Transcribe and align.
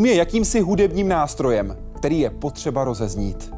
Dům 0.00 0.06
je 0.06 0.14
jakýmsi 0.14 0.60
hudebním 0.60 1.08
nástrojem, 1.08 1.76
který 1.96 2.20
je 2.20 2.30
potřeba 2.30 2.84
rozeznít. 2.84 3.52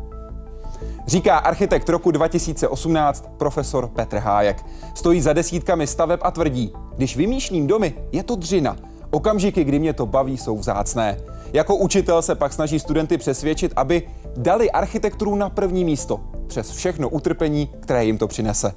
Říká 1.07 1.39
architekt 1.39 1.89
roku 1.89 2.11
2018 2.11 3.25
profesor 3.37 3.89
Petr 3.89 4.17
Hájek. 4.17 4.65
Stojí 4.95 5.21
za 5.21 5.33
desítkami 5.33 5.87
staveb 5.87 6.21
a 6.23 6.31
tvrdí, 6.31 6.73
když 6.97 7.17
vymýšlím 7.17 7.67
domy, 7.67 7.95
je 8.13 8.23
to 8.23 8.37
dřina. 8.37 8.77
Okamžiky, 9.11 9.65
kdy 9.65 9.79
mě 9.79 9.93
to 9.93 10.07
baví, 10.07 10.37
jsou 10.37 10.57
vzácné. 10.57 11.21
Jako 11.53 11.77
učitel 11.77 12.23
se 12.23 12.35
pak 12.35 12.53
snaží 12.53 12.79
studenty 12.79 13.19
přesvědčit, 13.19 13.73
aby 13.77 14.09
dali 14.37 14.71
architekturu 14.71 15.35
na 15.35 15.51
první 15.51 15.85
místo, 15.85 16.21
přes 16.47 16.71
všechno 16.71 17.09
utrpení, 17.09 17.71
které 17.81 18.05
jim 18.05 18.19
to 18.19 18.29
přinese. 18.29 18.73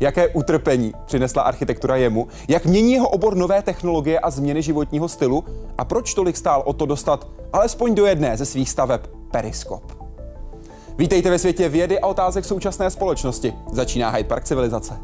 Jaké 0.00 0.28
utrpení 0.28 0.92
přinesla 1.06 1.42
architektura 1.42 1.96
jemu, 1.96 2.28
jak 2.48 2.64
mění 2.64 2.92
jeho 2.92 3.08
obor 3.08 3.36
nové 3.36 3.62
technologie 3.62 4.20
a 4.20 4.30
změny 4.30 4.62
životního 4.62 5.08
stylu 5.08 5.44
a 5.78 5.84
proč 5.84 6.14
tolik 6.14 6.36
stál 6.36 6.62
o 6.66 6.72
to 6.72 6.86
dostat 6.86 7.28
alespoň 7.52 7.94
do 7.94 8.06
jedné 8.06 8.36
ze 8.36 8.46
svých 8.46 8.70
staveb 8.70 9.00
periskop. 9.30 9.92
Vítejte 10.98 11.30
ve 11.30 11.38
světě 11.38 11.68
vědy 11.68 12.00
a 12.00 12.06
otázek 12.06 12.44
současné 12.44 12.90
společnosti. 12.90 13.54
Začíná 13.72 14.10
Hyde 14.10 14.28
Park 14.28 14.44
civilizace. 14.44 14.94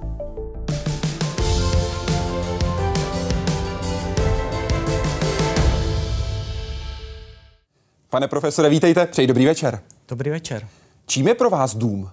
Pane 8.10 8.28
profesore, 8.28 8.68
vítejte, 8.68 9.06
přeji 9.06 9.26
dobrý 9.26 9.46
večer. 9.46 9.80
Dobrý 10.08 10.30
večer. 10.30 10.68
Čím 11.06 11.28
je 11.28 11.34
pro 11.34 11.50
vás 11.50 11.74
dům? 11.74 12.10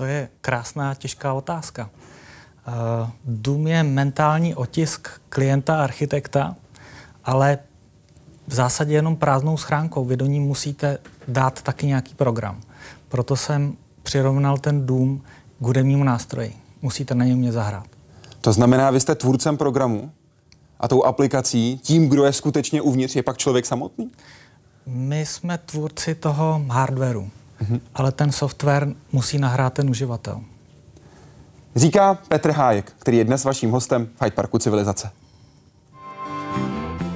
To 0.00 0.06
je 0.06 0.28
krásná, 0.40 0.94
těžká 0.94 1.32
otázka. 1.32 1.90
Uh, 2.68 3.10
dům 3.24 3.66
je 3.66 3.82
mentální 3.82 4.54
otisk 4.54 5.08
klienta, 5.28 5.84
architekta, 5.84 6.56
ale 7.24 7.58
v 8.46 8.54
zásadě 8.54 8.94
jenom 8.94 9.16
prázdnou 9.16 9.56
schránkou. 9.56 10.04
Vy 10.04 10.16
do 10.16 10.26
ní 10.26 10.40
musíte 10.40 10.98
dát 11.28 11.62
taky 11.62 11.86
nějaký 11.86 12.14
program. 12.14 12.60
Proto 13.08 13.36
jsem 13.36 13.76
přirovnal 14.02 14.58
ten 14.58 14.86
dům 14.86 15.22
k 15.58 15.62
hudebnímu 15.62 16.04
nástroji. 16.04 16.56
Musíte 16.82 17.14
na 17.14 17.24
něm 17.24 17.38
mě 17.38 17.52
zahrát. 17.52 17.86
To 18.40 18.52
znamená, 18.52 18.90
vy 18.90 19.00
jste 19.00 19.14
tvůrcem 19.14 19.56
programu 19.56 20.10
a 20.78 20.88
tou 20.88 21.04
aplikací, 21.04 21.80
tím, 21.82 22.08
kdo 22.08 22.24
je 22.24 22.32
skutečně 22.32 22.82
uvnitř, 22.82 23.16
je 23.16 23.22
pak 23.22 23.38
člověk 23.38 23.66
samotný? 23.66 24.10
My 24.86 25.26
jsme 25.26 25.58
tvůrci 25.58 26.14
toho 26.14 26.64
hardwareu, 26.68 27.30
mm-hmm. 27.60 27.80
ale 27.94 28.12
ten 28.12 28.32
software 28.32 28.88
musí 29.12 29.38
nahrát 29.38 29.72
ten 29.72 29.90
uživatel. 29.90 30.40
Říká 31.76 32.14
Petr 32.14 32.50
Hájek, 32.50 32.92
který 32.98 33.16
je 33.16 33.24
dnes 33.24 33.44
vaším 33.44 33.70
hostem 33.70 34.06
v 34.06 34.22
Hyde 34.22 34.34
Parku 34.34 34.58
Civilizace. 34.58 35.10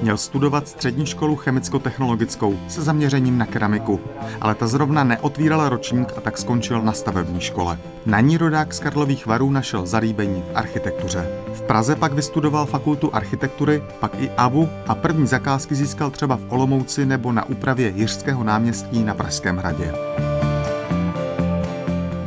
Měl 0.01 0.17
studovat 0.17 0.67
střední 0.67 1.05
školu 1.05 1.35
chemicko-technologickou 1.35 2.57
se 2.67 2.81
zaměřením 2.81 3.37
na 3.37 3.45
keramiku, 3.45 3.99
ale 4.41 4.55
ta 4.55 4.67
zrovna 4.67 5.03
neotvírala 5.03 5.69
ročník 5.69 6.13
a 6.17 6.21
tak 6.21 6.37
skončil 6.37 6.81
na 6.81 6.93
stavební 6.93 7.41
škole. 7.41 7.77
Na 8.05 8.19
ní 8.19 8.37
rodák 8.37 8.73
z 8.73 8.79
Karlových 8.79 9.25
varů 9.25 9.51
našel 9.51 9.85
zalíbení 9.85 10.41
v 10.41 10.57
architektuře. 10.57 11.27
V 11.53 11.61
Praze 11.61 11.95
pak 11.95 12.13
vystudoval 12.13 12.65
fakultu 12.65 13.15
architektury, 13.15 13.83
pak 13.99 14.11
i 14.19 14.29
AVU 14.37 14.69
a 14.87 14.95
první 14.95 15.27
zakázky 15.27 15.75
získal 15.75 16.11
třeba 16.11 16.35
v 16.35 16.45
Olomouci 16.49 17.05
nebo 17.05 17.31
na 17.31 17.45
úpravě 17.45 17.93
Jiřského 17.95 18.43
náměstí 18.43 19.03
na 19.03 19.13
Pražském 19.13 19.57
hradě. 19.57 19.93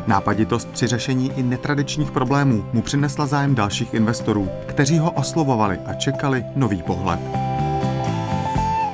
Nápaditost 0.08 0.68
při 0.68 0.86
řešení 0.86 1.32
i 1.36 1.42
netradičních 1.42 2.10
problémů 2.10 2.64
mu 2.72 2.82
přinesla 2.82 3.26
zájem 3.26 3.54
dalších 3.54 3.94
investorů, 3.94 4.48
kteří 4.66 4.98
ho 4.98 5.10
oslovovali 5.10 5.78
a 5.86 5.94
čekali 5.94 6.44
nový 6.56 6.82
pohled. 6.82 7.20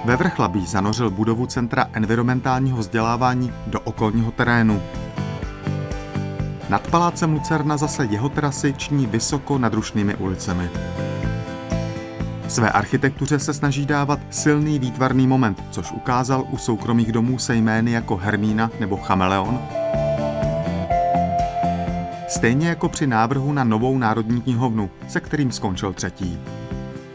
Ve 0.04 0.16
Vrchlabí 0.16 0.66
zanořil 0.66 1.10
budovu 1.10 1.46
Centra 1.46 1.86
environmentálního 1.92 2.78
vzdělávání 2.78 3.52
do 3.66 3.80
okolního 3.80 4.30
terénu. 4.30 4.82
Nad 6.68 6.86
palácem 6.88 7.32
Lucerna 7.32 7.76
zase 7.76 8.04
jeho 8.04 8.28
terasy 8.28 8.74
činí 8.76 9.06
vysoko 9.06 9.58
nad 9.58 9.74
rušnými 9.74 10.14
ulicemi. 10.14 10.70
Své 12.48 12.70
architektuře 12.70 13.38
se 13.38 13.54
snaží 13.54 13.86
dávat 13.86 14.20
silný 14.30 14.78
výtvarný 14.78 15.26
moment, 15.26 15.64
což 15.70 15.92
ukázal 15.92 16.44
u 16.50 16.58
soukromých 16.58 17.12
domů 17.12 17.38
se 17.38 17.54
jmény 17.54 17.90
jako 17.90 18.16
Hermína 18.16 18.70
nebo 18.80 18.96
Chameleon. 18.96 19.83
Stejně 22.36 22.68
jako 22.68 22.88
při 22.88 23.06
návrhu 23.06 23.52
na 23.52 23.64
novou 23.64 23.98
národní 23.98 24.40
knihovnu, 24.40 24.90
se 25.08 25.20
kterým 25.20 25.52
skončil 25.52 25.92
třetí. 25.92 26.38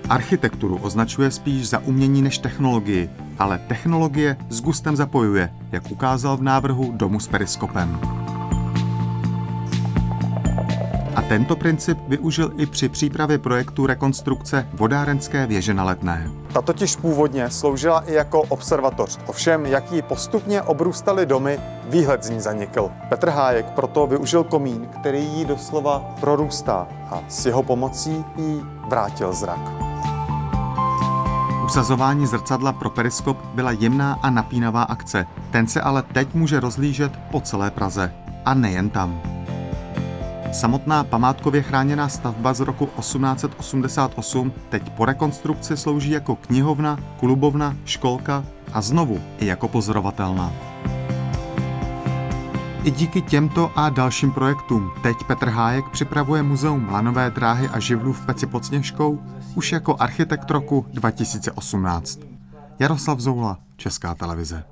Architekturu 0.09 0.77
označuje 0.77 1.31
spíš 1.31 1.69
za 1.69 1.79
umění 1.79 2.21
než 2.21 2.37
technologii, 2.37 3.09
ale 3.39 3.59
technologie 3.67 4.37
s 4.49 4.61
gustem 4.61 4.95
zapojuje, 4.95 5.53
jak 5.71 5.91
ukázal 5.91 6.37
v 6.37 6.41
návrhu 6.41 6.91
domu 6.91 7.19
s 7.19 7.27
periskopem. 7.27 8.18
A 11.15 11.21
tento 11.21 11.55
princip 11.55 11.97
využil 12.07 12.51
i 12.57 12.65
při 12.65 12.89
přípravě 12.89 13.37
projektu 13.37 13.85
rekonstrukce 13.85 14.67
vodárenské 14.73 15.47
věže 15.47 15.73
na 15.73 15.83
Letné. 15.83 16.31
Ta 16.53 16.61
totiž 16.61 16.95
původně 16.95 17.49
sloužila 17.49 17.99
i 17.99 18.13
jako 18.13 18.41
observatoř. 18.41 19.19
Ovšem, 19.25 19.65
jak 19.65 19.91
jí 19.91 20.01
postupně 20.01 20.61
obrůstaly 20.61 21.25
domy, 21.25 21.59
výhled 21.89 22.23
z 22.23 22.29
ní 22.29 22.39
zanikl. 22.39 22.89
Petr 23.09 23.29
Hájek 23.29 23.65
proto 23.65 24.07
využil 24.07 24.43
komín, 24.43 24.87
který 24.99 25.25
jí 25.25 25.45
doslova 25.45 26.15
prorůstá 26.19 26.87
a 27.11 27.19
s 27.27 27.45
jeho 27.45 27.63
pomocí 27.63 28.25
jí 28.37 28.61
vrátil 28.89 29.33
zrak. 29.33 29.59
Usazování 31.65 32.27
zrcadla 32.27 32.73
pro 32.73 32.89
periskop 32.89 33.37
byla 33.53 33.71
jemná 33.71 34.19
a 34.21 34.29
napínavá 34.29 34.83
akce. 34.83 35.25
Ten 35.51 35.67
se 35.67 35.81
ale 35.81 36.03
teď 36.03 36.33
může 36.33 36.59
rozlížet 36.59 37.11
po 37.31 37.41
celé 37.41 37.71
Praze. 37.71 38.13
A 38.45 38.53
nejen 38.53 38.89
tam. 38.89 39.38
Samotná 40.51 41.03
památkově 41.03 41.61
chráněná 41.61 42.09
stavba 42.09 42.53
z 42.53 42.59
roku 42.59 42.85
1888 42.85 44.53
teď 44.69 44.89
po 44.89 45.05
rekonstrukci 45.05 45.77
slouží 45.77 46.09
jako 46.09 46.35
knihovna, 46.35 46.99
klubovna, 47.19 47.75
školka 47.85 48.45
a 48.73 48.81
znovu 48.81 49.21
i 49.39 49.45
jako 49.45 49.67
pozorovatelná. 49.67 50.53
I 52.83 52.91
díky 52.91 53.21
těmto 53.21 53.71
a 53.75 53.89
dalším 53.89 54.31
projektům 54.31 54.91
teď 55.03 55.17
Petr 55.27 55.49
Hájek 55.49 55.89
připravuje 55.89 56.43
muzeum 56.43 56.89
lanové 56.89 57.29
dráhy 57.31 57.69
a 57.69 57.79
živlů 57.79 58.13
v 58.13 58.25
Peci 58.25 58.45
pod 58.45 58.65
Sněžkou 58.65 59.19
už 59.55 59.71
jako 59.71 59.95
architekt 59.99 60.51
roku 60.51 60.85
2018. 60.93 62.19
Jaroslav 62.79 63.19
Zoula, 63.19 63.57
Česká 63.77 64.15
televize. 64.15 64.63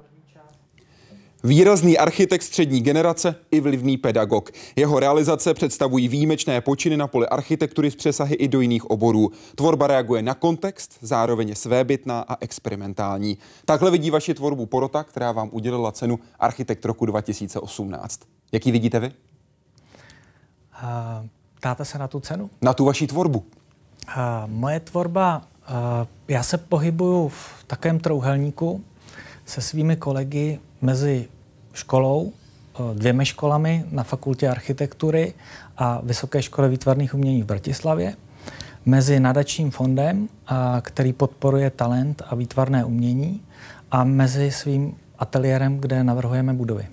Výrazný 1.48 1.98
architekt 1.98 2.44
střední 2.44 2.82
generace 2.82 3.36
i 3.52 3.60
vlivný 3.60 3.98
pedagog. 3.98 4.52
Jeho 4.76 5.00
realizace 5.00 5.54
představují 5.54 6.08
výjimečné 6.08 6.62
počiny 6.62 6.98
na 6.98 7.08
poli 7.08 7.28
architektury 7.28 7.92
z 7.92 7.96
přesahy 7.96 8.36
i 8.36 8.48
do 8.48 8.62
jiných 8.62 8.86
oborů. 8.86 9.32
Tvorba 9.56 9.88
reaguje 9.88 10.22
na 10.22 10.34
kontext, 10.34 10.98
zároveň 11.02 11.50
je 11.50 11.56
svébytná 11.56 12.26
a 12.28 12.38
experimentální. 12.42 13.38
Takhle 13.66 13.92
vidí 13.92 14.10
vaši 14.10 14.34
tvorbu 14.34 14.66
porota, 14.66 15.04
která 15.04 15.32
vám 15.32 15.50
udělila 15.52 15.92
cenu 15.92 16.20
Architekt 16.40 16.86
roku 16.86 17.06
2018. 17.06 18.20
Jaký 18.52 18.72
vidíte 18.72 19.00
vy? 19.00 19.08
Uh, 19.08 19.14
dáte 21.64 21.86
se 21.86 21.98
na 21.98 22.08
tu 22.08 22.20
cenu? 22.20 22.50
Na 22.62 22.74
tu 22.74 22.86
vaši 22.86 23.08
tvorbu. 23.08 23.40
Uh, 23.40 23.46
moje 24.46 24.80
tvorba, 24.80 25.42
uh, 25.70 25.76
já 26.28 26.44
se 26.44 26.58
pohybuju 26.58 27.28
v 27.28 27.64
takém 27.68 28.00
trouhelníku 28.00 28.84
se 29.46 29.62
svými 29.62 29.96
kolegy 29.96 30.60
mezi 30.82 31.28
školou, 31.78 32.32
dvěmi 32.94 33.26
školami 33.26 33.86
na 33.92 34.04
fakultě 34.04 34.50
architektury 34.50 35.34
a 35.78 36.02
Vysoké 36.04 36.42
škole 36.42 36.70
výtvarných 36.70 37.14
umění 37.14 37.44
v 37.44 37.46
Bratislavě, 37.46 38.14
mezi 38.86 39.20
nadačním 39.20 39.72
fondem, 39.72 40.30
který 40.82 41.14
podporuje 41.14 41.70
talent 41.70 42.22
a 42.30 42.36
výtvarné 42.36 42.86
umění 42.86 43.42
a 43.92 44.04
mezi 44.04 44.52
svým 44.52 44.96
ateliérem, 45.20 45.78
kde 45.78 46.04
navrhujeme 46.04 46.54
budovy. 46.54 46.88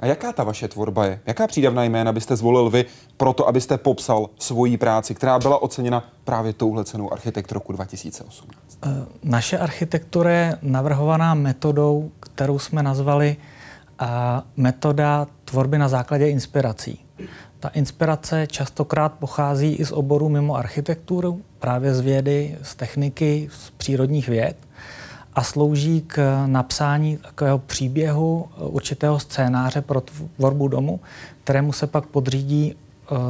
A 0.00 0.06
jaká 0.06 0.32
ta 0.32 0.44
vaše 0.44 0.68
tvorba 0.68 1.06
je? 1.06 1.20
Jaká 1.26 1.46
přídavná 1.46 1.84
jména 1.84 2.12
byste 2.12 2.36
zvolil 2.36 2.70
vy 2.70 2.84
proto, 3.16 3.48
abyste 3.48 3.78
popsal 3.78 4.30
svoji 4.38 4.76
práci, 4.76 5.14
která 5.14 5.38
byla 5.38 5.62
oceněna 5.62 6.04
právě 6.24 6.52
touhle 6.52 6.84
cenou 6.84 7.12
Architekt 7.12 7.52
roku 7.52 7.72
2018? 7.72 8.78
Eh, 8.82 8.88
naše 9.24 9.58
architektura 9.58 10.30
je 10.30 10.58
navrhovaná 10.62 11.34
metodou, 11.34 12.10
kterou 12.20 12.58
jsme 12.58 12.82
nazvali 12.82 13.36
metoda 14.56 15.26
tvorby 15.44 15.78
na 15.78 15.88
základě 15.88 16.28
inspirací. 16.28 17.00
Ta 17.60 17.68
inspirace 17.68 18.46
častokrát 18.46 19.12
pochází 19.12 19.74
i 19.74 19.84
z 19.84 19.92
oboru 19.92 20.28
mimo 20.28 20.56
architekturu, 20.56 21.42
právě 21.58 21.94
z 21.94 22.00
vědy, 22.00 22.58
z 22.62 22.74
techniky, 22.74 23.48
z 23.52 23.70
přírodních 23.70 24.28
věd 24.28 24.56
a 25.34 25.42
slouží 25.42 26.00
k 26.06 26.44
napsání 26.46 27.16
takového 27.16 27.58
příběhu, 27.58 28.48
eh, 28.48 28.64
určitého 28.64 29.18
scénáře 29.18 29.82
pro 29.82 30.02
tvorbu 30.36 30.68
domu, 30.68 31.00
kterému 31.44 31.72
se 31.72 31.86
pak 31.86 32.06
podřídí 32.06 32.74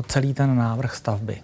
celý 0.07 0.35
ten 0.35 0.57
návrh 0.57 0.95
stavby. 0.97 1.41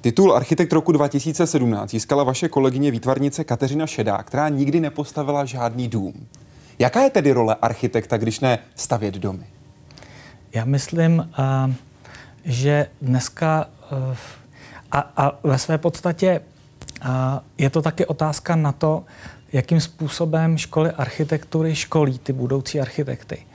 Titul 0.00 0.32
Architekt 0.32 0.72
roku 0.72 0.92
2017 0.92 1.90
získala 1.90 2.24
vaše 2.24 2.48
kolegyně 2.48 2.90
výtvarnice 2.90 3.44
Kateřina 3.44 3.86
Šedá, 3.86 4.22
která 4.22 4.48
nikdy 4.48 4.80
nepostavila 4.80 5.44
žádný 5.44 5.88
dům. 5.88 6.26
Jaká 6.78 7.02
je 7.02 7.10
tedy 7.10 7.32
role 7.32 7.56
architekta, 7.62 8.16
když 8.16 8.40
ne 8.40 8.58
stavět 8.74 9.14
domy? 9.14 9.46
Já 10.54 10.64
myslím, 10.64 11.18
uh, 11.18 11.72
že 12.44 12.86
dneska 13.02 13.66
uh, 13.92 14.16
a, 14.92 15.38
ve 15.42 15.58
své 15.58 15.78
podstatě 15.78 16.40
uh, 16.40 17.08
je 17.58 17.70
to 17.70 17.82
taky 17.82 18.06
otázka 18.06 18.56
na 18.56 18.72
to, 18.72 19.04
jakým 19.52 19.80
způsobem 19.80 20.58
školy 20.58 20.90
architektury 20.90 21.74
školí 21.74 22.18
ty 22.18 22.32
budoucí 22.32 22.80
architekty. 22.80 23.46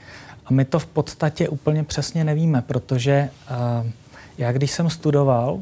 A 0.46 0.52
my 0.52 0.64
to 0.64 0.78
v 0.78 0.86
podstatě 0.86 1.48
úplně 1.48 1.84
přesně 1.84 2.24
nevíme, 2.24 2.62
protože 2.62 3.30
já 4.38 4.52
když 4.52 4.70
jsem 4.70 4.90
studoval, 4.90 5.58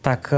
tak 0.00 0.34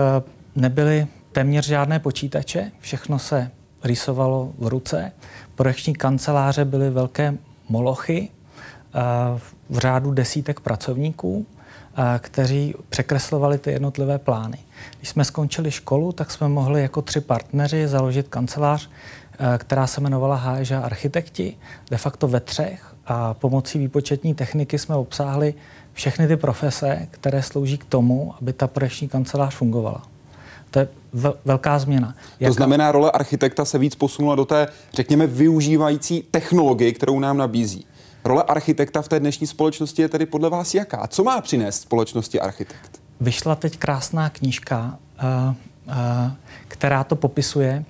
nebyly 0.56 1.06
téměř 1.32 1.66
žádné 1.66 1.98
počítače, 1.98 2.72
všechno 2.80 3.18
se 3.18 3.50
rýsovalo 3.84 4.52
v 4.58 4.66
ruce. 4.66 5.12
Projekční 5.60 5.94
kanceláře 5.94 6.64
byly 6.64 6.90
velké 6.90 7.34
molochy 7.68 8.28
uh, 8.94 9.38
v 9.70 9.78
řádu 9.78 10.10
desítek 10.10 10.60
pracovníků, 10.60 11.46
kteří 12.18 12.74
překreslovali 12.88 13.58
ty 13.58 13.70
jednotlivé 13.70 14.18
plány. 14.18 14.58
Když 14.98 15.08
jsme 15.08 15.24
skončili 15.24 15.70
školu, 15.70 16.12
tak 16.12 16.30
jsme 16.30 16.48
mohli 16.48 16.82
jako 16.82 17.02
tři 17.02 17.20
partneři 17.20 17.88
založit 17.88 18.28
kancelář, 18.28 18.90
která 19.58 19.86
se 19.86 20.00
jmenovala 20.00 20.36
HŽ 20.36 20.70
Architekti, 20.70 21.56
de 21.90 21.96
facto 21.96 22.28
ve 22.28 22.40
třech 22.40 22.94
a 23.06 23.34
pomocí 23.34 23.78
výpočetní 23.78 24.34
techniky 24.34 24.78
jsme 24.78 24.94
obsáhli 24.94 25.54
všechny 25.92 26.28
ty 26.28 26.36
profese, 26.36 27.06
které 27.10 27.42
slouží 27.42 27.78
k 27.78 27.84
tomu, 27.84 28.34
aby 28.40 28.52
ta 28.52 28.66
projekční 28.66 29.08
kancelář 29.08 29.54
fungovala. 29.54 30.09
To 30.70 30.78
je 30.78 30.88
velká 31.44 31.78
změna. 31.78 32.14
Jaká... 32.40 32.50
To 32.50 32.54
znamená, 32.54 32.92
role 32.92 33.10
architekta 33.10 33.64
se 33.64 33.78
víc 33.78 33.94
posunula 33.94 34.34
do 34.34 34.44
té, 34.44 34.68
řekněme, 34.92 35.26
využívající 35.26 36.22
technologie, 36.30 36.92
kterou 36.92 37.20
nám 37.20 37.36
nabízí. 37.36 37.86
Role 38.24 38.42
architekta 38.42 39.02
v 39.02 39.08
té 39.08 39.20
dnešní 39.20 39.46
společnosti 39.46 40.02
je 40.02 40.08
tedy 40.08 40.26
podle 40.26 40.50
vás 40.50 40.74
jaká? 40.74 41.06
Co 41.06 41.24
má 41.24 41.40
přinést 41.40 41.80
společnosti 41.80 42.40
architekt? 42.40 43.00
Vyšla 43.20 43.54
teď 43.54 43.78
krásná 43.78 44.30
knížka, 44.30 44.98
uh, 45.22 45.54
uh, 45.86 45.94
která 46.68 47.04
to 47.04 47.16
popisuje 47.16 47.84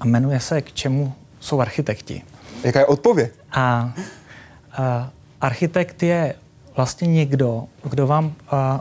a 0.00 0.06
jmenuje 0.06 0.40
se 0.40 0.62
K 0.62 0.72
čemu 0.72 1.12
jsou 1.40 1.60
architekti. 1.60 2.22
Jaká 2.64 2.78
je 2.78 2.86
odpověď? 2.86 3.32
A, 3.52 3.94
a 4.72 5.10
architekt 5.40 6.02
je 6.02 6.34
vlastně 6.76 7.08
někdo, 7.08 7.64
kdo 7.90 8.06
vám 8.06 8.32
a, 8.50 8.80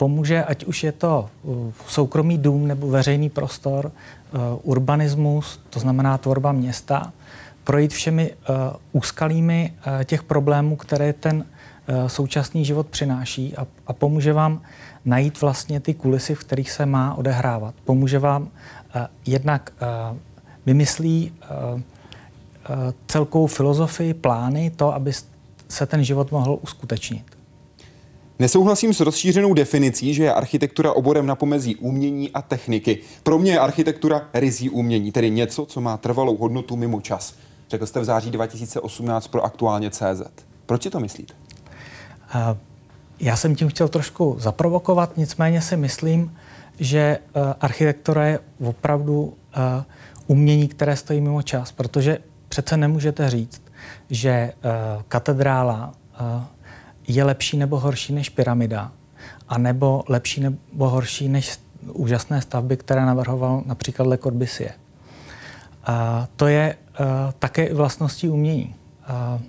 pomůže, 0.00 0.44
ať 0.44 0.64
už 0.64 0.84
je 0.84 0.92
to 0.92 1.28
soukromý 1.86 2.38
dům 2.38 2.68
nebo 2.68 2.88
veřejný 2.88 3.28
prostor, 3.28 3.92
urbanismus, 4.62 5.60
to 5.70 5.80
znamená 5.80 6.18
tvorba 6.18 6.52
města, 6.52 7.12
projít 7.64 7.92
všemi 7.92 8.30
uh, 8.32 8.56
úskalými 8.92 9.72
uh, 9.72 10.04
těch 10.04 10.22
problémů, 10.22 10.76
které 10.76 11.12
ten 11.12 11.36
uh, 11.36 12.06
současný 12.06 12.64
život 12.64 12.86
přináší 12.86 13.56
a, 13.56 13.66
a 13.86 13.92
pomůže 13.92 14.32
vám 14.32 14.60
najít 15.04 15.40
vlastně 15.40 15.80
ty 15.80 15.94
kulisy, 15.94 16.34
v 16.34 16.44
kterých 16.44 16.70
se 16.70 16.86
má 16.86 17.14
odehrávat. 17.14 17.74
Pomůže 17.84 18.18
vám 18.18 18.42
uh, 18.42 18.48
jednak 19.26 19.72
uh, 19.82 20.16
vymyslí 20.66 21.32
uh, 21.32 21.74
uh, 21.74 21.80
celkovou 23.06 23.46
filozofii, 23.46 24.14
plány, 24.14 24.70
to, 24.70 24.94
aby 24.94 25.12
se 25.68 25.86
ten 25.86 26.04
život 26.04 26.32
mohl 26.32 26.58
uskutečnit. 26.62 27.39
Nesouhlasím 28.40 28.94
s 28.94 29.00
rozšířenou 29.00 29.54
definicí, 29.54 30.14
že 30.14 30.24
je 30.24 30.34
architektura 30.34 30.92
oborem 30.92 31.26
na 31.26 31.34
pomezí 31.34 31.76
umění 31.76 32.30
a 32.30 32.42
techniky. 32.42 32.98
Pro 33.22 33.38
mě 33.38 33.52
je 33.52 33.58
architektura 33.58 34.28
rizí 34.34 34.70
umění, 34.70 35.12
tedy 35.12 35.30
něco, 35.30 35.66
co 35.66 35.80
má 35.80 35.96
trvalou 35.96 36.36
hodnotu 36.36 36.76
mimo 36.76 37.00
čas. 37.00 37.34
Řekl 37.70 37.86
jste 37.86 38.00
v 38.00 38.04
září 38.04 38.30
2018 38.30 39.28
pro 39.28 39.44
aktuálně 39.44 39.90
CZ. 39.90 40.22
Proč 40.66 40.86
to 40.90 41.00
myslíte? 41.00 41.34
Já 43.20 43.36
jsem 43.36 43.54
tím 43.54 43.68
chtěl 43.68 43.88
trošku 43.88 44.36
zaprovokovat, 44.38 45.16
nicméně 45.16 45.62
si 45.62 45.76
myslím, 45.76 46.36
že 46.78 47.18
uh, 47.18 47.42
architektura 47.60 48.26
je 48.26 48.38
opravdu 48.64 49.22
uh, 49.22 49.32
umění, 50.26 50.68
které 50.68 50.96
stojí 50.96 51.20
mimo 51.20 51.42
čas, 51.42 51.72
protože 51.72 52.18
přece 52.48 52.76
nemůžete 52.76 53.30
říct, 53.30 53.62
že 54.10 54.52
uh, 54.64 55.02
katedrála 55.08 55.92
je 57.16 57.24
lepší 57.24 57.56
nebo 57.56 57.80
horší 57.80 58.12
než 58.12 58.28
pyramida, 58.28 58.92
a 59.48 59.58
nebo 59.58 60.04
lepší 60.08 60.40
nebo 60.40 60.88
horší 60.88 61.28
než 61.28 61.58
úžasné 61.92 62.42
stavby, 62.42 62.76
které 62.76 63.06
navrhoval 63.06 63.62
například 63.66 64.06
Le 64.06 64.18
Corbusier. 64.18 64.72
A 65.84 66.26
to 66.36 66.46
je 66.46 66.76
uh, 67.00 67.06
také 67.38 67.64
i 67.64 67.74
vlastností 67.74 68.28
umění. 68.28 68.74
Uh, 69.34 69.40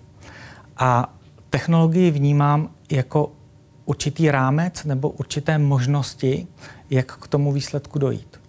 a 0.77 1.13
technologii 1.49 2.11
vnímám 2.11 2.69
jako 2.91 3.31
určitý 3.85 4.31
rámec 4.31 4.83
nebo 4.83 5.09
určité 5.09 5.57
možnosti, 5.57 6.47
jak 6.89 7.17
k 7.17 7.27
tomu 7.27 7.51
výsledku 7.51 7.99
dojít. 7.99 8.39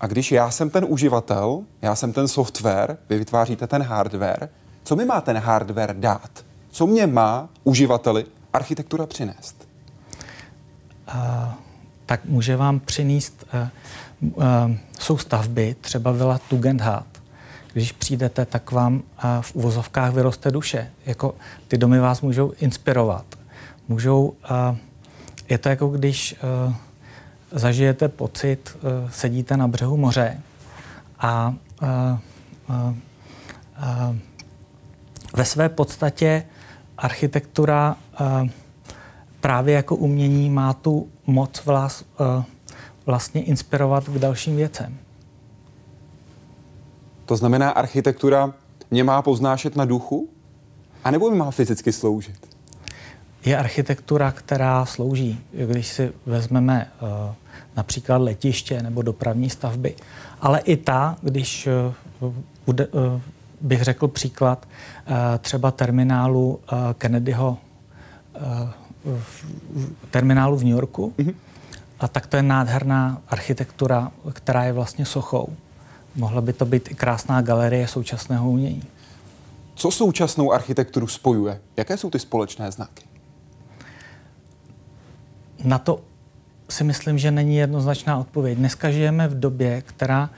A 0.00 0.06
když 0.06 0.32
já 0.32 0.50
jsem 0.50 0.70
ten 0.70 0.86
uživatel, 0.88 1.62
já 1.82 1.94
jsem 1.94 2.12
ten 2.12 2.28
software, 2.28 2.96
vy 3.08 3.18
vytváříte 3.18 3.66
ten 3.66 3.82
hardware, 3.82 4.48
co 4.82 4.96
mi 4.96 5.04
má 5.04 5.20
ten 5.20 5.38
hardware 5.38 5.94
dát? 5.98 6.30
Co 6.70 6.86
mě 6.86 7.06
má 7.06 7.48
uživateli 7.64 8.24
architektura 8.52 9.06
přinést? 9.06 9.68
Uh, 11.14 11.14
tak 12.06 12.24
může 12.24 12.56
vám 12.56 12.80
přinést, 12.80 13.46
uh, 13.54 13.68
uh, 14.20 14.44
jsou 14.98 15.18
stavby, 15.18 15.76
třeba 15.80 16.12
Villa 16.12 16.38
Tugendhat, 16.38 17.06
když 17.72 17.92
přijdete, 17.92 18.44
tak 18.44 18.72
vám 18.72 19.02
v 19.40 19.54
uvozovkách 19.54 20.12
vyroste 20.12 20.50
duše. 20.50 20.90
Jako 21.06 21.34
ty 21.68 21.78
domy 21.78 21.98
vás 21.98 22.20
můžou 22.20 22.52
inspirovat. 22.60 23.24
Můžou, 23.88 24.34
je 25.48 25.58
to 25.58 25.68
jako 25.68 25.88
když 25.88 26.36
zažijete 27.52 28.08
pocit, 28.08 28.76
sedíte 29.10 29.56
na 29.56 29.68
břehu 29.68 29.96
moře 29.96 30.40
a, 31.18 31.28
a, 31.28 31.54
a, 32.68 32.94
a 33.76 34.16
ve 35.36 35.44
své 35.44 35.68
podstatě 35.68 36.44
architektura 37.00 37.96
a, 38.18 38.46
právě 39.40 39.74
jako 39.74 39.96
umění 39.96 40.50
má 40.50 40.72
tu 40.72 41.08
moc 41.26 41.68
a, 41.68 42.44
vlastně 43.06 43.42
inspirovat 43.42 44.04
k 44.04 44.18
dalším 44.18 44.56
věcem. 44.56 44.96
To 47.26 47.36
znamená, 47.36 47.70
architektura 47.70 48.54
mě 48.90 49.04
má 49.04 49.22
poznášet 49.22 49.76
na 49.76 49.84
duchu? 49.84 50.28
A 51.04 51.10
nebo 51.10 51.30
mi 51.30 51.36
má 51.36 51.50
fyzicky 51.50 51.92
sloužit? 51.92 52.48
Je 53.44 53.58
architektura, 53.58 54.32
která 54.32 54.86
slouží. 54.86 55.40
Když 55.52 55.86
si 55.86 56.12
vezmeme 56.26 56.90
uh, 57.00 57.08
například 57.76 58.16
letiště 58.16 58.82
nebo 58.82 59.02
dopravní 59.02 59.50
stavby. 59.50 59.94
Ale 60.40 60.60
i 60.60 60.76
ta, 60.76 61.16
když 61.22 61.68
bude, 62.66 62.88
bych 63.60 63.82
řekl 63.82 64.08
příklad 64.08 64.68
uh, 64.68 65.14
třeba 65.38 65.70
terminálu 65.70 66.60
uh, 66.72 66.78
Kennedyho 66.98 67.58
v, 69.04 69.44
terminálu 70.10 70.56
v 70.56 70.64
New 70.64 70.72
Yorku, 70.72 71.14
mm-hmm. 71.18 71.34
a 72.00 72.08
tak 72.08 72.26
to 72.26 72.36
je 72.36 72.42
nádherná 72.42 73.22
architektura, 73.28 74.12
která 74.32 74.64
je 74.64 74.72
vlastně 74.72 75.04
sochou. 75.04 75.48
Mohla 76.16 76.40
by 76.40 76.52
to 76.52 76.64
být 76.66 76.90
i 76.90 76.94
krásná 76.94 77.42
galerie 77.42 77.88
současného 77.88 78.50
umění. 78.50 78.82
Co 79.74 79.90
současnou 79.90 80.52
architekturu 80.52 81.06
spojuje? 81.06 81.60
Jaké 81.76 81.96
jsou 81.96 82.10
ty 82.10 82.18
společné 82.18 82.72
znaky? 82.72 83.04
Na 85.64 85.78
to 85.78 86.00
si 86.68 86.84
myslím, 86.84 87.18
že 87.18 87.30
není 87.30 87.56
jednoznačná 87.56 88.18
odpověď. 88.18 88.58
Dneska 88.58 88.90
žijeme 88.90 89.28
v 89.28 89.40
době, 89.40 89.82
která 89.82 90.30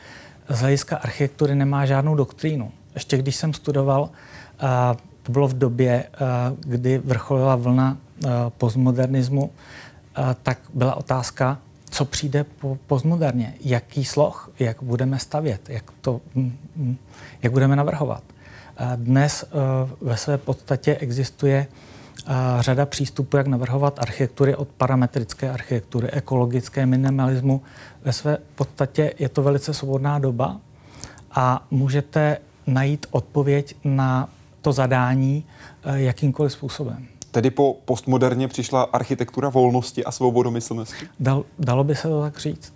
z 0.49 0.61
hlediska 0.61 0.97
architektury 0.97 1.55
nemá 1.55 1.87
žádnou 1.87 2.15
doktrínu. 2.15 2.73
Ještě 2.95 3.19
když 3.19 3.37
jsem 3.37 3.55
studoval, 3.55 4.11
to 5.23 5.33
bylo 5.33 5.49
v 5.49 5.59
době, 5.59 6.05
kdy 6.61 6.99
vrcholila 6.99 7.57
vlna 7.57 7.97
postmodernismu, 8.59 9.51
tak 10.43 10.59
byla 10.75 10.95
otázka, 10.95 11.59
co 11.91 12.05
přijde 12.05 12.45
po 12.45 12.79
postmoderně, 12.87 13.55
jaký 13.61 14.05
sloh, 14.05 14.51
jak 14.59 14.83
budeme 14.83 15.19
stavět, 15.19 15.71
jak, 15.71 15.85
to, 16.01 16.21
mm, 16.35 16.57
mm, 16.77 16.97
jak 17.43 17.53
budeme 17.53 17.77
navrhovat. 17.77 18.23
Dnes 18.97 19.45
ve 20.01 20.17
své 20.17 20.39
podstatě 20.39 20.97
existuje 20.97 21.67
řada 22.61 22.87
přístupů, 22.87 23.37
jak 23.37 23.47
navrhovat 23.47 23.99
architektury 23.99 24.57
od 24.57 24.69
parametrické 24.69 25.51
architektury, 25.51 26.11
ekologické 26.11 26.87
minimalismu. 26.87 27.63
Ve 28.05 28.13
své 28.13 28.39
podstatě 28.55 29.15
je 29.19 29.29
to 29.29 29.43
velice 29.43 29.75
svobodná 29.75 30.19
doba 30.19 30.61
a 31.31 31.67
můžete 31.71 32.39
najít 32.67 33.07
odpověď 33.11 33.77
na 33.85 34.29
to 34.61 34.73
zadání 34.73 35.45
eh, 35.85 36.01
jakýmkoliv 36.01 36.53
způsobem. 36.53 37.07
Tedy 37.31 37.51
po 37.51 37.77
postmoderně 37.85 38.49
přišla 38.49 38.83
architektura 38.83 39.49
volnosti 39.49 40.05
a 40.05 40.11
svobodomyslnosti? 40.11 41.07
Dal, 41.21 41.45
dalo 41.59 41.85
by 41.85 41.95
se 41.95 42.09
to 42.09 42.23
tak 42.23 42.39
říct. 42.39 42.73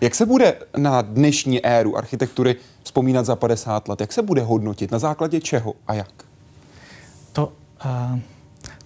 Jak 0.00 0.14
se 0.14 0.26
bude 0.26 0.56
na 0.76 1.02
dnešní 1.02 1.66
éru 1.66 1.96
architektury 1.96 2.56
vzpomínat 2.82 3.26
za 3.26 3.36
50 3.36 3.88
let? 3.88 4.00
Jak 4.00 4.12
se 4.12 4.22
bude 4.22 4.42
hodnotit? 4.42 4.90
Na 4.90 4.98
základě 4.98 5.40
čeho 5.40 5.74
a 5.86 5.94
jak? 5.94 6.10
To, 7.32 7.52
uh, 7.84 8.18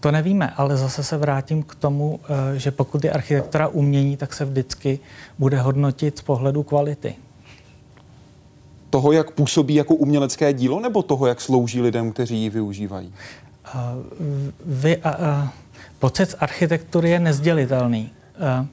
to 0.00 0.11
nevíme, 0.11 0.50
ale 0.56 0.76
zase 0.76 1.04
se 1.04 1.16
vrátím 1.16 1.62
k 1.62 1.75
tomu, 1.75 2.14
uh, 2.14 2.18
že 2.56 2.71
pokud 2.71 3.04
je 3.04 3.11
architektura 3.11 3.68
umění, 3.68 4.16
tak 4.16 4.35
se 4.35 4.44
vždycky 4.44 4.99
bude 5.38 5.61
hodnotit 5.61 6.18
z 6.18 6.23
pohledu 6.23 6.62
kvality. 6.62 7.14
Toho, 8.93 9.13
jak 9.13 9.31
působí 9.31 9.75
jako 9.75 9.95
umělecké 9.95 10.53
dílo, 10.53 10.81
nebo 10.81 11.03
toho, 11.03 11.27
jak 11.27 11.41
slouží 11.41 11.81
lidem, 11.81 12.13
kteří 12.13 12.37
ji 12.37 12.51
využívají? 12.51 13.15
Uh, 13.75 13.81
vy, 14.65 14.97
uh, 14.97 15.03
uh, 15.05 15.49
pocit 15.99 16.31
z 16.31 16.37
architektury 16.41 17.11
je 17.11 17.21
nezdělitelný. 17.21 18.11
Uh, 18.61 18.67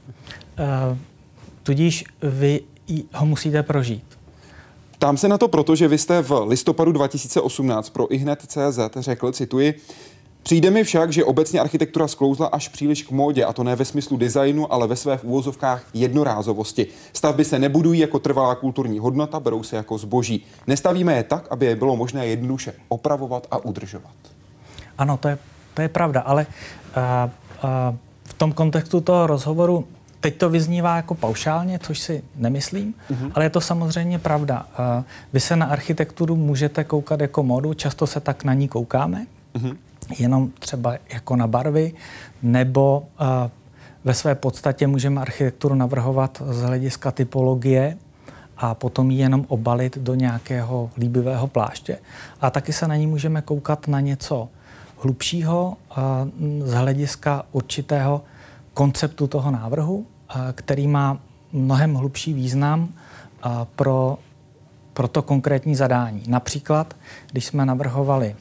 uh, 0.92 0.98
tudíž 1.64 2.04
vy 2.22 2.62
ho 3.14 3.26
musíte 3.26 3.64
prožít. 3.64 4.04
Ptám 4.92 5.18
se 5.18 5.28
na 5.28 5.38
to 5.38 5.48
proto, 5.48 5.76
že 5.76 5.88
vy 5.88 5.98
jste 5.98 6.22
v 6.22 6.46
listopadu 6.48 6.92
2018 6.92 7.90
pro 7.90 8.14
ihned.cz 8.14 8.80
řekl, 9.00 9.32
cituji, 9.32 9.74
Přijde 10.44 10.72
mi 10.72 10.84
však, 10.84 11.14
že 11.14 11.26
obecně 11.26 11.60
architektura 11.60 12.08
sklouzla 12.08 12.48
až 12.48 12.68
příliš 12.68 13.04
k 13.04 13.12
módě, 13.12 13.46
a 13.46 13.54
to 13.54 13.64
ne 13.64 13.76
ve 13.76 13.86
smyslu 13.86 14.18
designu, 14.18 14.74
ale 14.74 14.88
ve 14.88 14.96
své 14.96 15.20
úvozovkách 15.20 15.86
jednorázovosti. 15.94 16.88
Stavby 17.14 17.46
se 17.46 17.60
nebudují 17.60 18.00
jako 18.00 18.20
trvalá 18.20 18.56
kulturní 18.56 19.00
hodnota, 19.00 19.40
berou 19.40 19.64
se 19.64 19.76
jako 19.76 19.98
zboží. 19.98 20.46
Nestavíme 20.68 21.16
je 21.16 21.24
tak, 21.24 21.48
aby 21.50 21.66
je 21.66 21.76
bylo 21.76 21.96
možné 21.96 22.28
jednoduše 22.28 22.74
opravovat 22.88 23.48
a 23.52 23.58
udržovat. 23.58 24.14
Ano, 24.98 25.18
to 25.18 25.28
je, 25.28 25.38
to 25.74 25.82
je 25.82 25.90
pravda, 25.90 26.22
ale 26.22 26.46
uh, 26.46 27.32
uh, 27.64 27.96
v 28.24 28.34
tom 28.34 28.52
kontextu 28.52 29.02
toho 29.02 29.28
rozhovoru 29.28 29.86
Teď 30.22 30.38
to 30.38 30.50
vyznívá 30.50 30.96
jako 30.96 31.16
paušálně, 31.16 31.80
což 31.80 32.00
si 32.00 32.24
nemyslím, 32.36 32.94
mm-hmm. 33.12 33.32
ale 33.36 33.46
je 33.46 33.50
to 33.50 33.62
samozřejmě 33.62 34.20
pravda. 34.20 34.66
Uh, 34.80 35.04
vy 35.34 35.40
se 35.40 35.56
na 35.56 35.66
architekturu 35.66 36.36
můžete 36.36 36.84
koukat 36.84 37.22
jako 37.22 37.44
modu, 37.44 37.74
často 37.74 38.08
se 38.08 38.20
tak 38.20 38.44
na 38.44 38.54
ní 38.54 38.68
koukáme, 38.68 39.26
mm-hmm. 39.56 39.78
Jenom 40.18 40.50
třeba 40.60 40.94
jako 41.14 41.36
na 41.36 41.48
barvy, 41.48 41.94
nebo 42.44 43.00
uh, 43.22 43.28
ve 44.04 44.14
své 44.14 44.36
podstatě 44.36 44.88
můžeme 44.88 45.22
architekturu 45.22 45.76
navrhovat 45.76 46.42
z 46.46 46.62
hlediska 46.62 47.12
typologie 47.12 47.98
a 48.58 48.76
potom 48.76 49.12
ji 49.12 49.20
jenom 49.20 49.46
obalit 49.48 49.98
do 49.98 50.16
nějakého 50.16 50.90
líbivého 50.98 51.48
pláště. 51.48 52.00
A 52.42 52.50
taky 52.50 52.74
se 52.74 52.88
na 52.88 52.96
ní 52.96 53.08
můžeme 53.08 53.42
koukat 53.42 53.88
na 53.88 54.00
něco 54.00 54.50
hlubšího 54.98 55.78
uh, 55.92 56.68
z 56.68 56.74
hlediska 56.74 57.46
určitého 57.52 58.22
konceptu 58.74 59.28
toho 59.28 59.52
návrhu, 59.52 60.06
který 60.54 60.88
má 60.88 61.18
mnohem 61.52 61.96
hlubší 61.96 62.34
význam 62.34 62.90
pro, 63.76 64.18
pro 64.94 65.08
to 65.08 65.22
konkrétní 65.22 65.76
zadání. 65.76 66.24
Například, 66.28 66.96
když 67.32 67.46
jsme 67.46 67.66
navrhovali 67.66 68.36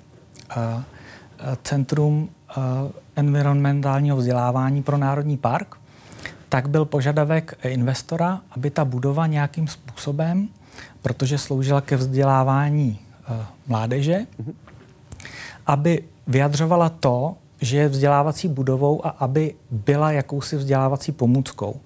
Centrum 1.62 2.28
environmentálního 3.16 4.16
vzdělávání 4.16 4.82
pro 4.82 4.98
Národní 4.98 5.36
park, 5.36 5.74
tak 6.48 6.68
byl 6.68 6.84
požadavek 6.84 7.58
investora, 7.62 8.40
aby 8.50 8.70
ta 8.70 8.84
budova 8.84 9.26
nějakým 9.26 9.68
způsobem, 9.68 10.48
protože 11.02 11.38
sloužila 11.38 11.80
ke 11.80 11.96
vzdělávání 11.96 12.98
mládeže, 13.66 14.26
aby 15.66 16.04
vyjadřovala 16.26 16.88
to, 16.88 17.36
že 17.60 17.76
je 17.76 17.88
vzdělávací 17.88 18.48
budovou 18.48 19.06
a 19.06 19.08
aby 19.08 19.54
byla 19.70 20.12
jakousi 20.12 20.56
vzdělávací 20.56 21.12
pomůckou. 21.12 21.80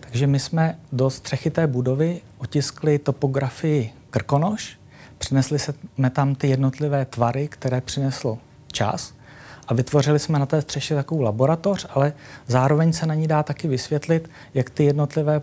Takže 0.00 0.26
my 0.26 0.38
jsme 0.38 0.78
do 0.92 1.10
střechy 1.10 1.50
té 1.50 1.66
budovy 1.66 2.20
otiskli 2.38 2.98
topografii 2.98 3.92
Krkonoš, 4.10 4.78
přinesli 5.18 5.58
jsme 5.58 6.10
tam 6.10 6.34
ty 6.34 6.48
jednotlivé 6.48 7.04
tvary, 7.04 7.48
které 7.48 7.80
přinesl 7.80 8.38
čas 8.78 9.14
a 9.68 9.74
vytvořili 9.74 10.18
jsme 10.18 10.38
na 10.38 10.46
té 10.46 10.62
střeše 10.62 10.94
takovou 10.94 11.20
laboratoř, 11.22 11.86
ale 11.90 12.12
zároveň 12.46 12.92
se 12.92 13.06
na 13.06 13.14
ní 13.14 13.26
dá 13.26 13.42
taky 13.42 13.68
vysvětlit, 13.68 14.30
jak 14.54 14.70
ty 14.70 14.84
jednotlivé 14.84 15.42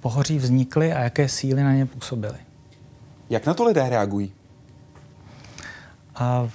pohoří 0.00 0.38
vznikly 0.38 0.92
a 0.92 1.00
jaké 1.00 1.28
síly 1.28 1.62
na 1.62 1.72
ně 1.72 1.86
působily. 1.86 2.38
Jak 3.30 3.46
na 3.46 3.54
to 3.54 3.64
lidé 3.64 3.88
reagují? 3.88 4.32
A 6.14 6.48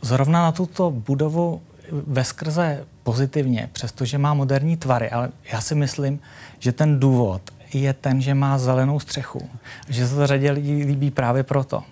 zrovna 0.00 0.42
na 0.42 0.52
tuto 0.52 0.90
budovu 0.90 1.62
veskrze 2.06 2.86
pozitivně, 3.02 3.70
přestože 3.72 4.18
má 4.18 4.34
moderní 4.34 4.76
tvary, 4.76 5.10
ale 5.10 5.30
já 5.52 5.60
si 5.60 5.74
myslím, 5.74 6.20
že 6.58 6.72
ten 6.72 7.00
důvod 7.00 7.42
je 7.74 7.92
ten, 7.92 8.20
že 8.20 8.34
má 8.34 8.58
zelenou 8.58 9.00
střechu. 9.00 9.48
Že 9.88 10.08
se 10.08 10.14
to 10.14 10.26
řadě 10.26 10.50
lidí 10.50 10.84
líbí 10.84 11.10
právě 11.10 11.42
proto. 11.42 11.82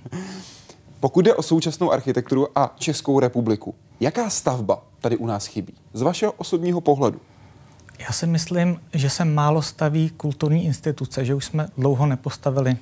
Pokud 1.02 1.24
jde 1.24 1.34
o 1.34 1.42
současnou 1.42 1.92
architekturu 1.92 2.58
a 2.58 2.74
Českou 2.78 3.20
republiku, 3.20 3.74
jaká 4.00 4.30
stavba 4.30 4.82
tady 5.00 5.16
u 5.16 5.26
nás 5.26 5.46
chybí? 5.46 5.74
Z 5.92 6.02
vašeho 6.02 6.32
osobního 6.32 6.80
pohledu? 6.80 7.20
Já 7.98 8.12
si 8.12 8.26
myslím, 8.26 8.80
že 8.92 9.10
se 9.10 9.24
málo 9.24 9.62
staví 9.62 10.10
kulturní 10.10 10.64
instituce, 10.64 11.24
že 11.24 11.34
už 11.34 11.44
jsme 11.44 11.68
dlouho 11.78 12.06
nepostavili 12.06 12.76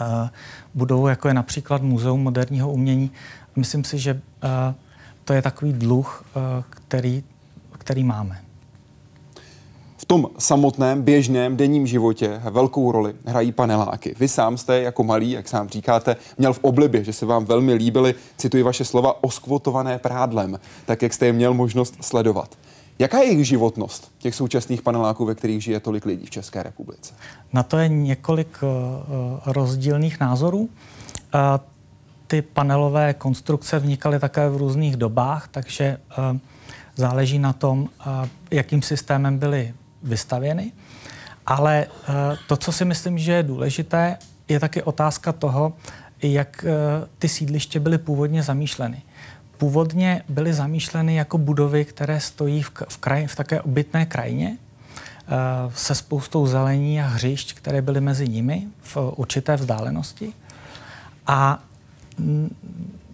uh, 0.00 0.06
budovu, 0.74 1.08
jako 1.08 1.28
je 1.28 1.34
například 1.34 1.82
Muzeum 1.82 2.22
moderního 2.22 2.72
umění. 2.72 3.10
Myslím 3.56 3.84
si, 3.84 3.98
že 3.98 4.14
uh, 4.14 4.20
to 5.24 5.32
je 5.32 5.42
takový 5.42 5.72
dluh, 5.72 6.24
eh, 6.36 6.64
který, 6.70 7.24
který 7.78 8.04
máme. 8.04 8.40
Tom 10.10 10.26
samotném 10.38 11.02
běžném 11.02 11.56
denním 11.56 11.86
životě 11.86 12.40
velkou 12.50 12.92
roli 12.92 13.14
hrají 13.26 13.52
paneláky. 13.52 14.14
Vy 14.18 14.28
sám 14.28 14.58
jste 14.58 14.82
jako 14.82 15.04
malý, 15.04 15.30
jak 15.30 15.48
sám 15.48 15.68
říkáte, 15.68 16.16
měl 16.38 16.52
v 16.52 16.58
oblibě, 16.62 17.04
že 17.04 17.12
se 17.12 17.26
vám 17.26 17.44
velmi 17.44 17.74
líbily, 17.74 18.14
cituji 18.36 18.62
vaše 18.62 18.84
slova, 18.84 19.24
oskvotované 19.24 19.98
prádlem, 19.98 20.58
tak 20.86 21.02
jak 21.02 21.12
jste 21.12 21.26
je 21.26 21.32
měl 21.32 21.54
možnost 21.54 21.96
sledovat. 22.00 22.58
Jaká 22.98 23.18
je 23.18 23.24
jejich 23.24 23.46
životnost, 23.46 24.12
těch 24.18 24.34
současných 24.34 24.82
paneláků, 24.82 25.24
ve 25.24 25.34
kterých 25.34 25.62
žije 25.62 25.80
tolik 25.80 26.04
lidí 26.04 26.26
v 26.26 26.30
České 26.30 26.62
republice? 26.62 27.14
Na 27.52 27.62
to 27.62 27.78
je 27.78 27.88
několik 27.88 28.58
uh, 28.62 28.68
rozdílných 29.46 30.20
názorů. 30.20 30.58
Uh, 30.58 30.68
ty 32.26 32.42
panelové 32.42 33.14
konstrukce 33.14 33.78
vznikaly 33.78 34.18
také 34.18 34.48
v 34.48 34.56
různých 34.56 34.96
dobách, 34.96 35.48
takže 35.50 35.98
záleží 36.96 37.38
na 37.38 37.52
tom, 37.52 37.88
jakým 38.50 38.82
systémem 38.82 39.38
byly 39.38 39.74
vystavěny. 40.02 40.72
Ale 41.46 41.86
uh, 41.86 42.14
to, 42.46 42.56
co 42.56 42.72
si 42.72 42.84
myslím, 42.84 43.18
že 43.18 43.32
je 43.32 43.42
důležité, 43.42 44.16
je 44.48 44.60
taky 44.60 44.82
otázka 44.82 45.32
toho, 45.32 45.72
jak 46.22 46.64
ty 47.18 47.28
sídliště 47.28 47.80
byly 47.80 47.98
původně 47.98 48.42
zamýšleny. 48.42 49.02
Původně 49.58 50.22
byly 50.28 50.52
zamýšleny 50.54 51.14
jako 51.14 51.38
budovy, 51.38 51.84
které 51.84 52.20
stojí 52.20 52.62
v, 52.62 52.70
v, 52.88 52.96
kraj, 52.96 53.26
v 53.26 53.36
také 53.36 53.60
obytné 53.60 54.06
krajině, 54.06 54.58
se 55.74 55.94
spoustou 55.94 56.46
zelení 56.46 57.00
a 57.00 57.06
hřišť, 57.06 57.54
které 57.54 57.82
byly 57.82 58.00
mezi 58.00 58.28
nimi 58.28 58.68
v 58.82 58.96
určité 58.96 59.56
vzdálenosti. 59.56 60.32
A 61.26 61.62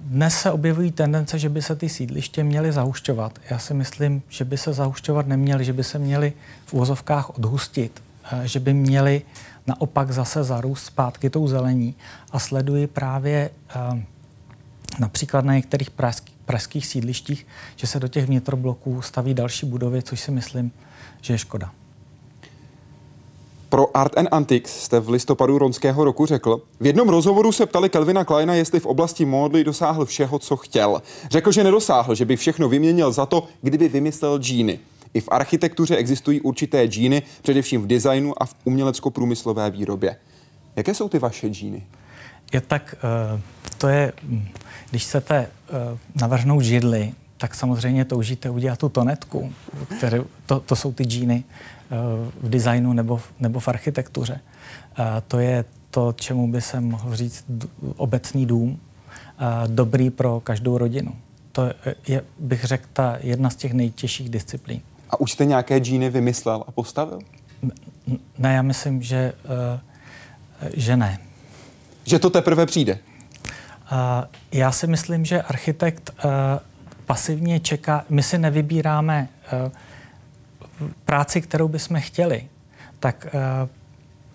dnes 0.05 0.39
se 0.39 0.51
objevují 0.51 0.93
tendence, 0.93 1.39
že 1.39 1.49
by 1.49 1.63
se 1.63 1.77
ty 1.77 1.89
sídliště 1.89 2.45
měly 2.45 2.73
zahušťovat. 2.73 3.39
Já 3.51 3.59
si 3.59 3.75
myslím, 3.75 4.23
že 4.29 4.45
by 4.45 4.59
se 4.59 4.73
zahušťovat 4.73 5.27
neměly, 5.27 5.65
že 5.65 5.73
by 5.73 5.85
se 5.85 5.99
měly 5.99 6.33
v 6.67 6.75
úvozovkách 6.75 7.39
odhustit, 7.39 8.03
eh, 8.33 8.49
že 8.49 8.61
by 8.61 8.75
měly 8.75 9.23
naopak 9.67 10.13
zase 10.13 10.45
zarůst 10.45 10.85
zpátky 10.85 11.31
tou 11.31 11.49
zelení. 11.49 11.95
A 12.33 12.39
sleduji 12.39 12.87
právě 12.87 13.51
eh, 13.77 14.05
například 15.01 15.45
na 15.45 15.55
některých 15.55 15.91
pražských 16.45 16.87
sídlištích, 16.87 17.47
že 17.77 17.87
se 17.87 18.01
do 18.01 18.09
těch 18.09 18.27
vnitrobloků 18.27 19.03
staví 19.03 19.35
další 19.35 19.67
budovy, 19.67 20.03
což 20.03 20.21
si 20.21 20.31
myslím, 20.31 20.73
že 21.21 21.35
je 21.35 21.39
škoda. 21.39 21.71
Pro 23.75 23.97
Art 23.97 24.19
and 24.19 24.29
Antiques 24.31 24.83
jste 24.83 25.01
v 25.01 25.09
listopadu 25.09 25.59
ronského 25.59 26.05
roku 26.05 26.27
řekl, 26.27 26.63
v 26.81 26.87
jednom 26.87 27.09
rozhovoru 27.09 27.53
se 27.53 27.67
ptali 27.67 27.89
Kelvina 27.89 28.25
Kleina, 28.25 28.55
jestli 28.55 28.81
v 28.81 28.87
oblasti 28.87 29.25
módy 29.25 29.65
dosáhl 29.65 30.05
všeho, 30.05 30.39
co 30.39 30.57
chtěl. 30.57 31.03
Řekl, 31.31 31.53
že 31.53 31.65
nedosáhl, 31.65 32.15
že 32.15 32.25
by 32.25 32.37
všechno 32.37 32.69
vyměnil 32.69 33.13
za 33.13 33.27
to, 33.27 33.49
kdyby 33.63 33.89
vymyslel 33.89 34.39
džíny. 34.39 34.79
I 35.15 35.21
v 35.21 35.29
architektuře 35.31 35.97
existují 35.97 36.41
určité 36.41 36.87
džíny, 36.87 37.23
především 37.43 37.83
v 37.83 37.87
designu 37.87 38.43
a 38.43 38.47
v 38.47 38.55
umělecko-průmyslové 38.65 39.71
výrobě. 39.71 40.17
Jaké 40.77 40.95
jsou 40.95 41.09
ty 41.09 41.19
vaše 41.19 41.49
džíny? 41.49 41.87
Je 42.53 42.61
tak, 42.61 42.95
uh, 43.35 43.41
to 43.79 43.89
je, 43.89 44.13
hm, 44.23 44.49
když 44.91 45.05
chcete 45.05 45.47
uh, 45.91 45.99
navrhnout 46.21 46.63
židli, 46.63 47.13
tak 47.37 47.55
samozřejmě 47.55 48.05
toužíte 48.05 48.51
udělat 48.51 48.79
tu 48.79 48.89
tonetku, 48.89 49.53
které, 49.97 50.23
to, 50.47 50.61
to 50.61 50.77
jsou 50.77 50.93
ty 50.93 51.05
džíny 51.05 51.45
v 52.41 52.49
designu 52.49 52.93
nebo, 52.93 53.21
nebo 53.41 53.61
v 53.61 53.69
architektuře. 53.69 54.41
To 55.29 55.39
je 55.39 55.65
to, 55.91 56.13
čemu 56.13 56.53
by 56.53 56.61
se 56.61 56.81
mohl 56.81 57.17
říct 57.17 57.45
obecný 57.97 58.47
dům, 58.47 58.81
dobrý 59.67 60.11
pro 60.11 60.41
každou 60.41 60.79
rodinu. 60.79 61.17
to 61.55 61.71
je, 62.09 62.23
bych 62.39 62.65
řekl, 62.65 62.87
ta 62.93 63.17
jedna 63.21 63.51
z 63.51 63.57
těch 63.57 63.73
nejtěžších 63.73 64.29
disciplín. 64.29 64.81
A 65.11 65.21
už 65.21 65.33
jste 65.33 65.45
nějaké 65.45 65.79
džíny 65.79 66.11
vymyslel 66.11 66.65
a 66.67 66.73
postavil? 66.73 67.19
Ne, 68.39 68.55
já 68.55 68.63
myslím, 68.63 69.03
že, 69.03 69.33
že 70.75 70.97
ne. 70.97 71.19
Že 72.05 72.19
to 72.19 72.31
teprve 72.31 72.67
přijde? 72.67 72.99
Já 74.53 74.73
si 74.73 74.87
myslím, 74.87 75.25
že 75.25 75.43
architekt 75.43 76.11
pasivně 77.07 77.61
čeká, 77.61 78.05
my 78.09 78.23
si 78.23 78.39
nevybíráme 78.39 79.29
práci, 81.05 81.41
kterou 81.41 81.69
bychom 81.69 82.01
chtěli, 82.01 82.49
tak 83.01 83.27
uh, 83.35 83.69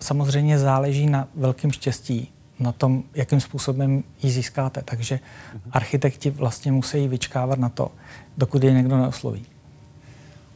samozřejmě 0.00 0.58
záleží 0.58 1.06
na 1.06 1.28
velkém 1.34 1.70
štěstí, 1.70 2.32
na 2.58 2.72
tom, 2.72 3.02
jakým 3.14 3.40
způsobem 3.40 4.02
ji 4.22 4.30
získáte. 4.30 4.82
Takže 4.84 5.14
uh-huh. 5.16 5.60
architekti 5.72 6.30
vlastně 6.30 6.72
musí 6.72 7.08
vyčkávat 7.08 7.58
na 7.58 7.68
to, 7.68 7.90
dokud 8.38 8.64
je 8.64 8.72
někdo 8.72 8.96
neosloví. 8.96 9.46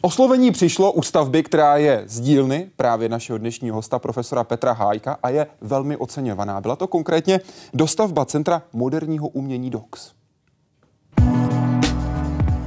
Oslovení 0.00 0.50
přišlo 0.50 0.92
u 0.92 1.02
stavby, 1.02 1.42
která 1.42 1.76
je 1.76 2.04
z 2.06 2.20
dílny 2.20 2.70
právě 2.76 3.08
našeho 3.08 3.38
dnešního 3.38 3.76
hosta, 3.76 3.98
profesora 3.98 4.44
Petra 4.44 4.72
Hájka, 4.72 5.18
a 5.22 5.28
je 5.28 5.46
velmi 5.60 5.96
oceňovaná. 5.96 6.60
Byla 6.60 6.76
to 6.76 6.86
konkrétně 6.86 7.40
dostavba 7.74 8.24
Centra 8.24 8.62
moderního 8.72 9.28
umění 9.28 9.70
DOX. 9.70 10.12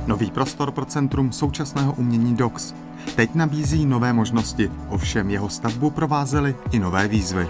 Nový 0.07 0.31
prostor 0.31 0.71
pro 0.71 0.85
Centrum 0.85 1.31
současného 1.31 1.93
umění 1.97 2.35
DOX 2.35 2.73
teď 3.15 3.35
nabízí 3.35 3.85
nové 3.85 4.13
možnosti, 4.13 4.71
ovšem 4.89 5.29
jeho 5.29 5.49
stavbu 5.49 5.89
provázely 5.89 6.55
i 6.71 6.79
nové 6.79 7.07
výzvy. 7.07 7.47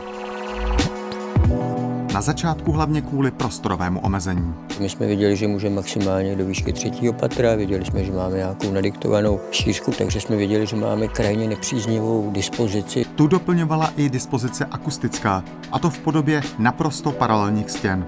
Na 2.13 2.21
začátku 2.21 2.71
hlavně 2.71 3.01
kvůli 3.01 3.31
prostorovému 3.31 3.99
omezení. 3.99 4.53
My 4.79 4.89
jsme 4.89 5.07
viděli, 5.07 5.35
že 5.35 5.47
můžeme 5.47 5.75
maximálně 5.75 6.35
do 6.35 6.45
výšky 6.45 6.73
třetího 6.73 7.13
patra, 7.13 7.55
viděli 7.55 7.85
jsme, 7.85 8.03
že 8.03 8.11
máme 8.11 8.37
nějakou 8.37 8.71
nadiktovanou 8.71 9.39
šířku, 9.51 9.91
takže 9.91 10.21
jsme 10.21 10.35
viděli, 10.35 10.67
že 10.67 10.75
máme 10.75 11.07
krajně 11.07 11.47
nepříznivou 11.47 12.31
dispozici. 12.31 13.05
Tu 13.15 13.27
doplňovala 13.27 13.93
i 13.97 14.09
dispozice 14.09 14.65
akustická, 14.65 15.43
a 15.71 15.79
to 15.79 15.89
v 15.89 15.99
podobě 15.99 16.41
naprosto 16.59 17.11
paralelních 17.11 17.69
stěn. 17.69 18.05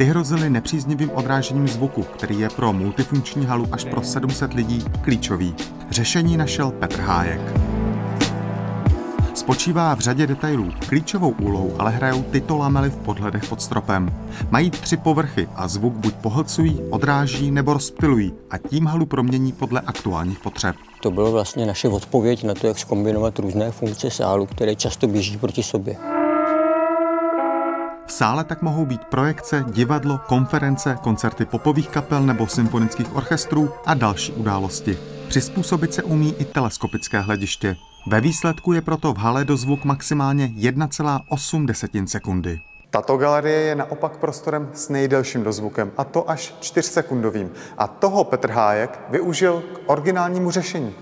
Ty 0.00 0.06
hrozily 0.06 0.50
nepříznivým 0.50 1.10
odrážením 1.10 1.68
zvuku, 1.68 2.02
který 2.02 2.40
je 2.40 2.48
pro 2.48 2.72
multifunkční 2.72 3.46
halu 3.46 3.68
až 3.72 3.84
pro 3.84 4.02
700 4.02 4.54
lidí 4.54 4.84
klíčový. 5.00 5.54
Řešení 5.90 6.36
našel 6.36 6.70
Petr 6.70 7.00
Hájek. 7.00 7.40
Spočívá 9.34 9.94
v 9.94 10.00
řadě 10.00 10.26
detailů. 10.26 10.70
Klíčovou 10.88 11.30
úlohu 11.30 11.72
ale 11.78 11.90
hrajou 11.90 12.22
tyto 12.22 12.56
lamely 12.56 12.90
v 12.90 12.96
podhledech 12.96 13.48
pod 13.48 13.62
stropem. 13.62 14.12
Mají 14.50 14.70
tři 14.70 14.96
povrchy 14.96 15.48
a 15.54 15.68
zvuk 15.68 15.92
buď 15.92 16.14
pohlcují, 16.14 16.80
odráží 16.90 17.50
nebo 17.50 17.72
rozptilují 17.72 18.32
a 18.50 18.58
tím 18.58 18.86
halu 18.86 19.06
promění 19.06 19.52
podle 19.52 19.80
aktuálních 19.80 20.38
potřeb. 20.38 20.76
To 21.02 21.10
bylo 21.10 21.32
vlastně 21.32 21.66
naše 21.66 21.88
odpověď 21.88 22.44
na 22.44 22.54
to, 22.54 22.66
jak 22.66 22.78
skombinovat 22.78 23.38
různé 23.38 23.70
funkce 23.70 24.10
sálu, 24.10 24.46
které 24.46 24.76
často 24.76 25.06
běží 25.06 25.38
proti 25.38 25.62
sobě. 25.62 25.96
V 28.10 28.12
sále 28.12 28.44
tak 28.44 28.62
mohou 28.62 28.86
být 28.86 29.04
projekce, 29.04 29.64
divadlo, 29.68 30.20
konference, 30.26 30.98
koncerty 31.02 31.44
popových 31.44 31.88
kapel 31.88 32.22
nebo 32.22 32.46
symfonických 32.46 33.16
orchestrů 33.16 33.70
a 33.86 33.94
další 33.94 34.32
události. 34.32 34.98
Přizpůsobit 35.28 35.94
se 35.94 36.02
umí 36.02 36.34
i 36.38 36.44
teleskopické 36.44 37.20
hlediště. 37.20 37.76
Ve 38.06 38.20
výsledku 38.20 38.72
je 38.72 38.80
proto 38.80 39.14
v 39.14 39.18
hale 39.18 39.44
dozvuk 39.44 39.84
maximálně 39.84 40.46
1,8 40.46 41.66
desetin 41.66 42.06
sekundy. 42.06 42.60
Tato 42.90 43.16
galerie 43.16 43.60
je 43.60 43.74
naopak 43.74 44.16
prostorem 44.16 44.70
s 44.74 44.88
nejdelším 44.88 45.42
dozvukem, 45.42 45.92
a 45.96 46.04
to 46.04 46.30
až 46.30 46.54
4 46.60 46.88
sekundovým. 46.88 47.50
A 47.78 47.86
toho 47.86 48.24
Petr 48.24 48.50
Hájek 48.50 49.00
využil 49.08 49.60
k 49.60 49.90
originálnímu 49.90 50.50
řešení. 50.50 50.94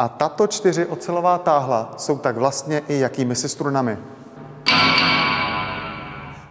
A 0.00 0.08
tato 0.08 0.46
čtyři 0.46 0.86
ocelová 0.86 1.38
táhla 1.38 1.94
jsou 1.96 2.18
tak 2.18 2.36
vlastně 2.36 2.82
i 2.88 2.98
jakými 2.98 3.36
si 3.36 3.48
strunami. 3.48 3.98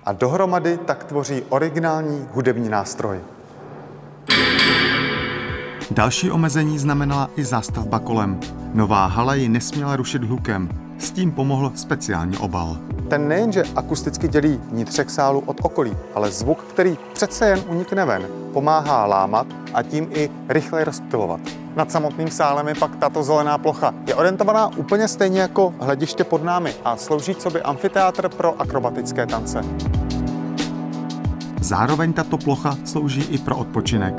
A 0.06 0.14
dohromady 0.14 0.78
tak 0.78 1.04
tvoří 1.04 1.44
originální 1.50 2.28
hudební 2.32 2.70
nástroj. 2.70 3.20
Další 5.92 6.32
omezení 6.32 6.80
znamenala 6.80 7.30
i 7.36 7.44
zástavba 7.44 8.00
kolem. 8.00 8.40
Nová 8.74 9.06
hala 9.06 9.36
ji 9.36 9.50
nesměla 9.50 9.96
rušit 9.96 10.24
hlukem. 10.24 10.70
S 10.98 11.12
tím 11.12 11.32
pomohl 11.32 11.72
speciální 11.76 12.38
obal. 12.38 12.78
Ten 13.10 13.28
nejenže 13.28 13.64
akusticky 13.76 14.28
dělí 14.28 14.62
vnitřek 14.72 15.10
sálu 15.10 15.44
od 15.46 15.58
okolí, 15.62 15.98
ale 16.16 16.32
zvuk, 16.32 16.64
který 16.64 16.98
přece 17.14 17.50
jen 17.50 17.64
unikne 17.68 18.06
ven, 18.06 18.28
pomáhá 18.54 19.06
lámat 19.06 19.48
a 19.74 19.84
tím 19.84 20.10
i 20.14 20.30
rychle 20.50 20.84
rozptilovat. 20.84 21.40
Nad 21.76 21.92
samotným 21.92 22.30
sálem 22.30 22.68
je 22.68 22.76
pak 22.76 22.96
tato 22.96 23.24
zelená 23.24 23.58
plocha. 23.58 23.94
Je 24.08 24.16
orientovaná 24.16 24.68
úplně 24.78 25.08
stejně 25.08 25.42
jako 25.42 25.74
hlediště 25.80 26.24
pod 26.24 26.44
námi 26.44 26.74
a 26.86 26.98
slouží 26.98 27.36
co 27.36 27.50
by 27.50 27.62
amfiteátr 27.62 28.30
pro 28.30 28.62
akrobatické 28.62 29.26
tance. 29.26 29.62
Zároveň 31.62 32.14
tato 32.14 32.38
plocha 32.38 32.78
slouží 32.86 33.22
i 33.22 33.38
pro 33.38 33.58
odpočinek. 33.58 34.14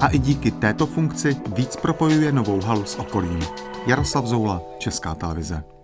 A 0.00 0.08
i 0.08 0.18
díky 0.18 0.50
této 0.50 0.86
funkci 0.86 1.36
víc 1.56 1.76
propojuje 1.76 2.32
novou 2.32 2.60
halu 2.60 2.84
s 2.84 2.98
okolím. 2.98 3.40
Jaroslav 3.86 4.26
Zoula, 4.26 4.62
Česká 4.78 5.14
televize. 5.14 5.77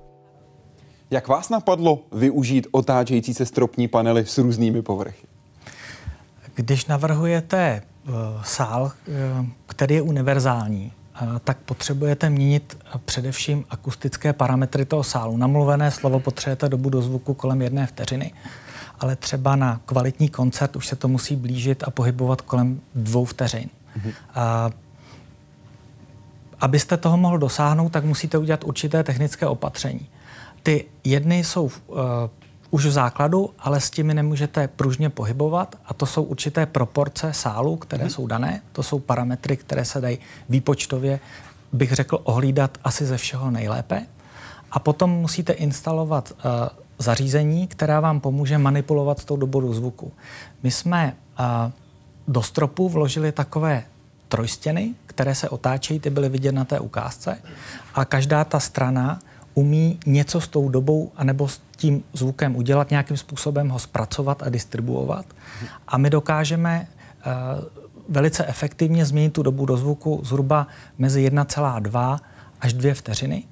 Jak 1.14 1.28
vás 1.28 1.48
napadlo 1.48 2.02
využít 2.12 2.66
otáčející 2.70 3.34
se 3.34 3.46
stropní 3.46 3.88
panely 3.88 4.26
s 4.26 4.38
různými 4.38 4.82
povrchy? 4.82 5.26
Když 6.54 6.86
navrhujete 6.86 7.82
uh, 8.08 8.14
sál, 8.42 8.92
uh, 9.08 9.46
který 9.66 9.94
je 9.94 10.02
univerzální, 10.02 10.92
uh, 11.22 11.38
tak 11.44 11.58
potřebujete 11.58 12.30
měnit 12.30 12.78
především 13.04 13.64
akustické 13.70 14.32
parametry 14.32 14.84
toho 14.84 15.02
sálu. 15.02 15.36
Namluvené 15.36 15.90
slovo 15.90 16.20
potřebujete 16.20 16.68
dobu 16.68 16.90
do 16.90 17.02
zvuku 17.02 17.34
kolem 17.34 17.62
jedné 17.62 17.86
vteřiny, 17.86 18.32
ale 19.00 19.16
třeba 19.16 19.56
na 19.56 19.80
kvalitní 19.86 20.28
koncert 20.28 20.76
už 20.76 20.86
se 20.86 20.96
to 20.96 21.08
musí 21.08 21.36
blížit 21.36 21.82
a 21.86 21.90
pohybovat 21.90 22.40
kolem 22.40 22.80
dvou 22.94 23.24
vteřin. 23.24 23.68
Mm-hmm. 23.98 24.72
Abyste 26.60 26.96
toho 26.96 27.16
mohl 27.16 27.38
dosáhnout, 27.38 27.88
tak 27.88 28.04
musíte 28.04 28.38
udělat 28.38 28.64
určité 28.64 29.02
technické 29.02 29.46
opatření. 29.46 30.08
Ty 30.64 30.84
jedny 31.04 31.44
jsou 31.44 31.64
uh, 31.64 31.98
už 32.70 32.86
v 32.86 32.90
základu, 32.90 33.50
ale 33.58 33.80
s 33.80 33.90
těmi 33.90 34.14
nemůžete 34.14 34.68
pružně 34.68 35.10
pohybovat 35.10 35.76
a 35.86 35.94
to 35.94 36.06
jsou 36.06 36.22
určité 36.22 36.66
proporce 36.66 37.32
sálu, 37.32 37.76
které 37.76 38.04
mm-hmm. 38.04 38.08
jsou 38.08 38.26
dané. 38.26 38.62
To 38.72 38.82
jsou 38.82 38.98
parametry, 38.98 39.56
které 39.56 39.84
se 39.84 40.00
dají 40.00 40.18
výpočtově, 40.48 41.20
bych 41.72 41.92
řekl, 41.92 42.18
ohlídat 42.22 42.78
asi 42.84 43.06
ze 43.06 43.16
všeho 43.16 43.50
nejlépe. 43.50 44.06
A 44.70 44.78
potom 44.78 45.10
musíte 45.10 45.52
instalovat 45.52 46.32
uh, 46.32 46.50
zařízení, 46.98 47.66
která 47.66 48.00
vám 48.00 48.20
pomůže 48.20 48.58
manipulovat 48.58 49.18
s 49.18 49.24
tou 49.24 49.36
dobou 49.36 49.72
zvuku. 49.72 50.12
My 50.62 50.70
jsme 50.70 51.16
uh, 51.38 51.44
do 52.28 52.42
stropu 52.42 52.88
vložili 52.88 53.32
takové 53.32 53.84
trojstěny, 54.28 54.94
které 55.06 55.34
se 55.34 55.48
otáčejí, 55.48 56.00
ty 56.00 56.10
byly 56.10 56.28
vidět 56.28 56.52
na 56.52 56.64
té 56.64 56.80
ukázce 56.80 57.38
a 57.94 58.04
každá 58.04 58.44
ta 58.44 58.60
strana 58.60 59.18
umí 59.54 59.98
něco 60.06 60.40
s 60.40 60.48
tou 60.48 60.68
dobou 60.68 61.12
anebo 61.16 61.48
s 61.48 61.60
tím 61.76 62.04
zvukem 62.12 62.56
udělat, 62.56 62.90
nějakým 62.90 63.16
způsobem 63.16 63.68
ho 63.68 63.78
zpracovat 63.78 64.42
a 64.42 64.48
distribuovat. 64.48 65.26
A 65.88 65.98
my 65.98 66.10
dokážeme 66.10 66.86
uh, 67.26 67.32
velice 68.08 68.46
efektivně 68.46 69.06
změnit 69.06 69.32
tu 69.32 69.42
dobu 69.42 69.66
do 69.66 69.76
zvuku 69.76 70.20
zhruba 70.24 70.66
mezi 70.98 71.28
1,2 71.30 72.18
až 72.60 72.72
2 72.72 72.94
vteřiny. 72.94 73.44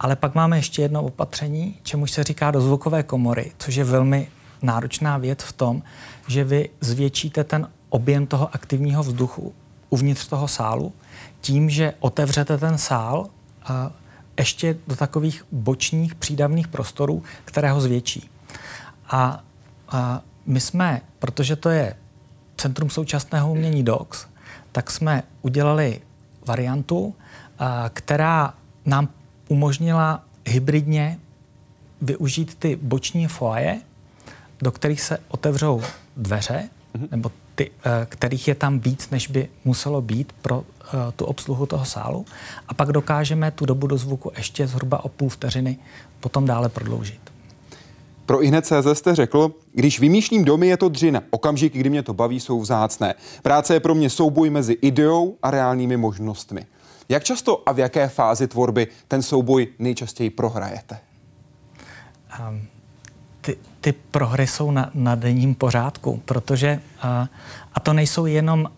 Ale 0.00 0.16
pak 0.16 0.34
máme 0.34 0.58
ještě 0.58 0.82
jedno 0.82 1.02
opatření, 1.02 1.78
čemuž 1.82 2.10
se 2.10 2.24
říká 2.24 2.50
do 2.50 2.60
zvukové 2.60 3.02
komory, 3.02 3.52
což 3.58 3.74
je 3.74 3.84
velmi 3.84 4.28
náročná 4.62 5.18
věc 5.18 5.42
v 5.42 5.52
tom, 5.52 5.82
že 6.28 6.44
vy 6.44 6.68
zvětšíte 6.80 7.44
ten 7.44 7.68
objem 7.88 8.26
toho 8.26 8.54
aktivního 8.54 9.02
vzduchu 9.02 9.54
uvnitř 9.90 10.26
toho 10.26 10.48
sálu 10.48 10.92
tím, 11.40 11.70
že 11.70 11.94
otevřete 12.00 12.58
ten 12.58 12.78
sál 12.78 13.26
a 13.64 13.90
ještě 14.42 14.76
do 14.86 14.96
takových 14.96 15.44
bočních 15.52 16.14
přídavných 16.14 16.68
prostorů, 16.68 17.22
které 17.44 17.70
ho 17.70 17.80
zvětší. 17.80 18.30
A, 19.06 19.44
a 19.88 20.22
my 20.46 20.60
jsme, 20.60 21.00
protože 21.18 21.56
to 21.56 21.70
je 21.70 21.96
Centrum 22.56 22.90
současného 22.90 23.52
umění 23.52 23.82
DOX, 23.82 24.26
tak 24.72 24.90
jsme 24.90 25.22
udělali 25.42 26.00
variantu, 26.46 27.14
a, 27.58 27.90
která 27.94 28.54
nám 28.86 29.08
umožnila 29.48 30.24
hybridně 30.46 31.18
využít 32.00 32.54
ty 32.54 32.76
boční 32.76 33.26
foaje, 33.26 33.80
do 34.62 34.72
kterých 34.72 35.00
se 35.00 35.18
otevřou 35.28 35.82
dveře, 36.16 36.68
mm-hmm. 36.94 37.08
nebo 37.10 37.30
ty, 37.54 37.70
eh, 37.84 38.06
kterých 38.06 38.48
je 38.48 38.54
tam 38.54 38.80
víc, 38.80 39.10
než 39.10 39.28
by 39.28 39.48
muselo 39.64 40.02
být 40.02 40.32
pro 40.42 40.64
tu 41.16 41.24
obsluhu 41.24 41.66
toho 41.66 41.84
sálu. 41.84 42.24
A 42.68 42.74
pak 42.74 42.92
dokážeme 42.92 43.50
tu 43.50 43.66
dobu 43.66 43.86
do 43.86 43.96
zvuku 43.96 44.32
ještě 44.36 44.66
zhruba 44.66 45.04
o 45.04 45.08
půl 45.08 45.28
vteřiny 45.28 45.78
potom 46.20 46.46
dále 46.46 46.68
prodloužit. 46.68 47.20
Pro 48.26 48.42
ihned 48.42 48.66
CZ 48.66 48.86
jste 48.92 49.14
řekl, 49.14 49.50
když 49.72 50.00
vymýšlím 50.00 50.44
domy, 50.44 50.66
je 50.66 50.76
to 50.76 50.88
dřina. 50.88 51.22
Okamžiky, 51.30 51.78
kdy 51.78 51.90
mě 51.90 52.02
to 52.02 52.14
baví, 52.14 52.40
jsou 52.40 52.60
vzácné. 52.60 53.14
Práce 53.42 53.74
je 53.74 53.80
pro 53.80 53.94
mě 53.94 54.10
souboj 54.10 54.50
mezi 54.50 54.72
ideou 54.72 55.36
a 55.42 55.50
reálnými 55.50 55.96
možnostmi. 55.96 56.66
Jak 57.08 57.24
často 57.24 57.62
a 57.68 57.72
v 57.72 57.78
jaké 57.78 58.08
fázi 58.08 58.48
tvorby 58.48 58.86
ten 59.08 59.22
souboj 59.22 59.68
nejčastěji 59.78 60.30
prohrajete? 60.30 60.98
Um, 62.48 62.66
ty, 63.42 63.56
ty 63.80 63.92
prohry 63.92 64.46
jsou 64.46 64.70
na, 64.70 64.90
na 64.94 65.14
denním 65.14 65.54
pořádku, 65.54 66.22
protože 66.24 66.80
uh, 67.04 67.26
a 67.74 67.80
to 67.80 67.92
nejsou 67.92 68.26
jenom 68.26 68.68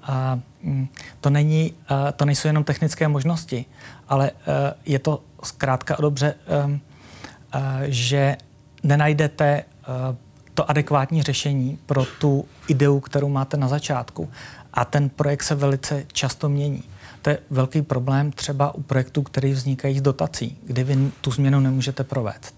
uh, 0.62 0.78
to, 1.20 1.30
není, 1.30 1.72
uh, 1.90 2.10
to 2.16 2.24
nejsou 2.24 2.48
jenom 2.48 2.64
technické 2.64 3.08
možnosti, 3.08 3.64
ale 4.08 4.30
uh, 4.30 4.38
je 4.86 4.98
to 4.98 5.22
zkrátka 5.42 5.96
dobře, 6.00 6.34
um, 6.64 6.72
uh, 6.72 7.60
že 7.84 8.36
nenajdete 8.82 9.64
uh, 9.88 10.16
to 10.54 10.70
adekvátní 10.70 11.22
řešení 11.22 11.78
pro 11.86 12.04
tu 12.20 12.44
ideu, 12.68 13.00
kterou 13.00 13.28
máte 13.28 13.56
na 13.56 13.68
začátku. 13.68 14.30
A 14.72 14.84
ten 14.84 15.08
projekt 15.08 15.42
se 15.42 15.54
velice 15.54 16.04
často 16.12 16.48
mění. 16.48 16.82
To 17.22 17.30
je 17.30 17.38
velký 17.50 17.82
problém 17.82 18.32
třeba 18.32 18.74
u 18.74 18.82
projektů, 18.82 19.22
které 19.22 19.52
vznikají 19.52 19.98
z 19.98 20.02
dotací, 20.02 20.58
kdy 20.66 20.84
vy 20.84 21.10
tu 21.20 21.30
změnu 21.30 21.60
nemůžete 21.60 22.04
provést. 22.04 22.54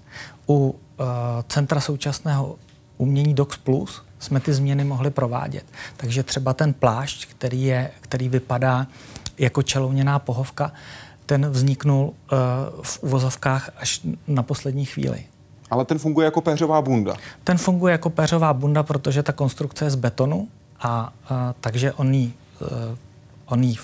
U 0.48 0.76
Centra 1.48 1.80
současného 1.80 2.56
umění 2.98 3.34
Docs 3.34 3.56
Plus 3.56 4.02
jsme 4.18 4.40
ty 4.40 4.52
změny 4.52 4.84
mohli 4.84 5.10
provádět. 5.10 5.64
Takže 5.96 6.22
třeba 6.22 6.52
ten 6.52 6.74
plášť, 6.74 7.26
který, 7.26 7.62
je, 7.62 7.90
který 8.00 8.28
vypadá 8.28 8.86
jako 9.38 9.62
čelouněná 9.62 10.18
pohovka, 10.18 10.72
ten 11.26 11.50
vzniknul 11.50 12.04
uh, 12.04 12.38
v 12.82 13.02
uvozovkách 13.02 13.70
až 13.76 14.00
na 14.28 14.42
poslední 14.42 14.84
chvíli. 14.84 15.24
Ale 15.70 15.84
ten 15.84 15.98
funguje 15.98 16.24
jako 16.24 16.40
péřová 16.40 16.82
bunda. 16.82 17.16
Ten 17.44 17.58
funguje 17.58 17.92
jako 17.92 18.10
péřová 18.10 18.52
bunda, 18.52 18.82
protože 18.82 19.22
ta 19.22 19.32
konstrukce 19.32 19.84
je 19.84 19.90
z 19.90 19.94
betonu 19.94 20.48
a, 20.80 21.12
a 21.28 21.54
takže 21.60 21.92
on 21.92 22.14
jí, 22.14 22.34
uh, 22.60 22.68
on 23.46 23.62
jí 23.62 23.78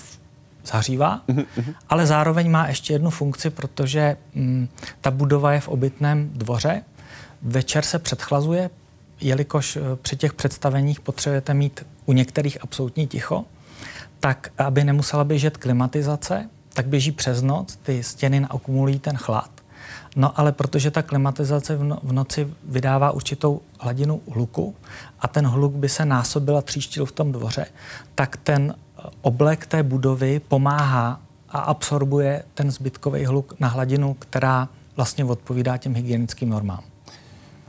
zahřívá, 0.65 1.21
mm-hmm. 1.27 1.75
ale 1.89 2.05
zároveň 2.05 2.51
má 2.51 2.67
ještě 2.67 2.93
jednu 2.93 3.09
funkci, 3.09 3.49
protože 3.49 4.17
mm, 4.35 4.67
ta 5.01 5.11
budova 5.11 5.53
je 5.53 5.59
v 5.59 5.67
obytném 5.67 6.29
dvoře, 6.33 6.83
večer 7.43 7.83
se 7.83 7.99
předchlazuje, 7.99 8.69
jelikož 9.21 9.75
uh, 9.75 9.83
při 10.01 10.15
těch 10.15 10.33
představeních 10.33 10.99
potřebujete 10.99 11.53
mít 11.53 11.85
u 12.05 12.13
některých 12.13 12.57
absolutní 12.61 13.07
ticho, 13.07 13.45
tak 14.19 14.51
aby 14.57 14.83
nemusela 14.83 15.23
běžet 15.23 15.57
klimatizace, 15.57 16.49
tak 16.73 16.87
běží 16.87 17.11
přes 17.11 17.41
noc, 17.41 17.75
ty 17.75 18.03
stěny 18.03 18.39
nakumulují 18.39 18.99
ten 18.99 19.17
chlad 19.17 19.63
No 20.15 20.39
ale 20.39 20.51
protože 20.51 20.91
ta 20.91 21.01
klimatizace 21.01 21.75
v, 21.75 21.83
no, 21.83 21.99
v 22.03 22.13
noci 22.13 22.47
vydává 22.63 23.11
určitou 23.11 23.61
hladinu 23.79 24.21
hluku 24.31 24.75
a 25.19 25.27
ten 25.27 25.47
hluk 25.47 25.73
by 25.73 25.89
se 25.89 26.05
násobil 26.05 26.57
a 26.57 26.61
tříštil 26.61 27.05
v 27.05 27.11
tom 27.11 27.31
dvoře, 27.31 27.65
tak 28.15 28.37
ten 28.37 28.75
eh, 28.75 29.01
oblek 29.21 29.65
té 29.65 29.83
budovy 29.83 30.39
pomáhá 30.39 31.21
a 31.49 31.59
absorbuje 31.59 32.43
ten 32.53 32.71
zbytkový 32.71 33.25
hluk 33.25 33.53
na 33.59 33.67
hladinu, 33.67 34.13
která 34.13 34.69
vlastně 34.95 35.25
odpovídá 35.25 35.77
těm 35.77 35.95
hygienickým 35.95 36.49
normám. 36.49 36.83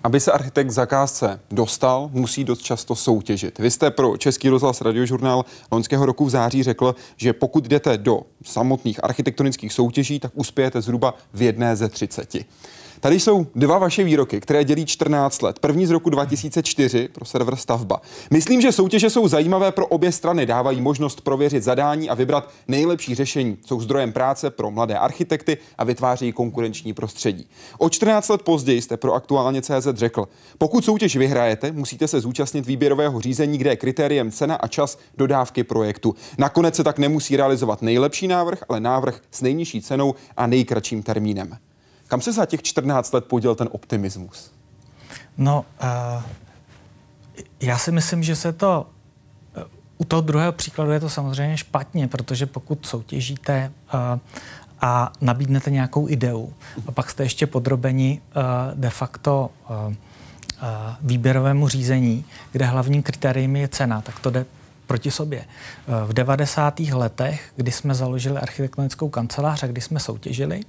Aby 0.05 0.21
se 0.21 0.33
architekt 0.33 0.71
zakázce 0.71 1.41
dostal, 1.51 2.11
musí 2.13 2.45
dost 2.45 2.63
často 2.63 2.95
soutěžit. 2.95 3.59
Vy 3.59 3.71
jste 3.71 3.91
pro 3.91 4.17
Český 4.17 4.49
rozhlas 4.49 4.81
radiožurnál 4.81 5.45
loňského 5.71 6.07
roku 6.07 6.25
v 6.25 6.31
září 6.31 6.63
řekl, 6.63 6.95
že 7.17 7.33
pokud 7.33 7.65
jdete 7.65 7.99
do 7.99 8.21
samotných 8.45 9.05
architektonických 9.05 9.73
soutěží, 9.73 10.21
tak 10.21 10.33
uspějete 10.35 10.81
zhruba 10.81 11.15
v 11.35 11.43
jedné 11.43 11.77
ze 11.77 11.89
třiceti. 11.89 12.45
Tady 13.05 13.21
jsou 13.21 13.47
dva 13.55 13.79
vaše 13.79 14.05
výroky, 14.05 14.41
které 14.41 14.65
dělí 14.65 14.87
14 14.87 15.43
let. 15.43 15.59
První 15.59 15.87
z 15.87 15.91
roku 15.91 16.11
2004 16.11 17.09
pro 17.09 17.25
server 17.25 17.57
Stavba. 17.57 18.01
Myslím, 18.31 18.61
že 18.61 18.73
soutěže 18.73 19.11
jsou 19.11 19.29
zajímavé 19.29 19.73
pro 19.73 19.87
obě 19.87 20.13
strany, 20.13 20.47
dávají 20.47 20.81
možnost 20.81 21.21
prověřit 21.21 21.63
zadání 21.63 22.11
a 22.11 22.15
vybrat 22.15 22.51
nejlepší 22.69 23.15
řešení. 23.15 23.59
Jsou 23.67 23.81
zdrojem 23.81 24.13
práce 24.13 24.51
pro 24.51 24.71
mladé 24.71 24.99
architekty 24.99 25.59
a 25.79 25.85
vytváří 25.85 26.33
konkurenční 26.33 26.93
prostředí. 26.93 27.49
O 27.79 27.91
14 27.91 28.29
let 28.29 28.43
později 28.43 28.83
jste 28.83 28.97
pro 28.97 29.13
aktuálně 29.13 29.63
CZ 29.63 29.89
řekl, 29.95 30.29
pokud 30.59 30.85
soutěž 30.85 31.17
vyhrajete, 31.17 31.73
musíte 31.73 32.09
se 32.09 32.21
zúčastnit 32.21 32.67
výběrového 32.67 33.21
řízení, 33.21 33.59
kde 33.59 33.71
je 33.71 33.77
kritériem 33.77 34.31
cena 34.31 34.55
a 34.55 34.69
čas 34.69 34.99
dodávky 35.17 35.65
projektu. 35.65 36.15
Nakonec 36.39 36.75
se 36.75 36.85
tak 36.85 36.99
nemusí 36.99 37.37
realizovat 37.37 37.83
nejlepší 37.83 38.29
návrh, 38.29 38.65
ale 38.69 38.81
návrh 38.81 39.21
s 39.31 39.43
nejnižší 39.43 39.81
cenou 39.83 40.15
a 40.37 40.47
nejkratším 40.47 41.03
termínem. 41.03 41.59
Kam 42.15 42.21
se 42.21 42.33
za 42.33 42.47
těch 42.47 42.63
14 42.63 43.13
let 43.13 43.25
poděl 43.25 43.55
ten 43.55 43.69
optimismus? 43.73 44.53
No, 45.39 45.65
uh, 45.83 46.23
já 47.61 47.79
si 47.79 47.93
myslím, 47.93 48.23
že 48.23 48.37
se 48.37 48.53
to 48.53 48.87
uh, 49.57 49.63
u 49.99 50.05
toho 50.05 50.23
druhého 50.23 50.53
příkladu 50.53 50.91
je 50.91 51.01
to 51.01 51.09
samozřejmě 51.11 51.57
špatně, 51.57 52.09
protože 52.09 52.47
pokud 52.47 52.87
soutěžíte 52.87 53.73
uh, 53.95 54.01
a 54.81 55.13
nabídnete 55.21 55.71
nějakou 55.71 56.09
ideu 56.09 56.53
a 56.87 56.93
pak 56.93 57.11
jste 57.11 57.23
ještě 57.23 57.47
podrobeni 57.47 58.21
de 58.75 58.91
facto 58.91 59.51
výběrovému 61.01 61.69
řízení, 61.69 62.25
kde 62.53 62.65
hlavním 62.65 63.03
kritériem 63.03 63.57
je 63.57 63.69
cena, 63.69 64.01
tak 64.01 64.19
to 64.19 64.31
jde 64.31 64.47
proti 64.87 65.11
sobě. 65.11 65.45
V 66.07 66.13
90. 66.13 66.81
letech, 66.81 67.53
kdy 67.57 67.73
jsme 67.73 67.95
založili 67.95 68.39
architektonickou 68.39 69.09
kancelář 69.09 69.63
a 69.63 69.67
kdy 69.67 69.81
jsme 69.81 70.01
soutěžili, 70.01 70.61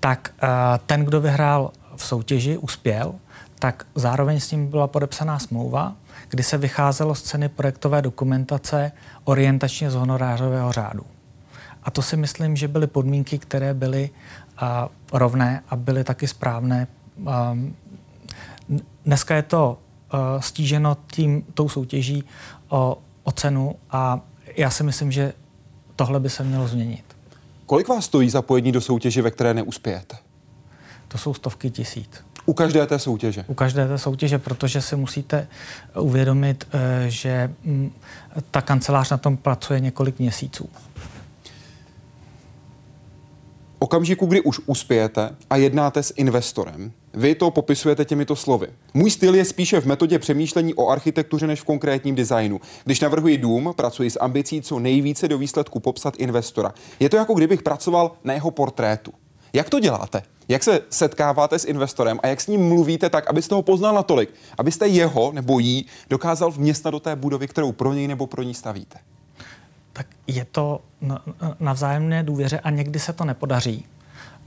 tak 0.00 0.34
uh, 0.42 0.48
ten, 0.86 1.04
kdo 1.04 1.20
vyhrál 1.20 1.72
v 1.96 2.04
soutěži, 2.04 2.58
uspěl, 2.58 3.14
tak 3.58 3.86
zároveň 3.94 4.40
s 4.40 4.50
ním 4.50 4.66
byla 4.66 4.86
podepsaná 4.86 5.38
smlouva, 5.38 5.96
kdy 6.28 6.42
se 6.42 6.58
vycházelo 6.58 7.14
z 7.14 7.22
ceny 7.22 7.48
projektové 7.48 8.02
dokumentace 8.02 8.92
orientačně 9.24 9.90
z 9.90 9.94
honorářového 9.94 10.72
řádu. 10.72 11.06
A 11.82 11.90
to 11.90 12.02
si 12.02 12.16
myslím, 12.16 12.56
že 12.56 12.68
byly 12.68 12.86
podmínky, 12.86 13.38
které 13.38 13.74
byly 13.74 14.10
uh, 14.62 14.68
rovné 15.12 15.62
a 15.68 15.76
byly 15.76 16.04
taky 16.04 16.26
správné. 16.26 16.86
Um, 17.16 17.76
dneska 19.04 19.34
je 19.34 19.42
to 19.42 19.78
uh, 20.12 20.40
stíženo 20.40 20.96
tím, 21.06 21.42
tou 21.54 21.68
soutěží 21.68 22.24
o, 22.68 22.98
o 23.22 23.32
cenu 23.32 23.74
a 23.90 24.20
já 24.56 24.70
si 24.70 24.82
myslím, 24.84 25.12
že 25.12 25.32
tohle 25.96 26.20
by 26.20 26.30
se 26.30 26.44
mělo 26.44 26.68
změnit. 26.68 27.07
Kolik 27.68 27.88
vás 27.88 28.04
stojí 28.04 28.30
zapojení 28.30 28.72
do 28.72 28.80
soutěže, 28.80 29.22
ve 29.22 29.30
které 29.30 29.54
neuspějete? 29.54 30.16
To 31.08 31.18
jsou 31.18 31.34
stovky 31.34 31.70
tisíc. 31.70 32.10
U 32.46 32.52
každé 32.52 32.86
té 32.86 32.98
soutěže? 32.98 33.44
U 33.48 33.54
každé 33.54 33.88
té 33.88 33.98
soutěže, 33.98 34.38
protože 34.38 34.80
si 34.80 34.96
musíte 34.96 35.48
uvědomit, 35.96 36.68
eh, 36.72 37.04
že 37.10 37.50
mm, 37.64 37.92
ta 38.50 38.60
kancelář 38.60 39.10
na 39.10 39.16
tom 39.16 39.36
pracuje 39.36 39.80
několik 39.80 40.18
měsíců. 40.18 40.70
Okamžiku, 43.78 44.26
kdy 44.26 44.40
už 44.40 44.60
uspějete 44.66 45.36
a 45.50 45.56
jednáte 45.56 46.02
s 46.02 46.14
investorem, 46.16 46.92
vy 47.14 47.34
to 47.34 47.50
popisujete 47.50 48.04
těmito 48.04 48.36
slovy. 48.36 48.68
Můj 48.94 49.10
styl 49.10 49.34
je 49.34 49.44
spíše 49.44 49.80
v 49.80 49.86
metodě 49.86 50.18
přemýšlení 50.18 50.74
o 50.74 50.88
architektuře 50.88 51.46
než 51.46 51.60
v 51.60 51.64
konkrétním 51.64 52.14
designu. 52.14 52.60
Když 52.84 53.00
navrhuji 53.00 53.38
dům, 53.38 53.72
pracuji 53.76 54.10
s 54.10 54.20
ambicí 54.20 54.62
co 54.62 54.78
nejvíce 54.78 55.28
do 55.28 55.38
výsledku 55.38 55.80
popsat 55.80 56.14
investora. 56.18 56.74
Je 57.00 57.08
to 57.08 57.16
jako 57.16 57.34
kdybych 57.34 57.62
pracoval 57.62 58.12
na 58.24 58.34
jeho 58.34 58.50
portrétu. 58.50 59.12
Jak 59.52 59.70
to 59.70 59.80
děláte? 59.80 60.22
Jak 60.48 60.62
se 60.62 60.80
setkáváte 60.90 61.58
s 61.58 61.64
investorem 61.64 62.20
a 62.22 62.26
jak 62.26 62.40
s 62.40 62.46
ním 62.46 62.68
mluvíte 62.68 63.10
tak, 63.10 63.26
abyste 63.26 63.54
ho 63.54 63.62
poznal 63.62 63.94
natolik, 63.94 64.34
abyste 64.58 64.88
jeho 64.88 65.32
nebo 65.32 65.58
jí 65.58 65.86
dokázal 66.10 66.50
vměstnat 66.50 66.90
do 66.90 67.00
té 67.00 67.16
budovy, 67.16 67.48
kterou 67.48 67.72
pro 67.72 67.92
něj 67.92 68.08
nebo 68.08 68.26
pro 68.26 68.42
ní 68.42 68.54
stavíte? 68.54 68.98
Tak 69.98 70.06
je 70.26 70.44
to 70.44 70.80
na 71.60 71.72
vzájemné 71.72 72.22
důvěře 72.22 72.60
a 72.60 72.70
někdy 72.70 72.98
se 72.98 73.12
to 73.12 73.24
nepodaří 73.24 73.84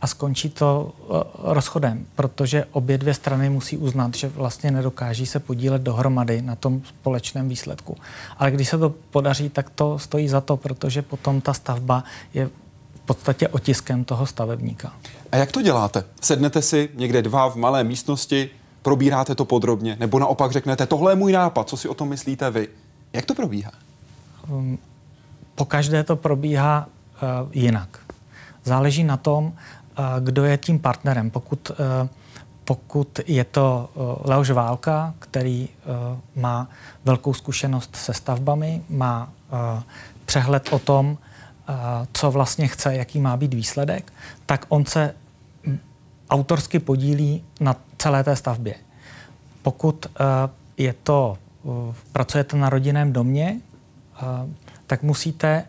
a 0.02 0.08
skončí 0.08 0.50
to 0.50 0.94
eh, 0.94 1.24
rozchodem, 1.54 2.06
protože 2.16 2.66
obě 2.72 2.98
dvě 2.98 3.14
strany 3.14 3.50
musí 3.50 3.78
uznat, 3.78 4.16
že 4.16 4.28
vlastně 4.28 4.72
nedokáží 4.72 5.26
se 5.26 5.40
podílet 5.40 5.82
dohromady 5.82 6.42
na 6.42 6.56
tom 6.56 6.82
společném 6.88 7.50
výsledku. 7.50 7.98
Ale 8.38 8.52
když 8.52 8.70
se 8.70 8.78
to 8.78 8.90
podaří, 8.90 9.50
tak 9.50 9.70
to 9.70 10.00
stojí 10.00 10.28
za 10.28 10.42
to, 10.42 10.58
protože 10.58 11.02
potom 11.02 11.42
ta 11.42 11.54
stavba 11.54 12.04
je 12.34 12.48
v 12.48 13.06
podstatě 13.06 13.48
otiskem 13.48 14.04
toho 14.04 14.26
stavebníka. 14.26 14.94
A 15.32 15.36
jak 15.36 15.52
to 15.52 15.62
děláte? 15.62 16.04
Sednete 16.22 16.62
si 16.62 16.90
někde 16.96 17.22
dva 17.22 17.50
v 17.50 17.56
malé 17.56 17.84
místnosti, 17.84 18.50
probíráte 18.82 19.36
to 19.36 19.46
podrobně, 19.46 19.98
nebo 20.00 20.20
naopak 20.20 20.52
řeknete, 20.52 20.86
tohle 20.86 21.12
je 21.12 21.16
můj 21.16 21.32
nápad, 21.32 21.70
co 21.70 21.78
si 21.78 21.88
o 21.90 21.94
tom 21.94 22.10
myslíte 22.10 22.52
vy? 22.52 22.68
Jak 23.14 23.26
to 23.26 23.36
probíhá? 23.36 23.72
Um, 24.50 24.78
po 25.56 25.66
každé 25.66 26.04
to 26.04 26.16
probíhá 26.16 26.86
uh, 26.86 27.50
jinak. 27.52 28.00
Záleží 28.64 29.04
na 29.04 29.18
tom, 29.18 29.46
uh, 29.46 30.06
kdo 30.20 30.46
je 30.46 30.58
tím 30.58 30.80
partnerem. 30.80 31.30
Pokud, 31.30 31.70
uh, 31.70 31.76
pokud 32.64 33.20
je 33.28 33.44
to 33.44 33.90
Leoš 34.24 34.50
Válka, 34.50 35.14
který 35.20 35.70
má 36.36 36.68
velkou 37.06 37.34
zkušenost 37.34 37.96
se 37.96 38.14
stavbami, 38.14 38.82
má 38.90 39.30
přehled 40.26 40.74
o 40.74 40.80
tom, 40.80 41.18
co 42.14 42.32
vlastně 42.32 42.68
chce, 42.68 42.96
jaký 42.96 43.22
má 43.22 43.38
být 43.38 43.54
výsledek, 43.54 44.14
tak 44.46 44.66
on 44.70 44.86
se 44.86 45.16
autorsky 46.30 46.80
podílí 46.80 47.44
na 47.60 47.76
celé 47.98 48.24
té 48.24 48.36
stavbě. 48.36 48.76
pokud 49.62 50.06
je 50.78 50.94
to, 51.04 51.38
pracujete 52.12 52.58
na 52.58 52.70
rodinném 52.70 53.14
domě, 53.14 53.62
tak 54.92 55.04
musíte 55.04 55.64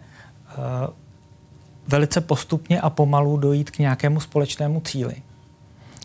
velice 1.88 2.20
postupně 2.20 2.80
a 2.80 2.90
pomalu 2.90 3.36
dojít 3.36 3.70
k 3.70 3.78
nějakému 3.78 4.20
společnému 4.20 4.80
cíli. 4.80 5.14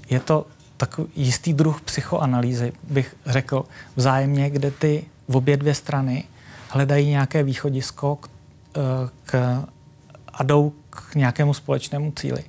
Je 0.10 0.20
to 0.20 0.46
takový 0.78 1.08
jistý 1.16 1.54
druh 1.54 1.82
psychoanalýzy, 1.82 2.74
bych 2.84 3.16
řekl, 3.26 3.66
vzájemně, 3.96 4.50
kde 4.50 4.72
ty 4.72 5.06
v 5.28 5.36
obě 5.36 5.58
dvě 5.58 5.74
strany 5.74 6.24
hledají 6.70 7.10
nějaké 7.10 7.44
východisko 7.44 8.16
k, 8.16 8.30
k, 9.26 9.64
a 10.34 10.44
jdou 10.44 10.74
k 10.90 11.16
nějakému 11.16 11.54
společnému 11.54 12.12
cíli. 12.12 12.44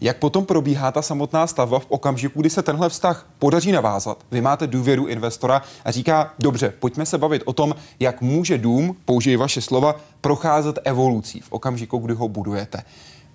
Jak 0.00 0.16
potom 0.16 0.46
probíhá 0.46 0.92
ta 0.92 1.02
samotná 1.02 1.46
stavba 1.46 1.78
v 1.78 1.86
okamžiku, 1.88 2.40
kdy 2.40 2.50
se 2.50 2.62
tenhle 2.62 2.88
vztah 2.88 3.26
podaří 3.38 3.72
navázat? 3.72 4.24
Vy 4.30 4.40
máte 4.40 4.66
důvěru 4.66 5.06
investora 5.06 5.62
a 5.84 5.90
říká, 5.90 6.34
dobře, 6.38 6.72
pojďme 6.78 7.06
se 7.06 7.18
bavit 7.18 7.42
o 7.44 7.52
tom, 7.52 7.74
jak 8.00 8.20
může 8.20 8.58
dům, 8.58 8.96
použij 9.04 9.36
vaše 9.36 9.60
slova, 9.60 9.96
procházet 10.20 10.78
evolucí 10.84 11.40
v 11.40 11.52
okamžiku, 11.52 11.98
kdy 11.98 12.14
ho 12.14 12.28
budujete. 12.28 12.82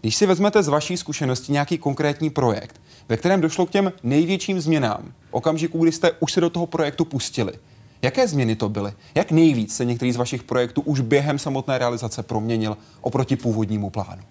Když 0.02 0.16
si 0.16 0.26
vezmete 0.26 0.64
z 0.64 0.68
vaší 0.68 0.98
zkušenosti 0.98 1.52
nějaký 1.52 1.78
konkrétní 1.78 2.30
projekt, 2.30 2.82
ve 3.10 3.18
kterém 3.18 3.42
došlo 3.42 3.66
k 3.66 3.70
těm 3.70 3.92
největším 4.04 4.62
změnám, 4.62 5.14
v 5.30 5.34
okamžiku, 5.34 5.80
kdy 5.80 5.92
jste 5.92 6.12
už 6.20 6.34
se 6.34 6.42
do 6.42 6.50
toho 6.50 6.68
projektu 6.68 7.06
pustili, 7.06 7.54
Jaké 8.02 8.28
změny 8.28 8.56
to 8.56 8.70
byly? 8.70 8.94
Jak 9.16 9.32
nejvíc 9.32 9.76
se 9.76 9.86
některý 9.86 10.12
z 10.12 10.16
vašich 10.16 10.44
projektů 10.44 10.82
už 10.82 11.00
během 11.00 11.40
samotné 11.40 11.78
realizace 11.78 12.24
proměnil 12.24 12.78
oproti 13.02 13.36
původnímu 13.36 13.90
plánu? 13.90 14.24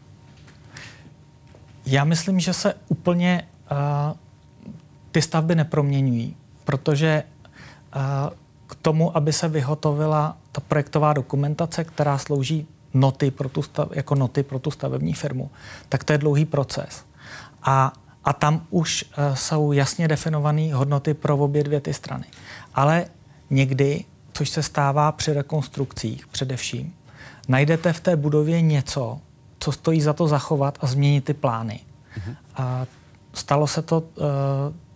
Já 1.86 2.04
myslím, 2.04 2.40
že 2.40 2.52
se 2.52 2.74
úplně 2.88 3.48
uh, 3.70 4.16
ty 5.10 5.22
stavby 5.22 5.54
neproměňují, 5.54 6.36
protože 6.64 7.22
uh, 7.96 8.02
k 8.66 8.74
tomu, 8.74 9.16
aby 9.16 9.32
se 9.32 9.48
vyhotovila 9.48 10.36
ta 10.52 10.60
projektová 10.60 11.12
dokumentace, 11.12 11.84
která 11.84 12.18
slouží 12.18 12.66
noty 12.94 13.30
pro 13.30 13.48
tu 13.48 13.62
stav, 13.62 13.88
jako 13.92 14.14
noty 14.14 14.42
pro 14.42 14.58
tu 14.58 14.70
stavební 14.70 15.14
firmu, 15.14 15.50
tak 15.88 16.04
to 16.04 16.12
je 16.12 16.18
dlouhý 16.18 16.44
proces. 16.44 17.04
A, 17.62 17.92
a 18.24 18.32
tam 18.32 18.66
už 18.70 19.04
uh, 19.04 19.34
jsou 19.34 19.72
jasně 19.72 20.08
definované 20.08 20.74
hodnoty 20.74 21.14
pro 21.14 21.36
obě 21.36 21.64
dvě 21.64 21.80
ty 21.80 21.94
strany. 21.94 22.24
Ale 22.74 23.06
někdy, 23.50 24.04
což 24.32 24.48
se 24.48 24.62
stává 24.62 25.12
při 25.12 25.32
rekonstrukcích 25.32 26.26
především, 26.26 26.94
najdete 27.48 27.92
v 27.92 28.00
té 28.00 28.16
budově 28.16 28.60
něco, 28.60 29.20
co 29.62 29.72
stojí 29.72 30.00
za 30.00 30.12
to 30.12 30.28
zachovat 30.28 30.78
a 30.80 30.86
změnit 30.86 31.24
ty 31.24 31.34
plány. 31.34 31.80
Mm-hmm. 31.80 32.36
A 32.56 32.86
stalo 33.34 33.66
se 33.66 33.82
to 33.82 34.00
uh, 34.00 34.04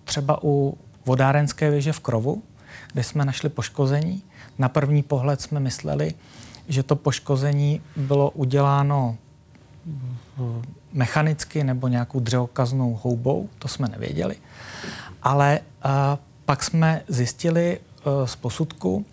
třeba 0.04 0.38
u 0.42 0.78
vodárenské 1.06 1.70
věže 1.70 1.92
v 1.92 2.00
Krovu, 2.00 2.42
kde 2.92 3.02
jsme 3.02 3.24
našli 3.24 3.48
poškození. 3.48 4.22
Na 4.58 4.68
první 4.68 5.02
pohled 5.02 5.40
jsme 5.40 5.60
mysleli, 5.60 6.14
že 6.68 6.82
to 6.82 6.96
poškození 6.96 7.80
bylo 7.96 8.30
uděláno 8.30 9.16
mechanicky 10.92 11.64
nebo 11.64 11.88
nějakou 11.88 12.20
dřeokaznou 12.20 12.98
houbou, 13.02 13.48
to 13.58 13.68
jsme 13.68 13.88
nevěděli. 13.88 14.36
Ale 15.22 15.60
uh, 15.60 15.90
pak 16.44 16.64
jsme 16.64 17.02
zjistili 17.08 17.78
uh, 17.78 18.26
z 18.26 18.36
posudku, 18.36 19.06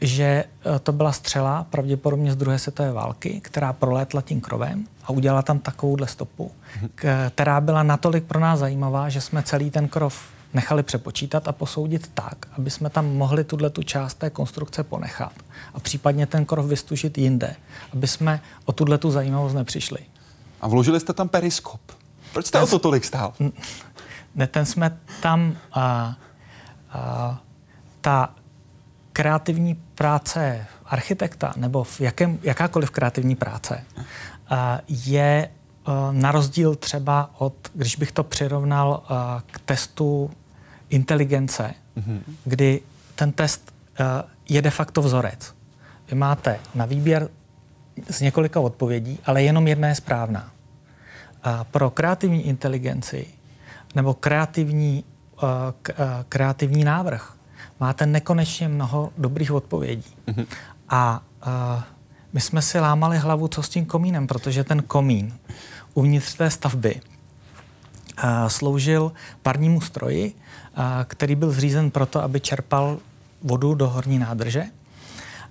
že 0.00 0.44
uh, 0.66 0.78
to 0.78 0.92
byla 0.92 1.12
střela, 1.12 1.66
pravděpodobně 1.70 2.32
z 2.32 2.36
druhé 2.36 2.58
světové 2.58 2.92
války, 2.92 3.40
která 3.44 3.72
prolétla 3.72 4.22
tím 4.22 4.40
krovem 4.40 4.86
a 5.04 5.10
udělala 5.10 5.42
tam 5.42 5.58
takovouhle 5.58 6.06
stopu, 6.06 6.52
která 7.34 7.60
byla 7.60 7.82
natolik 7.82 8.24
pro 8.24 8.40
nás 8.40 8.58
zajímavá, 8.58 9.08
že 9.08 9.20
jsme 9.20 9.42
celý 9.42 9.70
ten 9.70 9.88
krov 9.88 10.22
nechali 10.54 10.82
přepočítat 10.82 11.48
a 11.48 11.52
posoudit 11.52 12.10
tak, 12.14 12.46
aby 12.58 12.70
jsme 12.70 12.90
tam 12.90 13.06
mohli 13.16 13.44
tuhle 13.44 13.70
tu 13.70 13.82
část 13.82 14.14
té 14.14 14.30
konstrukce 14.30 14.84
ponechat 14.84 15.32
a 15.74 15.80
případně 15.80 16.26
ten 16.26 16.44
krov 16.44 16.66
vystužit 16.66 17.18
jinde, 17.18 17.56
aby 17.92 18.06
jsme 18.06 18.40
o 18.64 18.72
tuhle 18.72 18.98
tu 18.98 19.10
zajímavost 19.10 19.54
nepřišli. 19.54 19.98
A 20.60 20.68
vložili 20.68 21.00
jste 21.00 21.12
tam 21.12 21.28
periskop. 21.28 21.80
Proč 22.32 22.46
jste 22.46 22.58
ten, 22.58 22.64
o 22.64 22.66
to 22.66 22.78
tolik 22.78 23.04
stál? 23.04 23.32
Ne, 24.34 24.46
ten 24.46 24.66
jsme 24.66 24.98
tam... 25.22 25.56
A, 25.72 26.16
a, 26.92 27.40
ta 28.00 28.34
kreativní 29.16 29.74
práce 29.74 30.66
architekta 30.84 31.52
nebo 31.56 31.84
v 31.84 32.00
jakém, 32.00 32.38
jakákoliv 32.42 32.90
kreativní 32.90 33.36
práce 33.36 33.84
je 34.88 35.48
eh, 35.48 35.92
na 36.12 36.32
rozdíl 36.32 36.74
třeba 36.74 37.30
od, 37.38 37.54
když 37.74 37.96
bych 37.96 38.12
to 38.12 38.24
přirovnal 38.24 39.02
eh, 39.02 39.14
k 39.46 39.58
testu 39.58 40.30
inteligence, 40.88 41.74
mm-hmm. 41.96 42.20
kdy 42.44 42.80
ten 43.14 43.32
test 43.32 43.72
eh, 44.00 44.04
je 44.48 44.62
de 44.62 44.70
facto 44.70 45.02
vzorec. 45.02 45.54
Vy 46.10 46.16
máte 46.16 46.60
na 46.74 46.84
výběr 46.84 47.28
z 48.10 48.20
několika 48.20 48.60
odpovědí, 48.60 49.18
ale 49.24 49.42
jenom 49.42 49.68
jedna 49.68 49.88
je 49.88 49.94
správná. 49.94 50.50
A 51.42 51.64
pro 51.64 51.90
kreativní 51.90 52.46
inteligenci 52.46 53.26
nebo 53.94 54.14
kreativní, 54.14 55.04
kreativní 56.28 56.84
návrh 56.84 57.35
máte 57.80 58.06
nekonečně 58.06 58.68
mnoho 58.68 59.12
dobrých 59.18 59.52
odpovědí. 59.52 60.14
Mm-hmm. 60.26 60.46
A 60.88 61.22
my 62.32 62.40
jsme 62.40 62.62
si 62.62 62.80
lámali 62.80 63.18
hlavu, 63.18 63.48
co 63.48 63.62
s 63.62 63.68
tím 63.68 63.84
komínem, 63.84 64.26
protože 64.26 64.64
ten 64.64 64.82
komín 64.82 65.34
uvnitř 65.94 66.34
té 66.34 66.50
stavby 66.50 67.00
a, 68.16 68.48
sloužil 68.48 69.12
parnímu 69.42 69.80
stroji, 69.80 70.34
a, 70.74 71.04
který 71.04 71.34
byl 71.34 71.50
zřízen 71.50 71.90
proto, 71.90 72.22
aby 72.22 72.40
čerpal 72.40 72.98
vodu 73.42 73.74
do 73.74 73.88
horní 73.88 74.18
nádrže. 74.18 74.64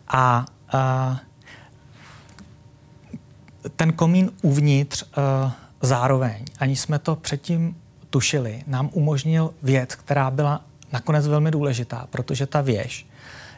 A, 0.07 0.45
a 0.71 1.19
ten 3.75 3.93
komín 3.93 4.31
uvnitř 4.41 5.03
a, 5.03 5.55
zároveň, 5.81 6.45
ani 6.59 6.75
jsme 6.75 6.99
to 6.99 7.15
předtím 7.15 7.77
tušili, 8.09 8.63
nám 8.67 8.89
umožnil 8.93 9.53
věc, 9.63 9.95
která 9.95 10.31
byla 10.31 10.61
nakonec 10.93 11.27
velmi 11.27 11.51
důležitá, 11.51 12.07
protože 12.09 12.45
ta 12.45 12.61
věž 12.61 13.07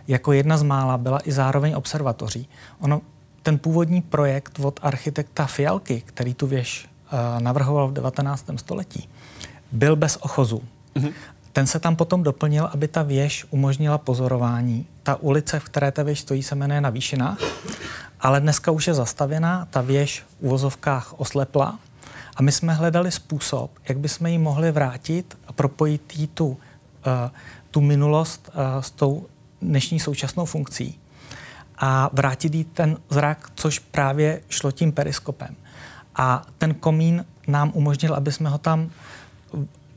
jako 0.08 0.34
jedna 0.34 0.58
z 0.58 0.64
mála 0.64 0.98
byla 0.98 1.20
i 1.24 1.32
zároveň 1.32 1.74
observatoří. 1.76 2.50
Ono 2.80 3.02
ten 3.44 3.60
původní 3.60 4.02
projekt 4.02 4.60
od 4.60 4.80
architekta 4.84 5.46
Fialky, 5.46 6.04
který 6.06 6.34
tu 6.34 6.48
věž 6.48 6.90
uh, 7.14 7.42
navrhoval 7.42 7.88
v 7.88 7.94
19. 7.94 8.46
století, 8.56 9.10
byl 9.72 9.96
bez 9.96 10.18
ochozu. 10.22 10.64
Mm-hmm. 10.96 11.14
Ten 11.54 11.68
se 11.68 11.80
tam 11.80 11.96
potom 11.96 12.24
doplnil, 12.24 12.70
aby 12.74 12.88
ta 12.88 13.04
věž 13.04 13.46
umožnila 13.50 13.98
pozorování. 13.98 14.86
Ta 15.04 15.16
ulice, 15.16 15.60
v 15.60 15.64
které 15.64 15.92
ta 15.92 16.04
věž 16.04 16.20
stojí, 16.20 16.44
se 16.44 16.56
jmenuje 16.56 16.82
na 16.82 16.90
výšinách, 16.90 17.38
ale 18.20 18.42
dneska 18.42 18.72
už 18.72 18.88
je 18.88 18.94
zastavěná, 18.94 19.68
ta 19.70 19.82
věž 19.82 20.20
v 20.20 20.46
uvozovkách 20.46 21.20
oslepla 21.20 21.80
a 22.36 22.42
my 22.42 22.52
jsme 22.52 22.74
hledali 22.74 23.12
způsob, 23.12 23.72
jak 23.90 24.00
bychom 24.00 24.28
ji 24.28 24.38
mohli 24.38 24.72
vrátit 24.72 25.38
a 25.48 25.54
propojit 25.54 26.18
jí 26.18 26.28
tu, 26.28 26.58
tu 27.72 27.82
minulost 27.82 28.50
uh, 28.50 28.82
s 28.82 28.92
tou 28.92 29.26
dnešní 29.62 30.00
současnou 30.00 30.46
funkcí 30.46 31.00
a 31.78 32.10
vrátit 32.14 32.56
jí 32.56 32.64
ten 32.64 32.98
zrak, 33.10 33.52
což 33.56 33.80
právě 33.80 34.42
šlo 34.50 34.72
tím 34.72 34.92
periskopem. 34.92 35.56
A 36.16 36.46
ten 36.58 36.74
komín 36.74 37.26
nám 37.48 37.72
umožnil, 37.74 38.14
aby 38.14 38.32
jsme 38.32 38.50
ho 38.50 38.58
tam 38.58 38.90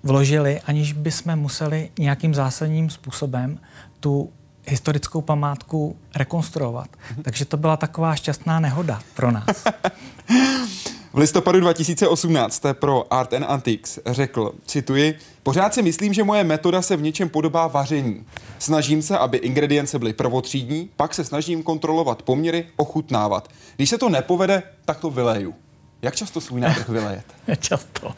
vložili, 0.02 0.60
aniž 0.60 0.92
bychom 0.92 1.36
museli 1.36 1.90
nějakým 1.98 2.34
zásadním 2.34 2.90
způsobem 2.90 3.58
tu 4.00 4.32
historickou 4.68 5.20
památku 5.20 5.96
rekonstruovat. 6.16 6.88
Mhm. 7.10 7.22
Takže 7.22 7.44
to 7.44 7.56
byla 7.56 7.76
taková 7.76 8.14
šťastná 8.14 8.60
nehoda 8.60 9.00
pro 9.14 9.30
nás. 9.30 9.64
V 11.12 11.18
listopadu 11.18 11.60
2018 11.60 12.54
jste 12.54 12.74
pro 12.74 13.12
Art 13.12 13.32
and 13.32 13.44
Antiques 13.44 13.98
řekl, 14.06 14.52
cituji, 14.66 15.18
pořád 15.42 15.74
si 15.74 15.82
myslím, 15.82 16.12
že 16.12 16.24
moje 16.24 16.44
metoda 16.44 16.82
se 16.82 16.96
v 16.96 17.02
něčem 17.02 17.28
podobá 17.28 17.66
vaření. 17.66 18.24
Snažím 18.58 19.02
se, 19.02 19.18
aby 19.18 19.38
ingredience 19.38 19.98
byly 19.98 20.12
prvotřídní, 20.12 20.90
pak 20.96 21.14
se 21.14 21.24
snažím 21.24 21.62
kontrolovat 21.62 22.22
poměry, 22.22 22.66
ochutnávat. 22.76 23.48
Když 23.76 23.90
se 23.90 23.98
to 23.98 24.08
nepovede, 24.08 24.62
tak 24.84 25.00
to 25.00 25.10
vyleju. 25.10 25.54
Jak 26.02 26.16
často 26.16 26.40
svůj 26.40 26.60
návrh 26.60 26.88
vylejete? 26.88 27.34
často. 27.60 28.14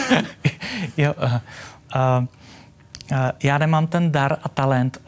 jo, 0.96 1.14
uh, 1.22 1.32
uh, 1.32 2.26
já 3.42 3.58
nemám 3.58 3.86
ten 3.86 4.12
dar 4.12 4.36
a 4.42 4.48
talent 4.48 4.98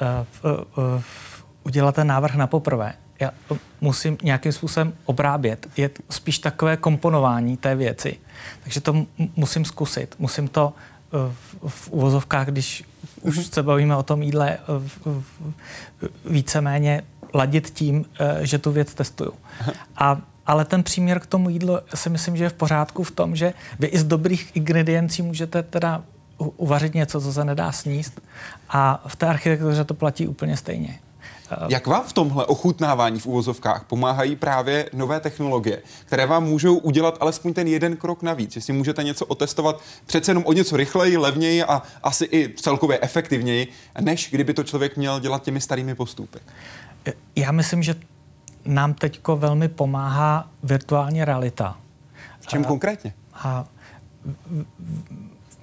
uh, 0.44 0.50
uh, 0.78 0.94
uh, 0.94 1.02
udělat 1.64 1.94
ten 1.94 2.06
návrh 2.06 2.34
na 2.34 2.46
poprvé 2.46 2.94
já 3.22 3.30
musím 3.80 4.18
nějakým 4.22 4.52
způsobem 4.52 4.92
obrábět. 5.04 5.66
Je 5.76 5.90
spíš 6.10 6.38
takové 6.38 6.76
komponování 6.76 7.56
té 7.56 7.74
věci. 7.74 8.16
Takže 8.62 8.80
to 8.80 9.06
musím 9.36 9.64
zkusit. 9.64 10.14
Musím 10.18 10.48
to 10.48 10.72
eh, 10.74 11.32
v, 11.32 11.68
v 11.68 11.90
uvozovkách, 11.90 12.48
když 12.48 12.84
už 13.20 13.46
se 13.46 13.62
bavíme 13.62 13.96
o 13.96 14.02
tom 14.02 14.22
jídle, 14.22 14.58
eh, 14.58 15.22
víceméně 16.24 17.02
ladit 17.34 17.70
tím, 17.70 18.04
eh, 18.20 18.46
že 18.46 18.58
tu 18.58 18.72
věc 18.72 18.94
testuju. 18.94 19.32
A, 19.96 20.20
ale 20.46 20.64
ten 20.64 20.82
příměr 20.82 21.20
k 21.20 21.26
tomu 21.26 21.50
jídlu 21.50 21.78
si 21.94 22.10
myslím, 22.10 22.36
že 22.36 22.44
je 22.44 22.50
v 22.50 22.54
pořádku 22.54 23.02
v 23.02 23.10
tom, 23.10 23.36
že 23.36 23.54
vy 23.78 23.86
i 23.86 23.98
z 23.98 24.04
dobrých 24.04 24.56
ingrediencí 24.56 25.22
můžete 25.22 25.62
teda 25.62 26.02
uvařit 26.38 26.94
něco, 26.94 27.20
co 27.20 27.32
se 27.32 27.44
nedá 27.44 27.72
sníst. 27.72 28.20
A 28.68 29.04
v 29.06 29.16
té 29.16 29.26
architektuře 29.26 29.84
to 29.84 29.94
platí 29.94 30.26
úplně 30.26 30.56
stejně. 30.56 30.98
Jak 31.68 31.86
vám 31.86 32.04
v 32.04 32.12
tomhle 32.12 32.46
ochutnávání 32.46 33.20
v 33.20 33.26
uvozovkách 33.26 33.84
pomáhají 33.84 34.36
právě 34.36 34.90
nové 34.92 35.20
technologie, 35.20 35.82
které 36.04 36.26
vám 36.26 36.44
můžou 36.44 36.76
udělat 36.76 37.18
alespoň 37.20 37.54
ten 37.54 37.66
jeden 37.66 37.96
krok 37.96 38.22
navíc, 38.22 38.52
že 38.52 38.60
si 38.60 38.72
můžete 38.72 39.02
něco 39.02 39.26
otestovat 39.26 39.80
přece 40.06 40.30
jenom 40.30 40.44
o 40.46 40.52
něco 40.52 40.76
rychleji, 40.76 41.16
levněji 41.16 41.64
a 41.64 41.82
asi 42.02 42.28
i 42.32 42.54
celkově 42.56 42.98
efektivněji, 43.02 43.68
než 44.00 44.30
kdyby 44.30 44.54
to 44.54 44.64
člověk 44.64 44.96
měl 44.96 45.20
dělat 45.20 45.42
těmi 45.42 45.60
starými 45.60 45.94
postupy? 45.94 46.38
Já 47.36 47.52
myslím, 47.52 47.82
že 47.82 47.94
nám 48.64 48.94
teď 48.94 49.20
velmi 49.36 49.68
pomáhá 49.68 50.50
virtuální 50.62 51.24
realita. 51.24 51.76
V 52.40 52.46
čem 52.46 52.62
a, 52.64 52.68
konkrétně? 52.68 53.14
A 53.34 53.64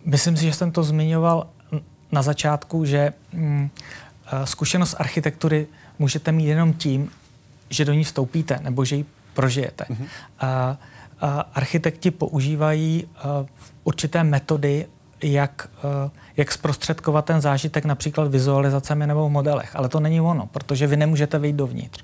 myslím 0.06 0.38
si, 0.38 0.44
že 0.44 0.54
jsem 0.54 0.72
to 0.72 0.84
zmiňoval 0.84 1.48
na 2.12 2.22
začátku, 2.22 2.86
že 2.86 3.14
mm, 3.34 3.70
zkušenost 4.44 4.96
architektury 5.00 5.68
můžete 6.00 6.32
mít 6.32 6.46
jenom 6.46 6.74
tím, 6.74 7.12
že 7.70 7.86
do 7.86 7.94
ní 7.94 8.04
vstoupíte 8.04 8.60
nebo 8.62 8.86
že 8.86 8.96
ji 8.96 9.06
prožijete. 9.34 9.86
Mm-hmm. 9.90 10.08
A, 10.40 10.78
a 11.22 11.40
architekti 11.54 12.12
používají 12.12 13.08
a, 13.16 13.46
určité 13.84 14.24
metody, 14.24 14.86
jak, 15.24 15.70
a, 15.78 16.12
jak 16.38 16.52
zprostředkovat 16.52 17.26
ten 17.26 17.42
zážitek 17.42 17.86
například 17.86 18.28
vizualizacemi 18.28 19.08
nebo 19.08 19.30
v 19.30 19.32
modelech. 19.32 19.76
Ale 19.76 19.90
to 19.90 20.00
není 20.00 20.22
ono, 20.22 20.46
protože 20.46 20.88
vy 20.88 20.98
nemůžete 20.98 21.40
vyjít 21.40 21.56
dovnitř. 21.56 22.04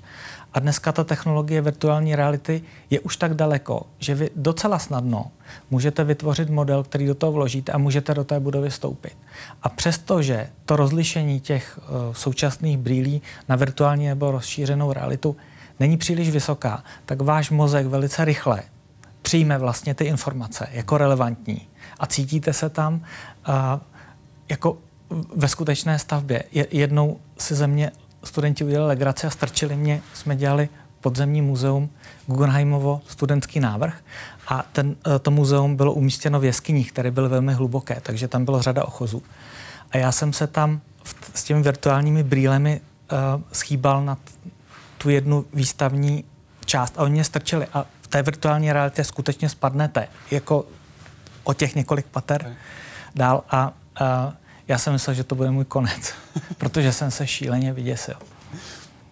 A 0.56 0.60
dneska 0.60 0.92
ta 0.92 1.04
technologie 1.04 1.60
virtuální 1.60 2.16
reality 2.16 2.62
je 2.90 3.00
už 3.00 3.16
tak 3.16 3.34
daleko, 3.34 3.86
že 3.98 4.14
vy 4.14 4.30
docela 4.36 4.78
snadno 4.78 5.30
můžete 5.70 6.04
vytvořit 6.04 6.50
model, 6.50 6.82
který 6.82 7.06
do 7.06 7.14
toho 7.14 7.32
vložíte 7.32 7.72
a 7.72 7.78
můžete 7.78 8.14
do 8.14 8.24
té 8.24 8.40
budovy 8.40 8.70
stoupit. 8.70 9.16
A 9.62 9.68
přestože 9.68 10.48
to 10.64 10.76
rozlišení 10.76 11.40
těch 11.40 11.78
uh, 11.78 12.14
současných 12.14 12.78
brýlí 12.78 13.22
na 13.48 13.56
virtuální 13.56 14.06
nebo 14.06 14.30
rozšířenou 14.30 14.92
realitu 14.92 15.36
není 15.80 15.96
příliš 15.96 16.30
vysoká, 16.30 16.84
tak 17.06 17.22
váš 17.22 17.50
mozek 17.50 17.86
velice 17.86 18.24
rychle 18.24 18.62
přijme 19.22 19.58
vlastně 19.58 19.94
ty 19.94 20.04
informace 20.04 20.68
jako 20.72 20.98
relevantní 20.98 21.68
a 21.98 22.06
cítíte 22.06 22.52
se 22.52 22.68
tam 22.68 22.94
uh, 22.94 23.54
jako 24.48 24.78
ve 25.34 25.48
skutečné 25.48 25.98
stavbě. 25.98 26.44
Jednou 26.70 27.20
si 27.38 27.54
ze 27.54 27.66
mě 27.66 27.90
studenti 28.26 28.64
udělali 28.64 28.88
legraci 28.88 29.26
a 29.26 29.30
strčili 29.30 29.76
mě, 29.76 30.02
jsme 30.14 30.36
dělali 30.36 30.68
podzemní 31.00 31.42
muzeum 31.42 31.90
Guggenheimovo 32.26 33.00
studentský 33.08 33.60
návrh. 33.60 33.94
A 34.48 34.64
ten, 34.72 34.96
eh, 35.06 35.18
to 35.18 35.30
muzeum 35.30 35.76
bylo 35.76 35.92
umístěno 35.92 36.40
v 36.40 36.44
jeskyních, 36.44 36.92
které 36.92 37.10
byly 37.10 37.28
velmi 37.28 37.54
hluboké, 37.54 38.00
takže 38.02 38.28
tam 38.28 38.44
bylo 38.44 38.62
řada 38.62 38.84
ochozů. 38.84 39.22
A 39.90 39.96
já 39.96 40.12
jsem 40.12 40.32
se 40.32 40.46
tam 40.46 40.80
v, 41.04 41.14
s 41.34 41.44
těmi 41.44 41.62
virtuálními 41.62 42.22
brýlemi 42.22 42.80
uh, 42.80 43.42
schýbal 43.52 44.04
na 44.04 44.18
tu 44.98 45.10
jednu 45.10 45.44
výstavní 45.54 46.24
část 46.64 46.98
a 46.98 47.02
oni 47.02 47.12
mě 47.12 47.24
strčili. 47.24 47.66
A 47.72 47.86
v 48.02 48.08
té 48.08 48.22
virtuální 48.22 48.72
realitě 48.72 49.04
skutečně 49.04 49.48
spadnete 49.48 50.08
jako 50.30 50.64
o 51.44 51.54
těch 51.54 51.74
několik 51.74 52.06
pater 52.06 52.56
dál. 53.14 53.44
A 53.50 53.72
uh, 54.00 54.06
já 54.68 54.78
jsem 54.78 54.92
myslel, 54.92 55.14
že 55.14 55.24
to 55.24 55.34
bude 55.34 55.50
můj 55.50 55.64
konec, 55.64 56.12
protože 56.58 56.92
jsem 56.92 57.10
se 57.10 57.26
šíleně 57.26 57.72
vyděsil. 57.72 58.14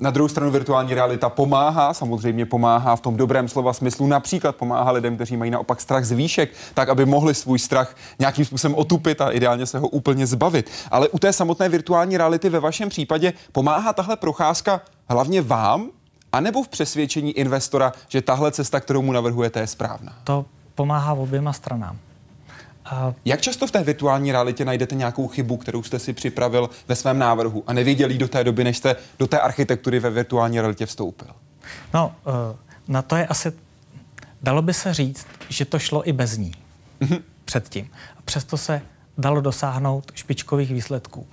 Na 0.01 0.11
druhou 0.11 0.29
stranu 0.29 0.51
virtuální 0.51 0.95
realita 0.95 1.29
pomáhá, 1.29 1.95
samozřejmě 1.95 2.47
pomáhá 2.47 2.97
v 2.97 3.01
tom 3.01 3.17
dobrém 3.17 3.49
slova 3.49 3.73
smyslu, 3.73 4.07
například 4.07 4.57
pomáhá 4.57 4.90
lidem, 4.90 5.14
kteří 5.14 5.37
mají 5.37 5.51
naopak 5.51 5.81
strach 5.81 6.05
z 6.05 6.12
výšek, 6.12 6.51
tak 6.75 6.88
aby 6.88 7.07
mohli 7.07 7.35
svůj 7.35 7.59
strach 7.59 7.97
nějakým 8.19 8.45
způsobem 8.45 8.75
otupit 8.75 9.21
a 9.21 9.31
ideálně 9.31 9.67
se 9.67 9.79
ho 9.79 9.88
úplně 9.88 10.27
zbavit. 10.27 10.71
Ale 10.90 11.09
u 11.09 11.19
té 11.19 11.33
samotné 11.33 11.69
virtuální 11.69 12.17
reality 12.17 12.49
ve 12.49 12.61
vašem 12.61 12.88
případě 12.88 13.33
pomáhá 13.53 13.93
tahle 13.93 14.17
procházka 14.17 14.81
hlavně 15.09 15.43
vám, 15.43 15.90
anebo 16.33 16.62
v 16.62 16.69
přesvědčení 16.69 17.33
investora, 17.33 17.93
že 18.09 18.23
tahle 18.23 18.53
cesta, 18.53 18.81
kterou 18.81 19.03
mu 19.03 19.12
navrhujete, 19.12 19.61
je 19.61 19.67
správná? 19.67 20.12
To 20.25 20.45
pomáhá 20.75 21.12
oběma 21.12 21.53
stranám. 21.53 21.99
A... 22.85 23.14
Jak 23.25 23.40
často 23.40 23.66
v 23.66 23.70
té 23.70 23.85
virtuální 23.85 24.33
realitě 24.33 24.64
najdete 24.64 24.94
nějakou 24.94 25.29
chybu, 25.29 25.57
kterou 25.57 25.83
jste 25.83 25.99
si 25.99 26.12
připravil 26.12 26.70
ve 26.88 26.97
svém 26.97 27.18
návrhu 27.18 27.64
a 27.66 27.73
nevěděli 27.73 28.18
do 28.18 28.29
té 28.29 28.44
doby, 28.44 28.64
než 28.64 28.77
jste 28.77 28.97
do 29.18 29.27
té 29.27 29.40
architektury 29.40 30.01
ve 30.01 30.11
virtuální 30.11 30.61
realitě 30.61 30.87
vstoupil? 30.87 31.29
No, 31.94 32.14
eh, 32.27 32.57
na 32.88 33.03
to 33.03 33.16
je 33.16 33.27
asi, 33.27 33.53
dalo 34.42 34.62
by 34.62 34.75
se 34.75 34.94
říct, 34.94 35.27
že 35.49 35.64
to 35.64 35.79
šlo 35.79 36.09
i 36.09 36.12
bez 36.12 36.37
ní 36.37 36.53
mm-hmm. 37.01 37.23
předtím. 37.44 37.90
A 38.18 38.23
přesto 38.25 38.57
se 38.57 38.83
dalo 39.18 39.40
dosáhnout 39.40 40.12
špičkových 40.14 40.70
výsledků. 40.70 41.27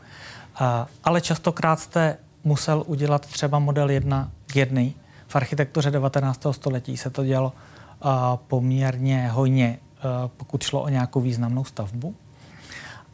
A, 0.55 0.87
ale 1.03 1.21
častokrát 1.21 1.79
jste 1.79 2.17
musel 2.43 2.83
udělat 2.87 3.25
třeba 3.25 3.59
model 3.59 3.89
jedna 3.89 4.31
k 4.47 4.55
jedný. 4.55 4.95
V 5.27 5.35
architektuře 5.35 5.91
19. 5.91 6.45
století 6.51 6.97
se 6.97 7.09
to 7.09 7.23
dělalo 7.23 7.53
a, 8.01 8.37
poměrně 8.37 9.29
hojně 9.29 9.79
Eh, 9.90 9.90
pokud 10.37 10.63
šlo 10.63 10.81
o 10.81 10.89
nějakou 10.89 11.21
významnou 11.21 11.63
stavbu. 11.63 12.15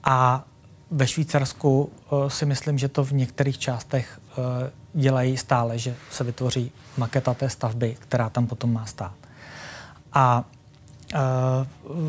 A 0.04 0.43
ve 0.91 1.08
Švýcarsku 1.08 1.89
eh, 1.91 2.30
si 2.30 2.45
myslím, 2.45 2.78
že 2.78 2.88
to 2.88 3.04
v 3.04 3.12
některých 3.12 3.58
částech 3.58 4.19
eh, 4.30 4.71
dělají 4.93 5.38
stále, 5.38 5.78
že 5.78 5.95
se 6.12 6.23
vytvoří 6.23 6.71
maketa 6.97 7.34
té 7.34 7.50
stavby, 7.50 7.95
která 8.00 8.30
tam 8.30 8.47
potom 8.47 8.73
má 8.73 8.86
stát. 8.86 9.13
A 10.13 10.43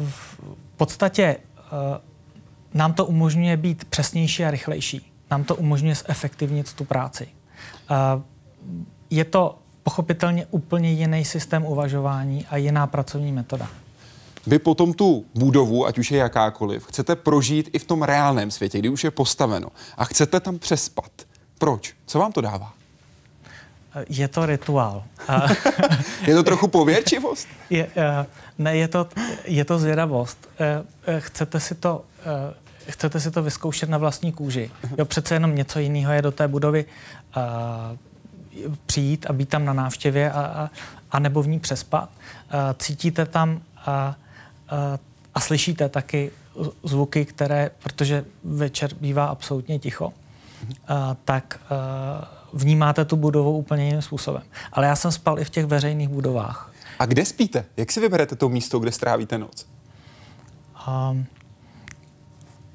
v 0.08 0.38
podstatě 0.76 1.36
nám 2.74 2.92
to 2.92 3.06
umožňuje 3.06 3.56
být 3.56 3.84
přesnější 3.84 4.44
a 4.44 4.50
rychlejší. 4.50 5.12
Nám 5.30 5.44
to 5.44 5.56
umožňuje 5.56 5.94
zefektivnit 5.94 6.72
tu 6.72 6.84
práci. 6.84 7.28
Je 9.10 9.24
to 9.24 9.58
pochopitelně 9.82 10.46
úplně 10.46 10.90
jiný 10.90 11.24
systém 11.24 11.64
uvažování 11.64 12.46
a 12.46 12.56
jiná 12.56 12.86
pracovní 12.86 13.32
metoda 13.32 13.68
vy 14.48 14.58
potom 14.58 14.92
tu 14.92 15.24
budovu, 15.34 15.86
ať 15.86 15.98
už 15.98 16.10
je 16.10 16.18
jakákoliv, 16.18 16.86
chcete 16.86 17.16
prožít 17.16 17.70
i 17.72 17.78
v 17.78 17.84
tom 17.84 18.02
reálném 18.02 18.50
světě, 18.50 18.78
kdy 18.78 18.88
už 18.88 19.04
je 19.04 19.10
postaveno 19.10 19.68
a 19.96 20.04
chcete 20.04 20.40
tam 20.40 20.58
přespat. 20.58 21.10
Proč? 21.58 21.94
Co 22.06 22.18
vám 22.18 22.32
to 22.32 22.40
dává? 22.40 22.72
Je 24.08 24.28
to 24.28 24.46
rituál. 24.46 25.04
je 26.26 26.34
to 26.34 26.42
trochu 26.42 26.68
pověrčivost? 26.68 27.48
Je, 27.70 27.88
eh, 27.96 28.26
ne, 28.58 28.76
je 28.76 28.88
to, 28.88 29.08
je 29.44 29.64
to 29.64 29.78
zvědavost. 29.78 30.48
Eh, 30.58 30.84
eh, 31.06 31.20
chcete 31.20 31.60
si 31.60 31.74
to, 31.74 32.04
chcete 32.88 33.20
si 33.20 33.30
to 33.30 33.42
vyzkoušet 33.42 33.88
na 33.88 33.98
vlastní 33.98 34.32
kůži. 34.32 34.70
Jo, 34.98 35.04
přece 35.04 35.34
jenom 35.34 35.54
něco 35.54 35.78
jiného 35.78 36.12
je 36.12 36.22
do 36.22 36.32
té 36.32 36.48
budovy 36.48 36.84
přijít 38.86 39.26
a 39.28 39.32
být 39.32 39.48
tam 39.48 39.64
na 39.64 39.72
návštěvě 39.72 40.30
a, 40.30 40.40
a, 40.40 40.70
a 41.10 41.18
nebo 41.18 41.42
v 41.42 41.48
ní 41.48 41.60
přespat. 41.60 42.10
Cítíte 42.78 43.26
tam 43.26 43.60
a, 43.86 44.16
a 45.34 45.40
slyšíte 45.40 45.88
taky 45.88 46.30
zvuky, 46.84 47.24
které, 47.24 47.70
protože 47.82 48.24
večer 48.44 48.90
bývá 49.00 49.26
absolutně 49.26 49.78
ticho, 49.78 50.12
a, 50.88 51.16
tak 51.24 51.60
a, 51.70 52.38
vnímáte 52.52 53.04
tu 53.04 53.16
budovu 53.16 53.58
úplně 53.58 53.84
jiným 53.84 54.02
způsobem. 54.02 54.42
Ale 54.72 54.86
já 54.86 54.96
jsem 54.96 55.12
spal 55.12 55.38
i 55.38 55.44
v 55.44 55.50
těch 55.50 55.66
veřejných 55.66 56.08
budovách. 56.08 56.72
A 56.98 57.06
kde 57.06 57.24
spíte? 57.24 57.64
Jak 57.76 57.92
si 57.92 58.00
vyberete 58.00 58.36
to 58.36 58.48
místo, 58.48 58.78
kde 58.78 58.92
strávíte 58.92 59.38
noc? 59.38 59.66
A, 60.74 61.16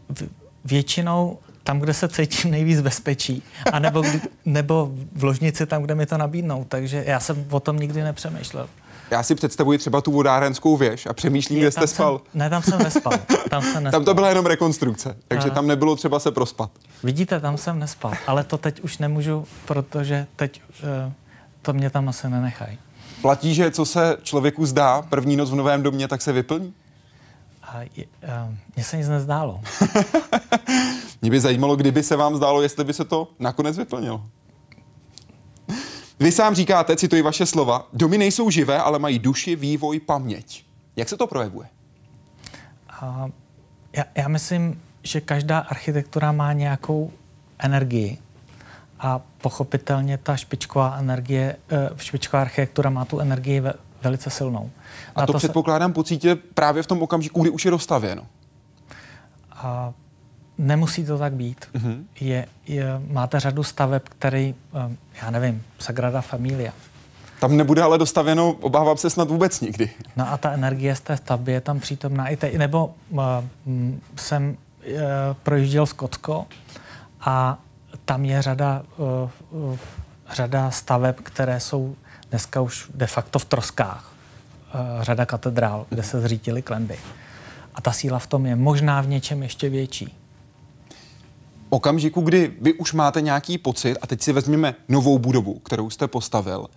v, 0.10 0.30
většinou 0.66 1.40
tam, 1.64 1.80
kde 1.80 1.94
se 1.94 2.08
cítím 2.08 2.52
nejvíc 2.52 2.82
bezpečí, 2.82 3.44
a 3.72 3.80
nebo, 3.80 4.04
nebo 4.46 4.92
v 5.16 5.24
ložnici 5.24 5.66
tam, 5.66 5.84
kde 5.84 5.96
mi 5.96 6.06
to 6.06 6.18
nabídnou. 6.18 6.64
Takže 6.64 7.04
já 7.08 7.20
jsem 7.20 7.46
o 7.50 7.60
tom 7.60 7.78
nikdy 7.78 8.04
nepřemýšlel 8.04 8.70
já 9.12 9.24
si 9.24 9.36
představuji 9.36 9.78
třeba 9.78 10.02
tu 10.02 10.12
vodárenskou 10.12 10.78
věž 10.78 11.06
a 11.06 11.14
přemýšlím, 11.14 11.60
kde 11.60 11.72
jste 11.72 11.88
spal. 11.88 12.18
Jsem, 12.18 12.40
ne, 12.40 12.50
tam 12.50 12.62
jsem 12.62 12.80
nespal. 12.80 13.14
Tam, 13.50 13.62
jsem 13.62 13.84
nespal. 13.84 13.92
tam 13.92 14.06
to 14.06 14.14
byla 14.14 14.30
jenom 14.30 14.46
rekonstrukce, 14.46 15.18
takže 15.28 15.50
a... 15.50 15.54
tam 15.54 15.68
nebylo 15.68 15.96
třeba 15.96 16.20
se 16.20 16.32
prospat. 16.32 16.72
Vidíte, 17.04 17.40
tam 17.40 17.58
jsem 17.58 17.80
nespal, 17.80 18.14
ale 18.28 18.44
to 18.44 18.58
teď 18.58 18.82
už 18.82 18.98
nemůžu, 18.98 19.46
protože 19.66 20.28
teď 20.36 20.62
uh, 21.06 21.12
to 21.62 21.74
mě 21.74 21.90
tam 21.90 22.10
asi 22.10 22.30
nenechají. 22.30 22.78
Platí, 23.22 23.56
že 23.56 23.72
co 23.72 23.86
se 23.86 24.18
člověku 24.24 24.66
zdá 24.66 25.02
první 25.02 25.36
noc 25.36 25.52
v 25.52 25.56
novém 25.56 25.84
domě, 25.84 26.08
tak 26.08 26.22
se 26.22 26.32
vyplní? 26.32 26.74
A 27.64 27.82
je, 27.82 28.06
uh, 28.24 28.56
mně 28.76 28.84
se 28.84 28.98
nic 28.98 29.10
nezdálo. 29.10 29.62
Mě 31.22 31.32
by 31.32 31.40
zajímalo, 31.40 31.76
kdyby 31.76 32.04
se 32.04 32.16
vám 32.16 32.36
zdálo, 32.36 32.62
jestli 32.62 32.84
by 32.84 32.94
se 32.94 33.06
to 33.06 33.28
nakonec 33.40 33.78
vyplnilo. 33.78 34.24
Vy 36.20 36.32
sám 36.32 36.56
říkáte, 36.56 36.96
cituji 36.96 37.22
vaše 37.22 37.46
slova, 37.46 37.88
domy 37.94 38.18
nejsou 38.18 38.50
živé, 38.50 38.80
ale 38.80 39.00
mají 39.00 39.20
duši, 39.20 39.56
vývoj, 39.56 40.00
paměť. 40.00 40.66
Jak 40.96 41.10
se 41.10 41.18
to 41.18 41.28
projevuje? 41.28 41.68
Uh, 43.02 43.30
já, 43.94 44.04
já 44.16 44.28
myslím, 44.28 44.82
že 45.04 45.22
každá 45.22 45.60
architektura 45.60 46.32
má 46.32 46.54
nějakou 46.54 47.12
energii 47.60 48.18
a 49.00 49.22
pochopitelně 49.38 50.18
ta 50.18 50.38
špičková 50.38 50.98
energie, 50.98 51.56
uh, 51.92 51.98
špičková 51.98 52.42
architektura 52.42 52.90
má 52.90 53.06
tu 53.06 53.20
energii 53.20 53.60
ve, 53.60 53.74
velice 54.04 54.30
silnou. 54.30 54.72
A, 55.16 55.22
a 55.22 55.26
to, 55.26 55.34
to 55.34 55.38
předpokládám 55.38 55.90
se... 55.92 55.94
pocítě 55.94 56.36
právě 56.36 56.84
v 56.84 56.88
tom 56.88 57.02
okamžiku, 57.02 57.42
kdy 57.42 57.50
už 57.50 57.66
je 57.66 57.72
dostavěno. 57.72 58.28
A 59.52 59.94
Nemusí 60.58 61.06
to 61.06 61.18
tak 61.18 61.34
být. 61.34 61.66
Mm-hmm. 61.74 62.04
Je, 62.20 62.46
je, 62.68 62.86
máte 63.08 63.40
řadu 63.40 63.64
staveb, 63.64 64.02
který, 64.10 64.56
eh, 64.74 64.96
já 65.22 65.32
nevím, 65.32 65.64
Sagrada 65.80 66.22
Familia. 66.22 66.74
Tam 67.40 67.58
nebude 67.58 67.82
ale 67.82 67.98
dostavěno, 67.98 68.52
obávám 68.52 68.98
se 68.98 69.10
snad 69.10 69.30
vůbec 69.30 69.62
nikdy. 69.62 69.90
No 70.16 70.32
a 70.32 70.38
ta 70.38 70.52
energie 70.52 70.96
z 70.96 71.02
té 71.02 71.18
stavby 71.18 71.52
je 71.52 71.62
tam 71.62 71.80
přítomná 71.80 72.28
i 72.28 72.38
teď. 72.38 72.56
Nebo 72.56 72.94
uh, 73.10 73.22
jsem 74.16 74.50
uh, 74.50 74.94
projížděl 75.44 75.86
Skotsko 75.86 76.46
a 77.22 77.58
tam 78.06 78.26
je 78.26 78.42
řada, 78.42 78.84
uh, 79.52 79.64
uh, 79.72 79.78
řada 80.32 80.72
staveb, 80.72 81.16
které 81.24 81.60
jsou 81.60 81.96
dneska 82.30 82.62
už 82.62 82.90
de 82.96 83.08
facto 83.08 83.40
v 83.40 83.46
troskách. 83.46 84.14
Uh, 84.76 85.04
řada 85.04 85.26
katedrál, 85.26 85.86
kde 85.90 86.04
se 86.04 86.22
zřítily 86.22 86.62
klenby. 86.62 86.98
A 87.76 87.82
ta 87.82 87.92
síla 87.92 88.20
v 88.20 88.28
tom 88.28 88.46
je 88.46 88.56
možná 88.56 89.02
v 89.02 89.08
něčem 89.08 89.44
ještě 89.44 89.70
větší 89.70 90.23
okamžiku, 91.74 92.22
kdy 92.22 92.54
vy 92.62 92.74
už 92.74 92.94
máte 92.94 93.22
nějaký 93.22 93.58
pocit, 93.58 93.98
a 94.02 94.08
teď 94.08 94.22
si 94.22 94.34
vezměme 94.34 94.76
novou 94.90 95.20
budovu, 95.20 95.60
kterou 95.60 95.90
jste 95.90 96.08
postavil, 96.08 96.68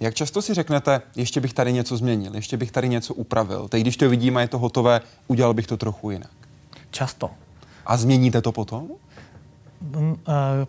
jak 0.00 0.14
často 0.14 0.42
si 0.42 0.54
řeknete, 0.54 1.02
ještě 1.16 1.40
bych 1.40 1.52
tady 1.52 1.72
něco 1.72 1.96
změnil, 1.96 2.34
ještě 2.34 2.56
bych 2.56 2.72
tady 2.72 2.88
něco 2.88 3.14
upravil, 3.14 3.68
teď 3.68 3.82
když 3.82 3.96
to 3.96 4.08
vidím 4.08 4.36
a 4.36 4.40
je 4.40 4.48
to 4.48 4.58
hotové, 4.58 5.00
udělal 5.26 5.54
bych 5.54 5.66
to 5.66 5.76
trochu 5.76 6.10
jinak? 6.10 6.30
Často. 6.90 7.30
A 7.86 7.96
změníte 7.96 8.42
to 8.42 8.52
potom? 8.52 8.88
Uh, 9.96 10.06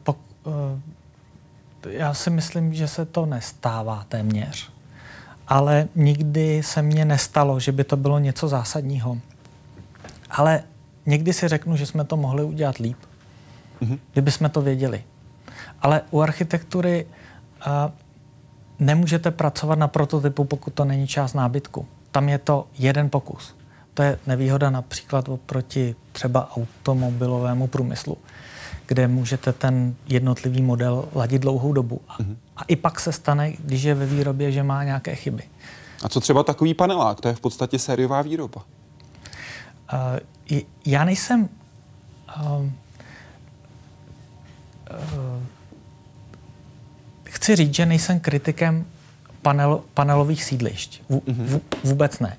po, 0.04 0.16
uh, 0.44 0.54
já 1.90 2.14
si 2.14 2.30
myslím, 2.30 2.74
že 2.74 2.88
se 2.88 3.06
to 3.06 3.26
nestává 3.26 4.06
téměř. 4.10 4.72
Ale 5.48 5.88
nikdy 5.96 6.64
se 6.64 6.82
mně 6.82 7.06
nestalo, 7.06 7.60
že 7.60 7.72
by 7.72 7.84
to 7.84 7.98
bylo 7.98 8.20
něco 8.20 8.48
zásadního. 8.48 9.18
Ale 10.30 10.64
někdy 11.06 11.34
si 11.34 11.48
řeknu, 11.48 11.78
že 11.78 11.86
jsme 11.86 12.04
to 12.04 12.18
mohli 12.18 12.44
udělat 12.44 12.78
líp 12.78 12.98
mm-hmm. 13.82 14.00
kdyby 14.14 14.32
jsme 14.32 14.50
to 14.50 14.62
věděli. 14.62 15.04
Ale 15.82 16.02
u 16.12 16.22
architektury 16.22 17.06
uh, 17.06 17.92
nemůžete 18.80 19.32
pracovat 19.32 19.80
na 19.80 19.88
prototypu, 19.88 20.44
pokud 20.44 20.74
to 20.74 20.86
není 20.86 21.08
část 21.08 21.34
nábytku. 21.34 21.86
Tam 22.12 22.30
je 22.30 22.38
to 22.38 22.68
jeden 22.78 23.10
pokus. 23.10 23.56
To 23.94 24.04
je 24.04 24.20
nevýhoda 24.28 24.70
například 24.70 25.30
oproti 25.30 25.96
třeba 26.12 26.52
automobilovému 26.58 27.68
průmyslu, 27.68 28.18
kde 28.86 29.08
můžete 29.08 29.54
ten 29.54 29.96
jednotlivý 30.08 30.62
model 30.62 31.06
ladit 31.16 31.42
dlouhou 31.42 31.74
dobu. 31.74 32.02
A, 32.08 32.18
mm-hmm. 32.18 32.36
a 32.58 32.64
i 32.64 32.76
pak 32.76 33.00
se 33.00 33.12
stane, 33.12 33.54
když 33.60 33.84
je 33.84 33.96
ve 33.96 34.06
výrobě, 34.06 34.52
že 34.52 34.64
má 34.64 34.84
nějaké 34.84 35.16
chyby. 35.16 35.44
A 36.04 36.10
co 36.10 36.20
třeba 36.20 36.44
takový 36.44 36.74
panelák? 36.74 37.22
To 37.22 37.28
je 37.28 37.34
v 37.34 37.40
podstatě 37.40 37.80
sériová 37.80 38.22
výroba. 38.22 38.62
Uh, 40.52 40.60
já 40.86 41.04
nejsem 41.04 41.50
uh, 42.42 42.66
chci 47.24 47.56
říct, 47.56 47.74
že 47.74 47.86
nejsem 47.86 48.20
kritikem 48.20 48.86
panel, 49.42 49.82
panelových 49.94 50.44
sídlišť. 50.44 51.02
V, 51.10 51.22
mhm. 51.28 51.46
v, 51.46 51.60
vůbec 51.84 52.20
ne. 52.20 52.38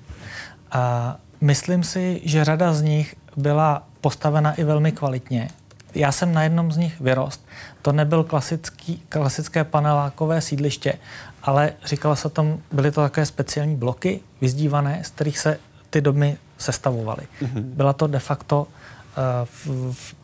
A 0.73 1.17
myslím 1.41 1.85
si, 1.85 2.21
že 2.25 2.45
řada 2.45 2.73
z 2.75 2.83
nich 2.83 3.17
byla 3.37 3.87
postavena 4.01 4.53
i 4.53 4.65
velmi 4.65 4.93
kvalitně. 4.93 5.49
Já 5.95 6.13
jsem 6.13 6.33
na 6.33 6.43
jednom 6.43 6.73
z 6.73 6.77
nich 6.77 7.01
vyrost. 7.01 7.47
To 7.83 7.93
nebyl 7.93 8.25
klasický, 8.25 9.03
klasické 9.09 9.65
panelákové 9.65 10.41
sídliště, 10.41 10.95
ale 11.43 11.73
říkalo 11.85 12.17
se 12.17 12.29
tam, 12.29 12.59
byly 12.73 12.91
to 12.91 13.01
také 13.01 13.27
speciální 13.27 13.77
bloky 13.77 14.21
vyzdívané, 14.41 15.03
z 15.05 15.11
kterých 15.11 15.39
se 15.39 15.59
ty 15.91 16.01
domy 16.01 16.37
sestavovaly. 16.59 17.23
Mm-hmm. 17.43 17.63
Byla 17.63 17.93
to 17.93 18.07
de 18.07 18.19
facto 18.19 18.67
v, 18.67 18.69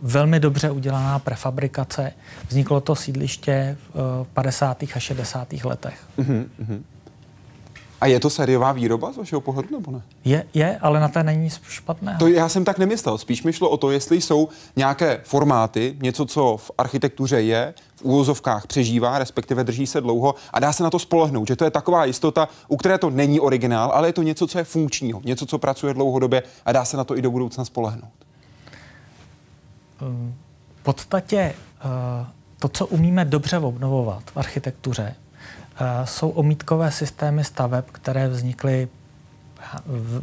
velmi 0.03 0.41
dobře 0.41 0.71
udělaná 0.71 1.19
prefabrikace. 1.19 2.13
Vzniklo 2.49 2.81
to 2.81 2.95
sídliště 2.95 3.77
v 3.95 4.27
50. 4.33 4.83
a 4.95 4.99
60. 4.99 5.53
letech. 5.65 6.01
Mm-hmm. 6.19 6.83
A 8.01 8.07
je 8.07 8.21
to 8.21 8.31
sériová 8.31 8.73
výroba 8.73 9.13
z 9.13 9.17
vašeho 9.17 9.41
pohledu, 9.41 9.69
nebo 9.73 9.91
ne? 9.91 10.03
Je, 10.25 10.47
je, 10.55 10.79
ale 10.79 11.01
na 11.01 11.09
té 11.09 11.23
není 11.23 11.51
špatné. 11.69 12.17
To 12.19 12.27
já 12.27 12.49
jsem 12.49 12.65
tak 12.65 12.79
nemyslel. 12.79 13.19
Spíš 13.19 13.43
mi 13.43 13.53
šlo 13.53 13.71
o 13.71 13.77
to, 13.77 13.91
jestli 13.91 14.21
jsou 14.21 14.49
nějaké 14.77 15.21
formáty, 15.25 15.97
něco, 16.03 16.27
co 16.27 16.57
v 16.57 16.71
architektuře 16.79 17.43
je, 17.43 17.75
v 17.97 18.03
úvozovkách 18.03 18.67
přežívá, 18.67 19.19
respektive 19.19 19.65
drží 19.65 19.87
se 19.87 20.01
dlouho 20.01 20.35
a 20.53 20.61
dá 20.61 20.73
se 20.73 20.83
na 20.83 20.91
to 20.91 20.99
spolehnout, 20.99 21.49
že 21.49 21.57
to 21.57 21.65
je 21.65 21.71
taková 21.71 22.05
jistota, 22.05 22.49
u 22.69 22.77
které 22.77 22.99
to 22.99 23.11
není 23.11 23.41
originál, 23.41 23.91
ale 23.95 24.09
je 24.09 24.13
to 24.13 24.23
něco, 24.23 24.47
co 24.47 24.59
je 24.59 24.65
funkčního, 24.65 25.21
něco, 25.25 25.47
co 25.47 25.59
pracuje 25.59 25.95
dlouhodobě 25.95 26.43
a 26.65 26.73
dá 26.73 26.85
se 26.85 26.97
na 26.97 27.05
to 27.05 27.17
i 27.17 27.23
do 27.23 27.31
budoucna 27.31 27.65
spolehnout. 27.65 28.28
V 30.01 30.83
podstatě 30.83 31.39
eh, 31.39 32.27
to, 32.59 32.69
co 32.69 32.87
umíme 32.87 33.25
dobře 33.25 33.59
obnovovat 33.59 34.23
v 34.31 34.37
architektuře, 34.37 35.15
eh, 35.15 36.07
jsou 36.07 36.29
omítkové 36.29 36.91
systémy 36.91 37.45
staveb, 37.45 37.85
které 37.93 38.29
vznikly 38.29 38.89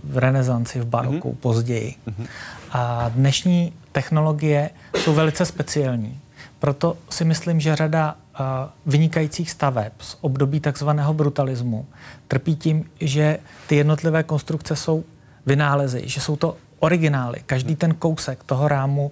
v 0.04 0.18
renesanci, 0.18 0.80
v 0.80 0.86
baroku, 0.86 1.32
mm-hmm. 1.32 1.36
později. 1.36 1.96
Mm-hmm. 2.08 2.28
A 2.72 3.10
dnešní 3.10 3.74
technologie 3.92 4.70
jsou 4.98 5.14
velice 5.14 5.46
speciální. 5.46 6.20
Proto 6.60 6.98
si 7.10 7.26
myslím, 7.26 7.60
že 7.60 7.76
řada 7.76 8.16
uh, 8.16 8.46
vynikajících 8.86 9.52
staveb 9.52 9.92
z 10.00 10.18
období 10.22 10.60
takzvaného 10.60 11.14
brutalismu 11.14 11.86
trpí 12.28 12.56
tím, 12.56 12.90
že 13.02 13.40
ty 13.68 13.76
jednotlivé 13.76 14.24
konstrukce 14.24 14.76
jsou 14.76 15.04
vynálezy, 15.46 16.04
že 16.06 16.22
jsou 16.22 16.36
to 16.36 16.58
originály. 16.80 17.38
Každý 17.46 17.76
ten 17.76 17.94
kousek 17.94 18.44
toho 18.44 18.68
rámu 18.68 19.12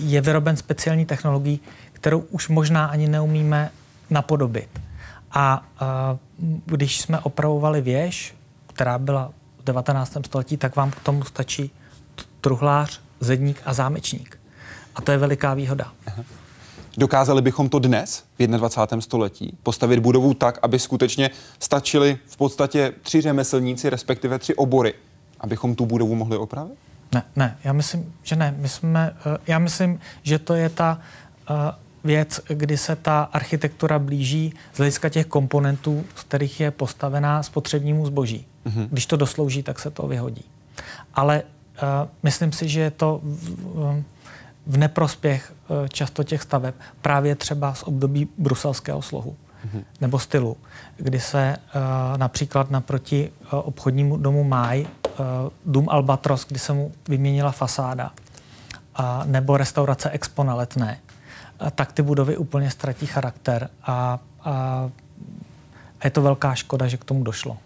je 0.00 0.20
vyroben 0.20 0.56
speciální 0.56 1.06
technologií, 1.06 1.60
kterou 1.92 2.18
už 2.18 2.48
možná 2.48 2.86
ani 2.86 3.08
neumíme 3.08 3.70
napodobit. 4.10 4.68
A 5.32 5.66
když 6.66 7.00
jsme 7.00 7.18
opravovali 7.18 7.80
věž, 7.80 8.34
která 8.66 8.98
byla 8.98 9.32
v 9.58 9.64
19. 9.64 10.16
století, 10.26 10.56
tak 10.56 10.76
vám 10.76 10.90
k 10.90 11.00
tomu 11.00 11.24
stačí 11.24 11.70
truhlář, 12.40 13.00
zedník 13.20 13.62
a 13.64 13.74
zámečník. 13.74 14.38
A 14.94 15.00
to 15.00 15.12
je 15.12 15.18
veliká 15.18 15.54
výhoda. 15.54 15.92
Dokázali 16.98 17.42
bychom 17.42 17.68
to 17.68 17.78
dnes, 17.78 18.24
v 18.38 18.46
21. 18.46 19.00
století, 19.00 19.56
postavit 19.62 19.98
budovu 19.98 20.34
tak, 20.34 20.58
aby 20.62 20.78
skutečně 20.78 21.30
stačili 21.58 22.18
v 22.26 22.36
podstatě 22.36 22.92
tři 23.02 23.20
řemeslníci, 23.20 23.90
respektive 23.90 24.38
tři 24.38 24.54
obory, 24.54 24.94
abychom 25.40 25.74
tu 25.74 25.86
budovu 25.86 26.14
mohli 26.14 26.36
opravit? 26.36 26.78
Ne, 27.14 27.22
ne, 27.36 27.56
já 27.64 27.72
myslím, 27.72 28.14
že 28.22 28.36
ne. 28.36 28.54
My 28.58 28.68
jsme, 28.68 29.16
eh, 29.26 29.38
já 29.46 29.58
myslím, 29.58 30.00
že 30.22 30.38
to 30.38 30.54
je 30.54 30.68
ta 30.68 30.98
uh, 31.50 31.56
věc, 32.04 32.40
kdy 32.48 32.76
se 32.76 32.96
ta 32.96 33.22
architektura 33.22 33.98
blíží 33.98 34.54
z 34.72 34.76
hlediska 34.76 35.08
těch 35.08 35.26
komponentů, 35.26 36.04
z 36.14 36.22
kterých 36.22 36.60
je 36.60 36.70
postavená 36.70 37.42
spotřebnímu 37.42 38.06
zboží. 38.06 38.46
Mm-hmm. 38.66 38.88
Když 38.90 39.06
to 39.06 39.16
doslouží, 39.16 39.62
tak 39.62 39.78
se 39.78 39.90
to 39.90 40.06
vyhodí. 40.06 40.44
Ale 41.14 41.42
uh, 41.42 42.08
myslím 42.22 42.52
si, 42.52 42.68
že 42.68 42.80
je 42.80 42.90
to 42.90 43.20
v, 43.22 44.02
v 44.66 44.76
neprospěch 44.76 45.52
uh, 45.68 45.86
často 45.88 46.24
těch 46.24 46.42
staveb 46.42 46.74
právě 47.00 47.34
třeba 47.34 47.74
z 47.74 47.82
období 47.82 48.28
bruselského 48.38 49.02
slohu 49.02 49.36
mm-hmm. 49.66 49.84
nebo 50.00 50.18
stylu, 50.18 50.56
kdy 50.96 51.20
se 51.20 51.56
uh, 51.56 51.80
například 52.18 52.70
naproti 52.70 53.30
uh, 53.52 53.58
obchodnímu 53.64 54.16
domu 54.16 54.44
Máj 54.44 54.86
dům 55.66 55.88
Albatros, 55.88 56.46
kdy 56.48 56.58
se 56.58 56.72
mu 56.72 56.92
vyměnila 57.08 57.52
fasáda, 57.52 58.12
a, 58.94 59.22
nebo 59.24 59.56
restaurace 59.56 60.10
Expo 60.10 60.44
na 60.44 60.54
letné, 60.54 60.98
a, 61.60 61.70
tak 61.70 61.92
ty 61.92 62.02
budovy 62.02 62.36
úplně 62.36 62.70
ztratí 62.70 63.06
charakter 63.06 63.70
a, 63.82 64.18
a 64.44 64.90
je 66.04 66.10
to 66.10 66.22
velká 66.22 66.54
škoda, 66.54 66.88
že 66.88 66.96
k 66.96 67.04
tomu 67.04 67.24
došlo. 67.24 67.58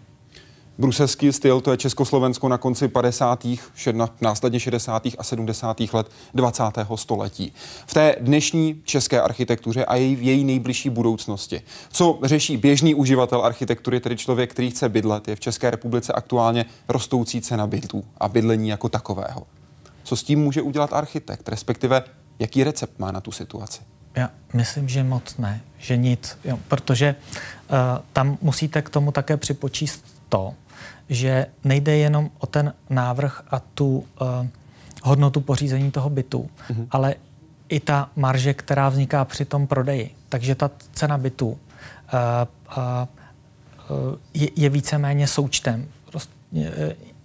Bruselský 0.77 1.33
styl, 1.33 1.61
to 1.61 1.71
je 1.71 1.77
Československo 1.77 2.49
na 2.49 2.57
konci 2.57 2.87
50., 2.87 3.47
následně 4.21 4.59
60. 4.59 5.07
a 5.17 5.23
70. 5.23 5.81
let 5.93 6.11
20. 6.33 6.63
století. 6.95 7.53
V 7.85 7.93
té 7.93 8.15
dnešní 8.19 8.81
české 8.83 9.21
architektuře 9.21 9.85
a 9.85 9.95
její, 9.95 10.17
její 10.25 10.43
nejbližší 10.43 10.89
budoucnosti. 10.89 11.61
Co 11.91 12.19
řeší 12.23 12.57
běžný 12.57 12.95
uživatel 12.95 13.45
architektury, 13.45 13.99
tedy 13.99 14.17
člověk, 14.17 14.51
který 14.51 14.69
chce 14.69 14.89
bydlet, 14.89 15.27
je 15.27 15.35
v 15.35 15.39
České 15.39 15.71
republice 15.71 16.13
aktuálně 16.13 16.65
rostoucí 16.87 17.41
cena 17.41 17.67
bytů 17.67 18.03
a 18.17 18.29
bydlení 18.29 18.69
jako 18.69 18.89
takového. 18.89 19.43
Co 20.03 20.15
s 20.15 20.23
tím 20.23 20.39
může 20.39 20.61
udělat 20.61 20.93
architekt, 20.93 21.49
respektive 21.49 22.03
jaký 22.39 22.63
recept 22.63 22.99
má 22.99 23.11
na 23.11 23.21
tu 23.21 23.31
situaci? 23.31 23.81
Já 24.15 24.29
myslím, 24.53 24.89
že 24.89 25.03
moc 25.03 25.37
ne, 25.37 25.61
že 25.77 25.97
nic, 25.97 26.37
jo, 26.45 26.59
protože 26.67 27.15
uh, 27.15 27.77
tam 28.13 28.37
musíte 28.41 28.81
k 28.81 28.89
tomu 28.89 29.11
také 29.11 29.37
připočíst 29.37 30.05
to, 30.29 30.53
že 31.09 31.45
nejde 31.63 31.97
jenom 31.97 32.29
o 32.39 32.45
ten 32.45 32.73
návrh 32.89 33.43
a 33.51 33.59
tu 33.59 33.97
uh, 33.97 34.05
hodnotu 35.03 35.41
pořízení 35.41 35.91
toho 35.91 36.09
bytu, 36.09 36.49
mm-hmm. 36.69 36.87
ale 36.91 37.15
i 37.69 37.79
ta 37.79 38.09
marže, 38.15 38.53
která 38.53 38.89
vzniká 38.89 39.25
při 39.25 39.45
tom 39.45 39.67
prodeji. 39.67 40.15
Takže 40.29 40.55
ta 40.55 40.71
cena 40.93 41.17
bytu 41.17 41.47
uh, 41.47 41.57
uh, 42.77 44.15
je, 44.33 44.49
je 44.55 44.69
víceméně 44.69 45.27
součtem. 45.27 45.87
Prostě, 46.11 46.33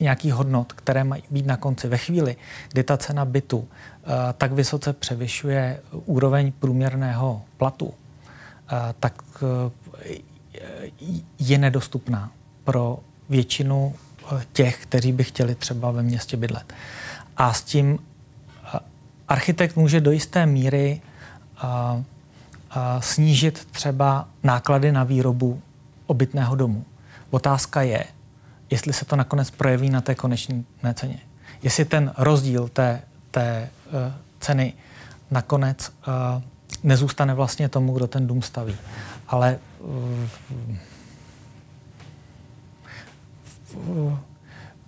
nějakých 0.00 0.34
hodnot, 0.34 0.72
které 0.72 1.04
mají 1.04 1.22
být 1.30 1.46
na 1.46 1.56
konci. 1.56 1.88
Ve 1.88 1.98
chvíli, 1.98 2.36
kdy 2.72 2.82
ta 2.82 2.96
cena 2.96 3.24
bytu 3.24 3.68
tak 4.38 4.52
vysoce 4.52 4.92
převyšuje 4.92 5.80
úroveň 5.92 6.52
průměrného 6.52 7.42
platu, 7.56 7.94
tak 9.00 9.22
je 11.38 11.58
nedostupná 11.58 12.32
pro 12.64 12.98
většinu 13.30 13.94
těch, 14.52 14.82
kteří 14.82 15.12
by 15.12 15.24
chtěli 15.24 15.54
třeba 15.54 15.90
ve 15.90 16.02
městě 16.02 16.36
bydlet. 16.36 16.72
A 17.36 17.52
s 17.52 17.62
tím 17.62 17.98
architekt 19.28 19.76
může 19.76 20.00
do 20.00 20.10
jisté 20.10 20.46
míry 20.46 21.00
a 21.58 23.00
snížit 23.00 23.64
třeba 23.70 24.28
náklady 24.42 24.92
na 24.92 25.04
výrobu 25.04 25.62
obytného 26.06 26.56
domu. 26.56 26.84
Otázka 27.30 27.82
je, 27.82 28.04
jestli 28.70 28.92
se 28.92 29.04
to 29.04 29.16
nakonec 29.16 29.50
projeví 29.50 29.90
na 29.90 30.00
té 30.00 30.14
konečné 30.14 30.94
ceně. 30.94 31.18
Jestli 31.62 31.84
ten 31.84 32.12
rozdíl 32.18 32.68
té, 32.68 33.00
té 33.30 33.68
uh, 33.86 34.12
ceny 34.40 34.72
nakonec 35.30 35.88
uh, 35.88 36.42
nezůstane 36.82 37.34
vlastně 37.34 37.68
tomu, 37.68 37.92
kdo 37.92 38.06
ten 38.06 38.26
dům 38.26 38.42
staví. 38.42 38.76
Ale 39.28 39.58
uh, 39.78 40.76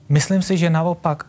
myslím 0.09 0.43
si, 0.43 0.59
že 0.59 0.71
naopak 0.71 1.27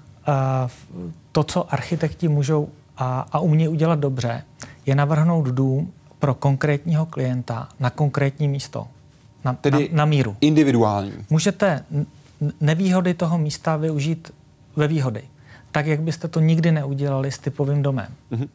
to, 1.31 1.43
co 1.43 1.73
architekti 1.73 2.27
můžou 2.27 2.69
a, 2.97 3.25
a 3.31 3.39
umějí 3.39 3.67
udělat 3.67 3.99
dobře, 3.99 4.43
je 4.85 4.95
navrhnout 4.95 5.45
dům 5.45 5.93
pro 6.19 6.33
konkrétního 6.33 7.05
klienta 7.05 7.69
na 7.79 7.89
konkrétní 7.89 8.47
místo. 8.47 8.87
Na, 9.45 9.53
Tedy 9.53 9.89
na, 9.91 9.97
na 9.97 10.05
míru. 10.05 10.35
Individuální. 10.41 11.13
Můžete 11.29 11.85
nevýhody 12.61 13.13
toho 13.13 13.37
místa 13.37 13.75
využít 13.75 14.31
ve 14.75 14.87
výhody. 14.87 15.23
Tak, 15.71 15.85
jak 15.85 16.01
byste 16.01 16.27
to 16.27 16.39
nikdy 16.39 16.71
neudělali 16.71 17.31
s 17.31 17.37
typovým 17.37 17.81
domem. 17.81 18.07
Mm-hmm. 18.31 18.49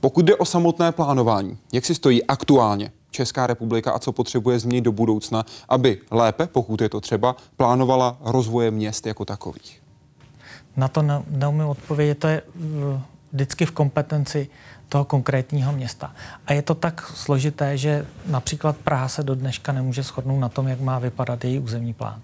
Pokud 0.00 0.24
jde 0.24 0.36
o 0.36 0.44
samotné 0.44 0.92
plánování, 0.92 1.58
jak 1.72 1.84
si 1.84 1.94
stojí 1.94 2.24
aktuálně 2.24 2.90
Česká 3.14 3.46
republika 3.46 3.92
a 3.92 3.98
co 3.98 4.12
potřebuje 4.12 4.58
změnit 4.58 4.84
do 4.84 4.92
budoucna, 4.92 5.44
aby 5.68 6.00
lépe, 6.10 6.46
pokud 6.46 6.80
je 6.80 6.88
to 6.88 7.00
třeba, 7.00 7.36
plánovala 7.56 8.16
rozvoje 8.20 8.70
měst 8.70 9.06
jako 9.06 9.24
takových? 9.24 9.82
Na 10.76 10.88
to 10.88 11.02
ne, 11.02 11.22
neumím 11.30 11.66
odpovědět. 11.66 12.18
To 12.18 12.26
je 12.26 12.42
vždycky 13.32 13.66
v 13.66 13.70
kompetenci 13.70 14.48
toho 14.88 15.04
konkrétního 15.04 15.72
města. 15.72 16.12
A 16.46 16.52
je 16.52 16.62
to 16.62 16.74
tak 16.74 17.06
složité, 17.14 17.78
že 17.78 18.06
například 18.26 18.76
Praha 18.76 19.08
se 19.08 19.22
do 19.22 19.34
dneška 19.34 19.72
nemůže 19.72 20.02
shodnout 20.02 20.38
na 20.40 20.48
tom, 20.48 20.68
jak 20.68 20.80
má 20.80 20.98
vypadat 20.98 21.44
její 21.44 21.58
územní 21.58 21.94
plán. 21.94 22.20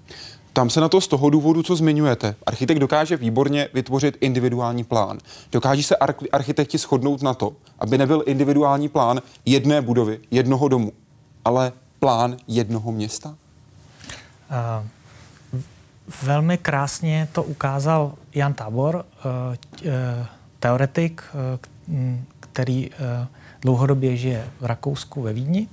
Tam 0.53 0.71
se 0.71 0.81
na 0.81 0.89
to 0.89 1.01
z 1.01 1.09
toho 1.09 1.31
důvodu, 1.31 1.63
co 1.63 1.77
zmiňujete. 1.77 2.35
Architekt 2.47 2.79
dokáže 2.79 3.17
výborně 3.17 3.69
vytvořit 3.75 4.17
individuální 4.21 4.85
plán. 4.85 5.19
Dokáží 5.53 5.83
se 5.83 5.97
architekti 6.33 6.79
shodnout 6.79 7.23
na 7.23 7.35
to, 7.35 7.53
aby 7.79 7.99
nebyl 7.99 8.23
individuální 8.27 8.89
plán 8.89 9.23
jedné 9.47 9.83
budovy, 9.83 10.21
jednoho 10.31 10.69
domu, 10.69 10.93
ale 11.45 11.73
plán 11.99 12.37
jednoho 12.49 12.93
města? 12.93 13.29
Uh, 13.29 14.87
velmi 16.23 16.59
krásně 16.59 17.29
to 17.33 17.43
ukázal 17.43 18.15
Jan 18.35 18.55
Tábor, 18.55 18.95
uh, 18.95 19.03
uh, 19.87 19.93
teoretik, 20.61 21.23
uh, 21.35 22.21
který 22.41 22.91
uh, 22.91 22.97
dlouhodobě 23.63 24.17
žije 24.17 24.49
v 24.61 24.65
Rakousku 24.65 25.23
ve 25.23 25.33
Vídni. 25.33 25.69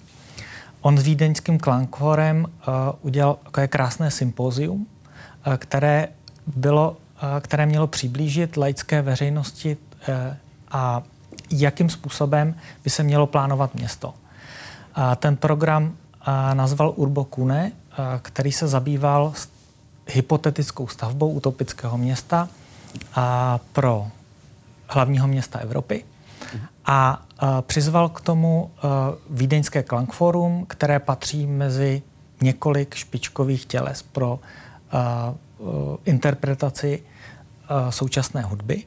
On 0.82 0.98
s 0.98 1.04
vídeňským 1.04 1.60
klankvorem 1.60 2.46
uh, 2.46 2.74
udělal 3.02 3.38
takové 3.44 3.68
krásné 3.68 4.12
sympózium, 4.12 4.88
uh, 5.48 5.54
které, 5.54 6.08
bylo, 6.48 6.92
uh, 6.92 7.40
které 7.42 7.66
mělo 7.66 7.88
přiblížit 7.88 8.58
laické 8.58 9.02
veřejnosti 9.02 9.78
uh, 9.78 10.16
a 10.72 11.04
jakým 11.52 11.90
způsobem 11.90 12.56
by 12.84 12.90
se 12.90 13.04
mělo 13.04 13.28
plánovat 13.28 13.76
město. 13.76 14.08
Uh, 14.10 15.16
ten 15.16 15.38
program 15.38 15.84
uh, 15.84 15.94
nazval 16.54 16.94
Urbo 16.96 17.24
Kune, 17.24 17.72
uh, 17.72 18.06
který 18.22 18.52
se 18.52 18.68
zabýval 18.68 19.34
hypotetickou 20.08 20.88
stavbou 20.88 21.32
utopického 21.32 21.98
města 21.98 22.50
a 23.16 23.60
pro 23.74 24.08
hlavního 24.88 25.28
města 25.28 25.60
Evropy. 25.60 26.06
A 26.86 27.27
přizval 27.62 28.10
k 28.10 28.22
tomu 28.22 28.72
Vídeňské 29.30 29.84
Klangforum, 29.84 30.66
které 30.68 31.00
patří 31.00 31.48
mezi 31.48 32.02
několik 32.42 32.96
špičkových 32.96 33.66
těles 33.66 34.02
pro 34.02 34.40
interpretaci 36.06 37.04
současné 37.90 38.42
hudby 38.42 38.84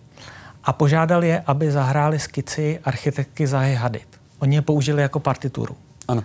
a 0.65 0.73
požádal 0.73 1.25
je, 1.25 1.43
aby 1.47 1.73
zahráli 1.73 2.19
skici 2.19 2.81
architektky 2.85 3.47
Zahy 3.47 3.75
Hadid. 3.75 4.21
Oni 4.39 4.57
je 4.57 4.63
použili 4.63 5.03
jako 5.03 5.21
partituru. 5.21 5.77
Ano. 6.09 6.25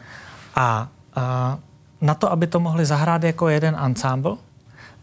A, 0.56 0.90
a 1.16 1.58
na 2.02 2.14
to, 2.14 2.32
aby 2.32 2.48
to 2.48 2.60
mohli 2.60 2.86
zahrát 2.86 3.24
jako 3.24 3.50
jeden 3.50 3.76
ensemble, 3.76 4.36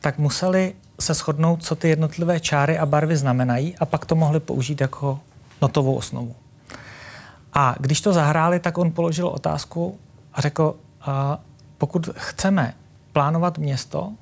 tak 0.01 0.19
museli 0.19 0.75
se 1.01 1.15
shodnout, 1.15 1.65
co 1.65 1.75
ty 1.77 1.89
jednotlivé 1.89 2.41
čáry 2.41 2.79
a 2.79 2.87
barvy 2.87 3.17
znamenají 3.17 3.77
a 3.79 3.85
pak 3.87 4.07
to 4.07 4.15
mohli 4.15 4.41
použít 4.41 4.81
jako 4.81 5.21
notovou 5.63 5.95
osnovu. 5.95 6.35
A 7.53 7.75
když 7.81 8.01
to 8.01 8.13
zahráli, 8.13 8.61
tak 8.61 8.79
on 8.79 8.91
položil 8.91 9.29
otázku 9.29 9.99
a 10.33 10.41
řekl, 10.41 10.75
a 11.01 11.39
pokud 11.79 12.09
chceme 12.17 12.75
plánovat 13.13 13.59
město 13.59 14.13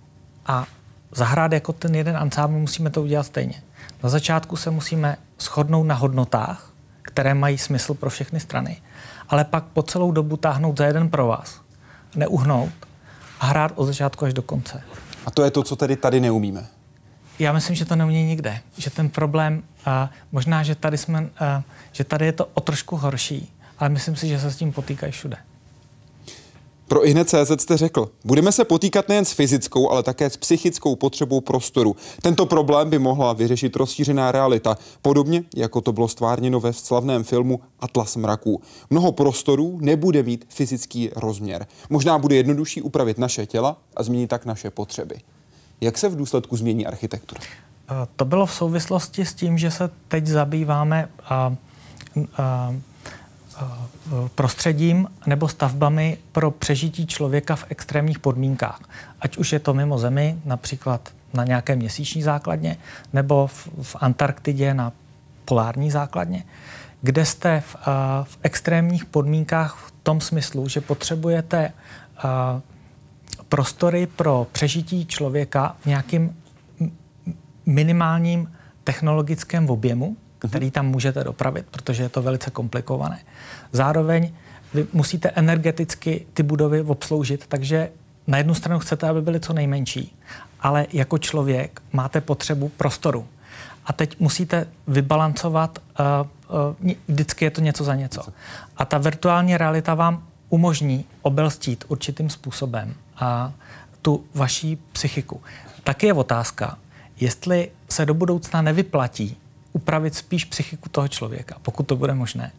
a 0.46 0.66
zahrát 1.12 1.52
jako 1.52 1.72
ten 1.72 1.94
jeden 1.94 2.16
ansábl, 2.16 2.58
musíme 2.58 2.90
to 2.90 3.02
udělat 3.02 3.22
stejně. 3.22 3.62
Na 4.02 4.08
začátku 4.08 4.56
se 4.56 4.70
musíme 4.70 5.16
shodnout 5.40 5.84
na 5.84 5.94
hodnotách, 5.94 6.72
které 7.02 7.34
mají 7.34 7.58
smysl 7.58 7.94
pro 7.94 8.10
všechny 8.10 8.40
strany, 8.40 8.76
ale 9.28 9.44
pak 9.44 9.64
po 9.64 9.82
celou 9.82 10.12
dobu 10.12 10.36
táhnout 10.36 10.78
za 10.78 10.84
jeden 10.84 11.10
pro 11.10 11.26
vás, 11.26 11.60
neuhnout 12.16 12.72
a 13.40 13.46
hrát 13.46 13.72
od 13.74 13.86
začátku 13.86 14.24
až 14.24 14.34
do 14.34 14.42
konce. 14.42 14.82
A 15.26 15.30
to 15.30 15.44
je 15.44 15.50
to, 15.50 15.62
co 15.62 15.76
tedy 15.76 15.96
tady 15.96 16.20
neumíme. 16.20 16.66
Já 17.41 17.53
myslím, 17.53 17.76
že 17.76 17.84
to 17.84 17.97
neumí 17.97 18.24
nikde. 18.24 18.61
Že 18.78 18.91
ten 18.91 19.09
problém, 19.09 19.62
a 19.84 20.11
možná, 20.32 20.62
že 20.62 20.74
tady, 20.74 20.99
jsme, 20.99 21.30
a, 21.38 21.62
že 21.93 22.05
tady 22.05 22.26
je 22.26 22.32
to 22.32 22.49
o 22.55 22.61
trošku 22.61 22.97
horší, 22.97 23.53
ale 23.78 23.91
myslím 23.91 24.16
si, 24.16 24.28
že 24.28 24.41
se 24.41 24.51
s 24.51 24.57
tím 24.57 24.72
potýkají 24.72 25.12
všude. 25.12 25.36
Pro 26.88 27.01
CZ 27.24 27.62
jste 27.62 27.76
řekl, 27.76 28.11
budeme 28.24 28.53
se 28.53 28.64
potýkat 28.64 29.09
nejen 29.09 29.24
s 29.24 29.32
fyzickou, 29.32 29.91
ale 29.91 30.03
také 30.03 30.30
s 30.30 30.36
psychickou 30.36 30.97
potřebou 30.97 31.41
prostoru. 31.41 31.97
Tento 32.22 32.47
problém 32.47 32.91
by 32.91 32.99
mohla 32.99 33.32
vyřešit 33.32 33.76
rozšířená 33.76 34.32
realita, 34.32 34.78
podobně 35.03 35.43
jako 35.57 35.80
to 35.80 35.93
bylo 35.93 36.09
stvárněno 36.09 36.61
ve 36.61 36.72
slavném 36.72 37.24
filmu 37.24 37.61
Atlas 37.80 38.16
mraků. 38.16 38.62
Mnoho 38.91 39.12
prostorů 39.12 39.78
nebude 39.80 40.22
mít 40.22 40.45
fyzický 40.49 41.11
rozměr. 41.16 41.66
Možná 41.91 42.18
bude 42.18 42.36
jednodušší 42.36 42.82
upravit 42.82 43.18
naše 43.18 43.47
těla 43.47 43.76
a 43.97 44.03
změnit 44.03 44.28
tak 44.28 44.47
naše 44.47 44.70
potřeby. 44.70 45.16
Jak 45.80 45.98
se 45.98 46.08
v 46.08 46.16
důsledku 46.16 46.56
změní 46.56 46.86
architektura? 46.86 47.40
To 48.16 48.24
bylo 48.24 48.46
v 48.46 48.54
souvislosti 48.54 49.24
s 49.24 49.34
tím, 49.34 49.58
že 49.58 49.70
se 49.70 49.90
teď 50.08 50.26
zabýváme 50.26 51.08
a, 51.24 51.54
a, 52.36 52.74
prostředím 54.34 55.08
nebo 55.26 55.48
stavbami 55.48 56.18
pro 56.32 56.50
přežití 56.50 57.06
člověka 57.06 57.56
v 57.56 57.64
extrémních 57.68 58.18
podmínkách. 58.18 58.80
Ať 59.20 59.36
už 59.36 59.52
je 59.52 59.58
to 59.58 59.74
mimo 59.74 59.98
Zemi, 59.98 60.38
například 60.44 61.08
na 61.34 61.44
nějaké 61.44 61.76
měsíční 61.76 62.22
základně, 62.22 62.76
nebo 63.12 63.46
v, 63.46 63.68
v 63.82 63.96
Antarktidě 64.00 64.74
na 64.74 64.92
polární 65.44 65.90
základně, 65.90 66.44
kde 67.02 67.24
jste 67.24 67.60
v, 67.60 67.76
v 68.24 68.38
extrémních 68.42 69.04
podmínkách 69.04 69.76
v 69.86 69.92
tom 70.02 70.20
smyslu, 70.20 70.68
že 70.68 70.80
potřebujete 70.80 71.72
prostory 73.51 74.07
pro 74.07 74.46
přežití 74.53 75.07
člověka 75.07 75.76
v 75.80 75.86
nějakým 75.86 76.36
minimálním 77.66 78.53
technologickém 78.84 79.70
objemu, 79.70 80.16
který 80.38 80.70
tam 80.70 80.86
můžete 80.86 81.24
dopravit, 81.24 81.66
protože 81.70 82.03
je 82.03 82.09
to 82.09 82.22
velice 82.22 82.51
komplikované. 82.51 83.18
Zároveň 83.72 84.32
vy 84.74 84.86
musíte 84.92 85.28
energeticky 85.28 86.26
ty 86.34 86.42
budovy 86.42 86.82
obsloužit, 86.82 87.46
takže 87.46 87.90
na 88.26 88.38
jednu 88.38 88.55
stranu 88.55 88.78
chcete, 88.78 89.09
aby 89.09 89.22
byly 89.22 89.40
co 89.40 89.53
nejmenší, 89.53 90.16
ale 90.61 90.86
jako 90.92 91.18
člověk 91.18 91.82
máte 91.92 92.20
potřebu 92.20 92.68
prostoru. 92.68 93.26
A 93.86 93.92
teď 93.92 94.20
musíte 94.20 94.66
vybalancovat, 94.86 95.78
uh, 95.78 96.57
uh, 96.84 96.92
vždycky 97.09 97.44
je 97.44 97.51
to 97.51 97.61
něco 97.61 97.84
za 97.84 97.94
něco. 97.94 98.22
A 98.76 98.84
ta 98.84 98.98
virtuální 98.98 99.57
realita 99.57 99.94
vám 99.94 100.22
umožní 100.48 101.05
obelstít 101.22 101.84
určitým 101.88 102.30
způsobem 102.30 102.94
a 103.20 103.52
tu 104.02 104.24
vaší 104.34 104.78
psychiku. 104.92 105.40
Taky 105.84 106.06
je 106.06 106.12
otázka, 106.12 106.78
jestli 107.20 107.70
se 107.88 108.06
do 108.06 108.14
budoucna 108.14 108.62
nevyplatí 108.62 109.36
upravit 109.72 110.14
spíš 110.14 110.44
psychiku 110.44 110.88
toho 110.88 111.08
člověka, 111.08 111.56
pokud 111.62 111.82
to 111.82 111.96
bude 111.96 112.14
možné. 112.14 112.52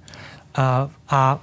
A, 0.56 0.90
a 1.10 1.40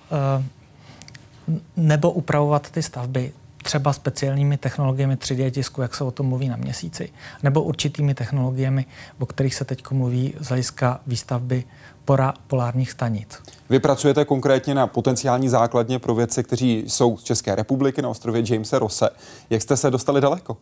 nebo 1.76 2.10
upravovat 2.10 2.70
ty 2.70 2.82
stavby 2.82 3.32
třeba 3.62 3.92
speciálními 3.92 4.56
technologiemi 4.56 5.14
3D 5.14 5.50
tisku, 5.50 5.82
jak 5.82 5.94
se 5.94 6.04
o 6.04 6.10
tom 6.10 6.26
mluví 6.26 6.48
na 6.48 6.56
měsíci, 6.56 7.12
nebo 7.42 7.62
určitými 7.62 8.14
technologiemi, 8.14 8.86
o 9.18 9.26
kterých 9.26 9.54
se 9.54 9.64
teď 9.64 9.90
mluví 9.90 10.34
z 10.40 10.48
hlediska 10.48 11.00
výstavby 11.06 11.64
pora 12.08 12.34
polárních 12.46 12.90
stanic. 12.90 13.38
Vy 13.70 13.80
pracujete 13.80 14.24
konkrétně 14.24 14.74
na 14.74 14.86
potenciální 14.86 15.48
základně 15.48 15.98
pro 15.98 16.14
vědce, 16.14 16.42
kteří 16.42 16.84
jsou 16.86 17.16
z 17.16 17.22
České 17.22 17.54
republiky 17.54 18.02
na 18.02 18.08
ostrově 18.08 18.42
Jamesa 18.46 18.78
Rosse. 18.78 19.10
Jak 19.50 19.62
jste 19.62 19.76
se 19.76 19.90
dostali 19.90 20.20
daleko? 20.20 20.56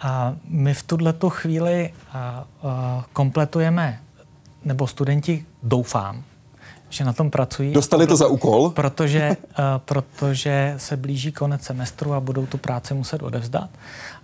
A 0.00 0.34
my 0.44 0.74
v 0.74 0.82
tuto 0.82 1.30
chvíli 1.30 1.92
a, 2.12 2.44
a, 2.62 3.04
kompletujeme, 3.12 4.00
nebo 4.64 4.86
studenti 4.86 5.44
doufám, 5.62 6.24
že 6.88 7.04
na 7.04 7.12
tom 7.12 7.30
pracují. 7.30 7.72
Dostali 7.72 8.06
to 8.06 8.16
za 8.16 8.26
úkol? 8.26 8.70
Protože, 8.70 9.36
a, 9.56 9.78
protože 9.78 10.74
se 10.76 10.96
blíží 10.96 11.32
konec 11.32 11.62
semestru 11.62 12.12
a 12.12 12.20
budou 12.20 12.46
tu 12.46 12.58
práci 12.58 12.94
muset 12.94 13.22
odevzdat. 13.22 13.70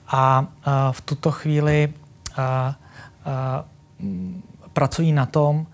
A, 0.09 0.47
a 0.65 0.93
v 0.93 1.01
tuto 1.01 1.31
chvíli 1.31 1.93
a, 2.37 2.75
a, 3.25 3.65
pracují 4.73 5.13
na 5.13 5.27
tom, 5.27 5.67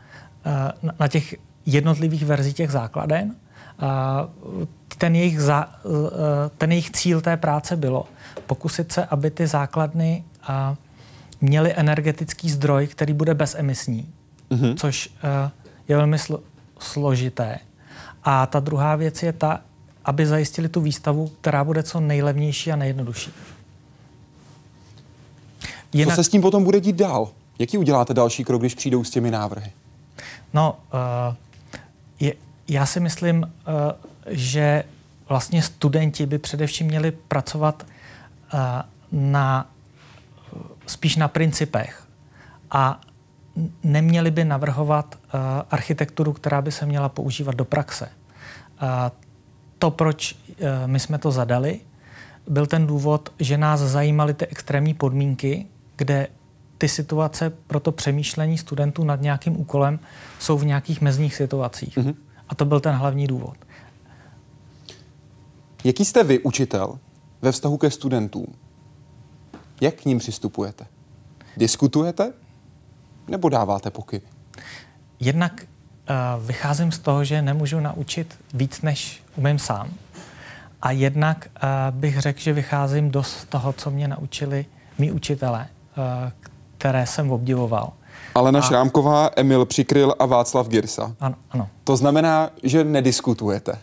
na 0.99 1.09
těch 1.09 1.35
jednotlivých 1.67 2.25
verzí 2.25 2.53
těch 2.53 2.71
základen. 2.71 3.37
Ten 4.99 5.17
jejich, 5.17 5.41
za, 5.41 5.69
ten 6.59 6.73
jejich 6.73 6.91
cíl 6.91 7.21
té 7.21 7.37
práce 7.37 7.77
bylo 7.77 8.07
pokusit 8.47 8.93
se, 8.93 9.05
aby 9.05 9.31
ty 9.31 9.47
základny 9.47 10.25
a, 10.43 10.77
měly 11.41 11.75
energetický 11.77 12.51
zdroj, 12.51 12.87
který 12.87 13.13
bude 13.13 13.35
bezemisní, 13.35 14.09
mm-hmm. 14.51 14.75
což 14.77 15.11
je 15.89 15.97
velmi 15.97 16.19
slo, 16.19 16.41
složité. 16.79 17.59
A 18.25 18.47
ta 18.47 18.61
druhá 18.61 18.97
věc 18.97 19.23
je 19.23 19.33
ta, 19.33 19.61
aby 20.05 20.27
zajistili 20.27 20.69
tu 20.69 20.81
výstavu, 20.81 21.33
která 21.41 21.65
bude 21.65 21.83
co 21.83 22.01
nejlevnější 22.01 22.73
a 22.73 22.77
nejjednodušší. 22.77 23.31
Jinak... 25.93 26.15
Co 26.15 26.17
se 26.17 26.25
s 26.25 26.29
tím 26.29 26.43
potom 26.43 26.65
bude 26.65 26.81
dít 26.81 26.97
dál? 26.97 27.29
Jaký 27.59 27.79
uděláte 27.79 28.15
další 28.15 28.45
krok, 28.45 28.63
když 28.63 28.75
přijdou 28.75 29.05
s 29.05 29.11
těmi 29.11 29.31
návrhy? 29.31 29.73
No, 30.55 30.79
uh, 30.95 31.35
je, 32.21 32.35
já 32.69 32.87
si 32.87 33.01
myslím, 33.01 33.43
uh, 33.43 33.49
že 34.27 34.85
vlastně 35.29 35.63
studenti 35.63 36.27
by 36.27 36.39
především 36.39 36.87
měli 36.87 37.11
pracovat 37.11 37.87
uh, 38.55 38.61
na, 39.13 39.71
spíš 40.87 41.17
na 41.17 41.29
principech 41.29 42.07
a 42.71 43.01
neměli 43.83 44.31
by 44.31 44.45
navrhovat 44.45 45.15
uh, 45.15 45.41
architekturu, 45.71 46.33
která 46.33 46.63
by 46.63 46.73
se 46.73 46.87
měla 46.87 47.09
používat 47.09 47.55
do 47.55 47.65
praxe. 47.65 48.09
Uh, 48.83 48.89
to, 49.79 49.91
proč 49.91 50.33
uh, 50.33 50.69
my 50.87 51.01
jsme 51.01 51.19
to 51.19 51.31
zadali, 51.31 51.81
byl 52.49 52.67
ten 52.67 52.87
důvod, 52.87 53.33
že 53.39 53.59
nás 53.59 53.81
zajímaly 53.81 54.35
ty 54.35 54.47
extrémní 54.47 54.95
podmínky, 54.95 55.67
kde 55.97 56.29
ty 56.85 56.89
situace 56.89 57.51
pro 57.51 57.81
to 57.81 57.93
přemýšlení 57.93 58.59
studentů 58.59 59.05
nad 59.05 59.21
nějakým 59.21 59.61
úkolem 59.61 59.99
jsou 60.39 60.59
v 60.59 60.65
nějakých 60.65 61.01
mezních 61.01 61.35
situacích. 61.35 61.99
Mm-hmm. 61.99 62.15
A 62.49 62.55
to 62.55 62.65
byl 62.65 62.81
ten 62.81 62.95
hlavní 62.95 63.27
důvod. 63.27 63.57
Jaký 65.85 66.05
jste 66.05 66.25
vy 66.25 66.39
učitel 66.39 66.99
ve 67.43 67.53
vztahu 67.53 67.77
ke 67.79 67.91
studentům? 67.91 68.47
Jak 69.81 69.95
k 69.95 70.05
ním 70.05 70.19
přistupujete? 70.19 70.87
Diskutujete 71.57 72.33
nebo 73.29 73.49
dáváte 73.49 73.91
pokyny? 73.91 74.27
Jednak 75.21 75.63
uh, 75.65 76.47
vycházím 76.47 76.93
z 76.93 76.99
toho, 76.99 77.25
že 77.25 77.43
nemůžu 77.43 77.81
naučit 77.81 78.39
víc, 78.55 78.83
než 78.83 79.23
umím 79.37 79.59
sám. 79.59 79.91
A 80.83 80.91
jednak 80.91 81.49
uh, 81.55 81.97
bych 81.97 82.19
řekl, 82.19 82.41
že 82.41 82.53
vycházím 82.53 83.11
dost 83.11 83.37
z 83.37 83.45
toho, 83.45 83.73
co 83.73 83.91
mě 83.91 84.09
naučili 84.09 84.67
mý 84.99 85.13
učitelé, 85.13 85.69
uh, 85.97 86.33
které 86.85 87.07
jsem 87.07 87.31
obdivoval. 87.31 87.93
Alena 88.35 88.59
a... 88.59 88.63
Šrámková, 88.63 89.31
Emil 89.37 89.65
Přikryl 89.65 90.15
a 90.19 90.27
Václav 90.27 90.69
Girsa. 90.69 91.15
Ano. 91.21 91.35
ano. 91.51 91.69
To 91.85 91.97
znamená, 91.97 92.51
že 92.63 92.85
nediskutujete. 92.85 93.73
Uh, 93.73 93.79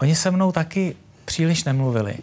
oni 0.00 0.14
se 0.14 0.30
mnou 0.30 0.52
taky 0.52 0.96
příliš 1.24 1.64
nemluvili. 1.64 2.16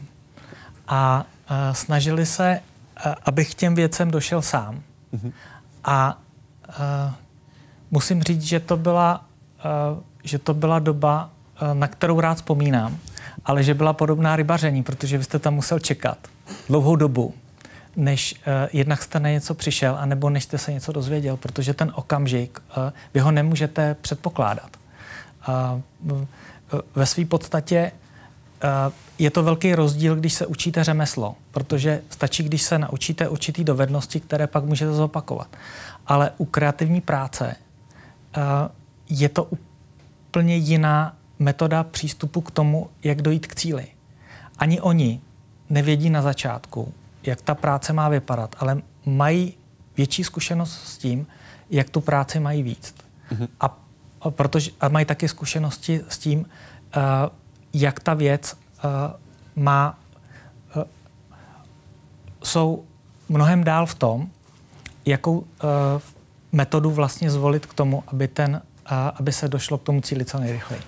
A 0.88 1.26
uh, 1.50 1.56
snažili 1.74 2.26
se, 2.26 2.60
uh, 3.06 3.14
abych 3.26 3.52
k 3.52 3.54
těm 3.54 3.76
věcem 3.76 4.12
došel 4.12 4.42
sám. 4.42 4.82
Uh-huh. 5.14 5.32
A 5.84 6.18
uh, 6.70 7.14
musím 7.92 8.24
říct, 8.24 8.44
že 8.44 8.60
to 8.60 8.78
byla, 8.78 9.26
uh, 9.94 10.00
že 10.24 10.40
to 10.40 10.54
byla 10.54 10.80
doba, 10.80 11.30
uh, 11.62 11.74
na 11.74 11.88
kterou 11.88 12.20
rád 12.20 12.36
vzpomínám, 12.36 12.98
ale 13.46 13.64
že 13.64 13.74
byla 13.74 13.94
podobná 13.94 14.36
rybaření, 14.36 14.84
protože 14.84 15.18
vy 15.18 15.24
jste 15.24 15.40
tam 15.40 15.54
musel 15.54 15.80
čekat 15.80 16.18
dlouhou 16.68 16.96
dobu 16.96 17.34
než 17.96 18.36
uh, 18.36 18.54
jednak 18.74 19.04
jste 19.04 19.20
na 19.20 19.30
něco 19.30 19.54
přišel, 19.54 19.96
anebo 20.00 20.30
než 20.30 20.44
jste 20.44 20.58
se 20.58 20.74
něco 20.74 20.92
dozvěděl, 20.92 21.38
protože 21.38 21.74
ten 21.74 21.92
okamžik, 21.96 22.60
uh, 22.78 22.84
vy 23.14 23.20
ho 23.20 23.32
nemůžete 23.32 23.96
předpokládat. 24.02 24.78
Uh, 26.04 26.26
ve 26.96 27.06
své 27.06 27.26
podstatě 27.26 27.92
uh, 28.64 28.94
je 29.20 29.32
to 29.32 29.44
velký 29.44 29.76
rozdíl, 29.76 30.16
když 30.16 30.34
se 30.34 30.46
učíte 30.46 30.84
řemeslo, 30.84 31.36
protože 31.52 32.02
stačí, 32.10 32.44
když 32.44 32.62
se 32.62 32.80
naučíte 32.80 33.30
určitý 33.30 33.64
dovednosti, 33.64 34.20
které 34.20 34.48
pak 34.48 34.64
můžete 34.64 34.94
zopakovat. 34.94 35.48
Ale 36.08 36.32
u 36.38 36.46
kreativní 36.46 37.02
práce 37.02 37.56
uh, 38.38 38.44
je 39.10 39.30
to 39.30 39.44
úplně 40.30 40.56
jiná 40.56 41.16
metoda 41.40 41.84
přístupu 41.84 42.42
k 42.42 42.52
tomu, 42.52 42.90
jak 43.04 43.22
dojít 43.22 43.48
k 43.48 43.56
cíli. 43.56 43.88
Ani 44.58 44.82
oni 44.82 45.22
nevědí 45.70 46.10
na 46.10 46.22
začátku, 46.22 46.94
jak 47.24 47.42
ta 47.42 47.56
práce 47.56 47.94
má 47.94 48.10
vypadat, 48.10 48.56
ale 48.60 48.82
mají 49.06 49.54
větší 49.98 50.24
zkušenost 50.24 50.88
s 50.88 50.98
tím, 50.98 51.28
jak 51.70 51.90
tu 51.90 52.02
práci 52.02 52.40
mají 52.40 52.64
víc. 52.64 52.96
Mm-hmm. 53.32 53.48
A, 53.60 53.78
a, 54.22 54.32
protože, 54.32 54.72
a 54.82 54.90
mají 54.90 55.06
taky 55.06 55.28
zkušenosti 55.28 56.02
s 56.10 56.18
tím, 56.18 56.40
uh, 56.40 56.46
jak 57.74 58.00
ta 58.00 58.14
věc 58.14 58.54
uh, 58.84 58.92
má, 59.64 60.00
uh, 60.76 60.84
jsou 62.44 62.86
mnohem 63.30 63.64
dál 63.64 63.86
v 63.86 63.96
tom, 63.96 64.30
jakou 65.06 65.38
uh, 65.40 65.46
metodu 66.52 66.92
vlastně 66.92 67.32
zvolit 67.32 67.66
k 67.66 67.74
tomu, 67.74 68.04
aby, 68.08 68.28
ten, 68.28 68.62
uh, 68.92 68.98
aby 69.16 69.32
se 69.32 69.48
došlo 69.48 69.78
k 69.78 69.84
tomu 69.84 70.02
cíli 70.02 70.26
co 70.26 70.40
nejrychleji. 70.40 70.82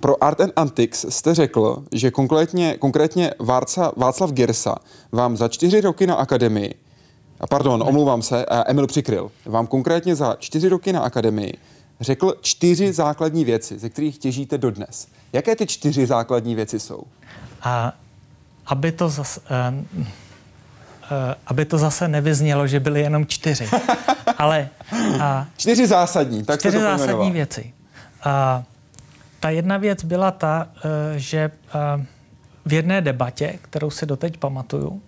Pro 0.00 0.24
Art 0.24 0.40
and 0.40 0.52
Antics 0.56 1.04
jste 1.08 1.34
řekl, 1.34 1.82
že 1.92 2.10
konkrétně, 2.10 2.76
konkrétně 2.78 3.34
Várca, 3.38 3.92
Václav 3.96 4.32
Girsa 4.32 4.76
vám 5.12 5.36
za 5.36 5.48
čtyři 5.48 5.80
roky 5.80 6.06
na 6.06 6.14
akademii, 6.14 6.74
a 7.40 7.46
pardon, 7.46 7.84
omlouvám 7.86 8.22
se, 8.22 8.46
Emil 8.66 8.86
Přikryl, 8.86 9.30
vám 9.46 9.66
konkrétně 9.66 10.16
za 10.16 10.36
čtyři 10.38 10.68
roky 10.68 10.92
na 10.92 11.00
akademii 11.00 11.52
řekl 12.00 12.34
čtyři 12.40 12.92
základní 12.92 13.44
věci, 13.44 13.78
ze 13.78 13.88
kterých 13.88 14.18
těžíte 14.18 14.58
dodnes. 14.58 15.08
Jaké 15.32 15.56
ty 15.56 15.66
čtyři 15.66 16.06
základní 16.06 16.54
věci 16.54 16.80
jsou? 16.80 17.02
A 17.62 17.92
aby 18.66 18.92
to 18.92 19.08
zase... 19.08 19.40
Uh, 19.40 20.00
uh, 20.00 20.04
aby 21.46 21.64
to 21.64 21.78
zase 21.78 22.08
nevyznělo, 22.08 22.66
že 22.66 22.80
byly 22.80 23.00
jenom 23.00 23.26
čtyři. 23.26 23.68
Ale... 24.38 24.68
Uh, 24.92 25.22
čtyři 25.56 25.86
zásadní, 25.86 26.44
tak 26.44 26.60
čtyři 26.60 26.78
se 26.78 26.84
to 26.84 26.98
zásadní 26.98 27.30
věci. 27.30 27.72
Uh, 28.26 28.64
ta 29.40 29.50
jedna 29.50 29.76
věc 29.76 30.04
byla 30.04 30.30
ta, 30.30 30.68
eh, 30.76 31.18
že 31.18 31.38
eh, 31.38 32.06
v 32.64 32.72
jedné 32.72 33.00
debatě, 33.00 33.58
kterou 33.62 33.90
si 33.90 34.06
doteď 34.06 34.36
pamatuju, 34.36 35.02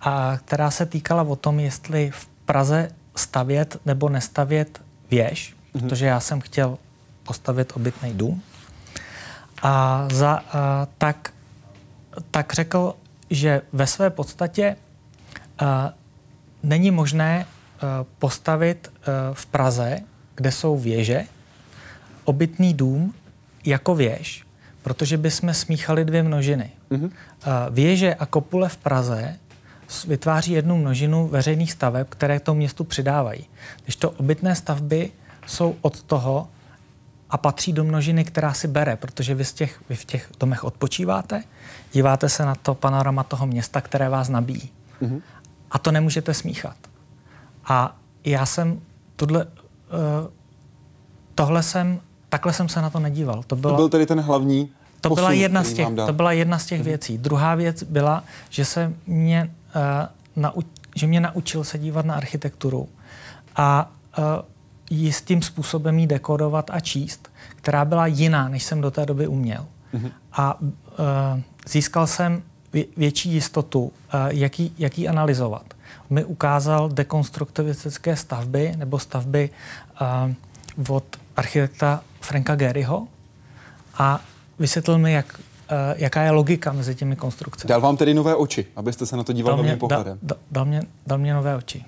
a 0.00 0.38
která 0.44 0.70
se 0.70 0.86
týkala 0.86 1.22
o 1.22 1.36
tom, 1.36 1.60
jestli 1.60 2.10
v 2.10 2.26
Praze 2.26 2.88
stavět 3.16 3.76
nebo 3.86 4.08
nestavět 4.08 4.80
věž, 5.10 5.54
mm-hmm. 5.54 5.80
protože 5.80 6.06
já 6.06 6.20
jsem 6.20 6.40
chtěl 6.40 6.78
postavit 7.22 7.72
obytný 7.76 8.14
dům. 8.14 8.42
A, 9.62 10.08
za, 10.12 10.42
a 10.52 10.86
tak, 10.98 11.32
tak 12.30 12.52
řekl, 12.52 12.94
že 13.30 13.62
ve 13.72 13.86
své 13.86 14.10
podstatě 14.10 14.76
a, 15.58 15.92
není 16.62 16.90
možné 16.90 17.46
a, 17.46 18.04
postavit 18.18 18.88
a, 18.88 19.34
v 19.34 19.46
Praze, 19.46 20.00
kde 20.34 20.52
jsou 20.52 20.78
věže, 20.78 21.24
obytný 22.24 22.74
dům, 22.74 23.14
jako 23.66 23.94
věž, 23.94 24.46
protože 24.82 25.18
bychom 25.18 25.54
smíchali 25.54 26.04
dvě 26.04 26.22
množiny. 26.22 26.70
Mm-hmm. 26.90 27.10
Věže 27.70 28.14
a 28.14 28.26
kopule 28.26 28.68
v 28.68 28.76
Praze 28.76 29.36
vytváří 30.08 30.52
jednu 30.52 30.76
množinu 30.76 31.28
veřejných 31.28 31.72
staveb, 31.72 32.06
které 32.08 32.40
tomu 32.40 32.58
městu 32.58 32.84
přidávají. 32.84 33.46
Když 33.82 33.96
to 33.96 34.10
obytné 34.10 34.54
stavby 34.54 35.10
jsou 35.46 35.76
od 35.80 36.02
toho 36.02 36.48
a 37.30 37.38
patří 37.38 37.72
do 37.72 37.84
množiny, 37.84 38.24
která 38.24 38.52
si 38.52 38.68
bere, 38.68 38.96
protože 38.96 39.34
vy, 39.34 39.44
z 39.44 39.52
těch, 39.52 39.80
vy 39.88 39.96
v 39.96 40.04
těch 40.04 40.30
domech 40.40 40.64
odpočíváte, 40.64 41.42
díváte 41.92 42.28
se 42.28 42.44
na 42.44 42.54
to 42.54 42.74
panorama 42.74 43.22
toho 43.22 43.46
města, 43.46 43.80
které 43.80 44.08
vás 44.08 44.28
nabíjí. 44.28 44.70
Mm-hmm. 45.02 45.20
A 45.70 45.78
to 45.78 45.92
nemůžete 45.92 46.34
smíchat. 46.34 46.76
A 47.64 47.96
já 48.24 48.46
jsem 48.46 48.80
tohle, 49.16 49.44
uh, 49.44 49.50
tohle 51.34 51.62
jsem 51.62 52.00
takhle 52.28 52.52
jsem 52.52 52.68
se 52.68 52.82
na 52.82 52.90
to 52.90 53.00
nedíval. 53.00 53.42
To, 53.46 53.56
bylo, 53.56 53.72
to 53.72 53.76
byl 53.76 53.88
tedy 53.88 54.06
ten 54.06 54.20
hlavní 54.20 54.70
to 55.00 55.08
to 55.08 55.14
byla 55.14 55.28
posun, 55.28 55.40
jedna 55.40 55.64
z 55.64 55.72
těch, 55.72 55.88
to 56.06 56.12
byla 56.12 56.32
jedna 56.32 56.58
z 56.58 56.66
těch 56.66 56.82
věcí. 56.82 57.18
Druhá 57.18 57.54
věc 57.54 57.82
byla, 57.82 58.24
že 58.50 58.64
se 58.64 58.92
mě, 59.06 59.50
uh, 59.76 60.42
nau, 60.42 60.62
že 60.94 61.06
mě 61.06 61.20
naučil 61.20 61.64
se 61.64 61.78
dívat 61.78 62.06
na 62.06 62.14
architekturu 62.14 62.88
a 63.56 63.90
uh, 64.18 64.24
jistým 64.90 65.42
způsobem 65.42 65.98
ji 65.98 66.06
dekodovat 66.06 66.70
a 66.70 66.80
číst, 66.80 67.28
která 67.56 67.84
byla 67.84 68.06
jiná, 68.06 68.48
než 68.48 68.62
jsem 68.62 68.80
do 68.80 68.90
té 68.90 69.06
doby 69.06 69.26
uměl. 69.26 69.66
A 70.32 70.60
uh, 70.60 70.66
získal 71.68 72.06
jsem 72.06 72.42
vě- 72.74 72.86
větší 72.96 73.30
jistotu, 73.30 73.82
uh, 73.82 73.90
jaký, 74.28 74.72
jaký 74.78 75.08
analyzovat. 75.08 75.64
Mi 76.10 76.24
ukázal 76.24 76.88
dekonstruktivistické 76.88 78.16
stavby 78.16 78.72
nebo 78.76 78.98
stavby 78.98 79.50
uh, 80.86 80.96
od 80.96 81.04
architekta 81.36 82.00
Franka 82.26 82.54
Gehryho 82.54 83.08
a 83.98 84.20
vysvětlil 84.58 84.98
mi, 84.98 85.12
jak, 85.12 85.40
uh, 85.70 85.76
jaká 85.96 86.22
je 86.22 86.30
logika 86.30 86.72
mezi 86.72 86.94
těmi 86.94 87.16
konstrukcemi. 87.16 87.68
Dal 87.68 87.80
vám 87.80 87.96
tedy 87.96 88.14
nové 88.14 88.34
oči, 88.34 88.66
abyste 88.76 89.06
se 89.06 89.16
na 89.16 89.24
to 89.24 89.32
díval 89.32 89.56
novým 89.56 89.78
pohledem. 89.78 90.18
dal, 90.22 90.38
dal, 90.50 90.64
mě, 90.64 90.82
dal 91.06 91.18
mě 91.18 91.34
nové 91.34 91.56
oči. 91.56 91.84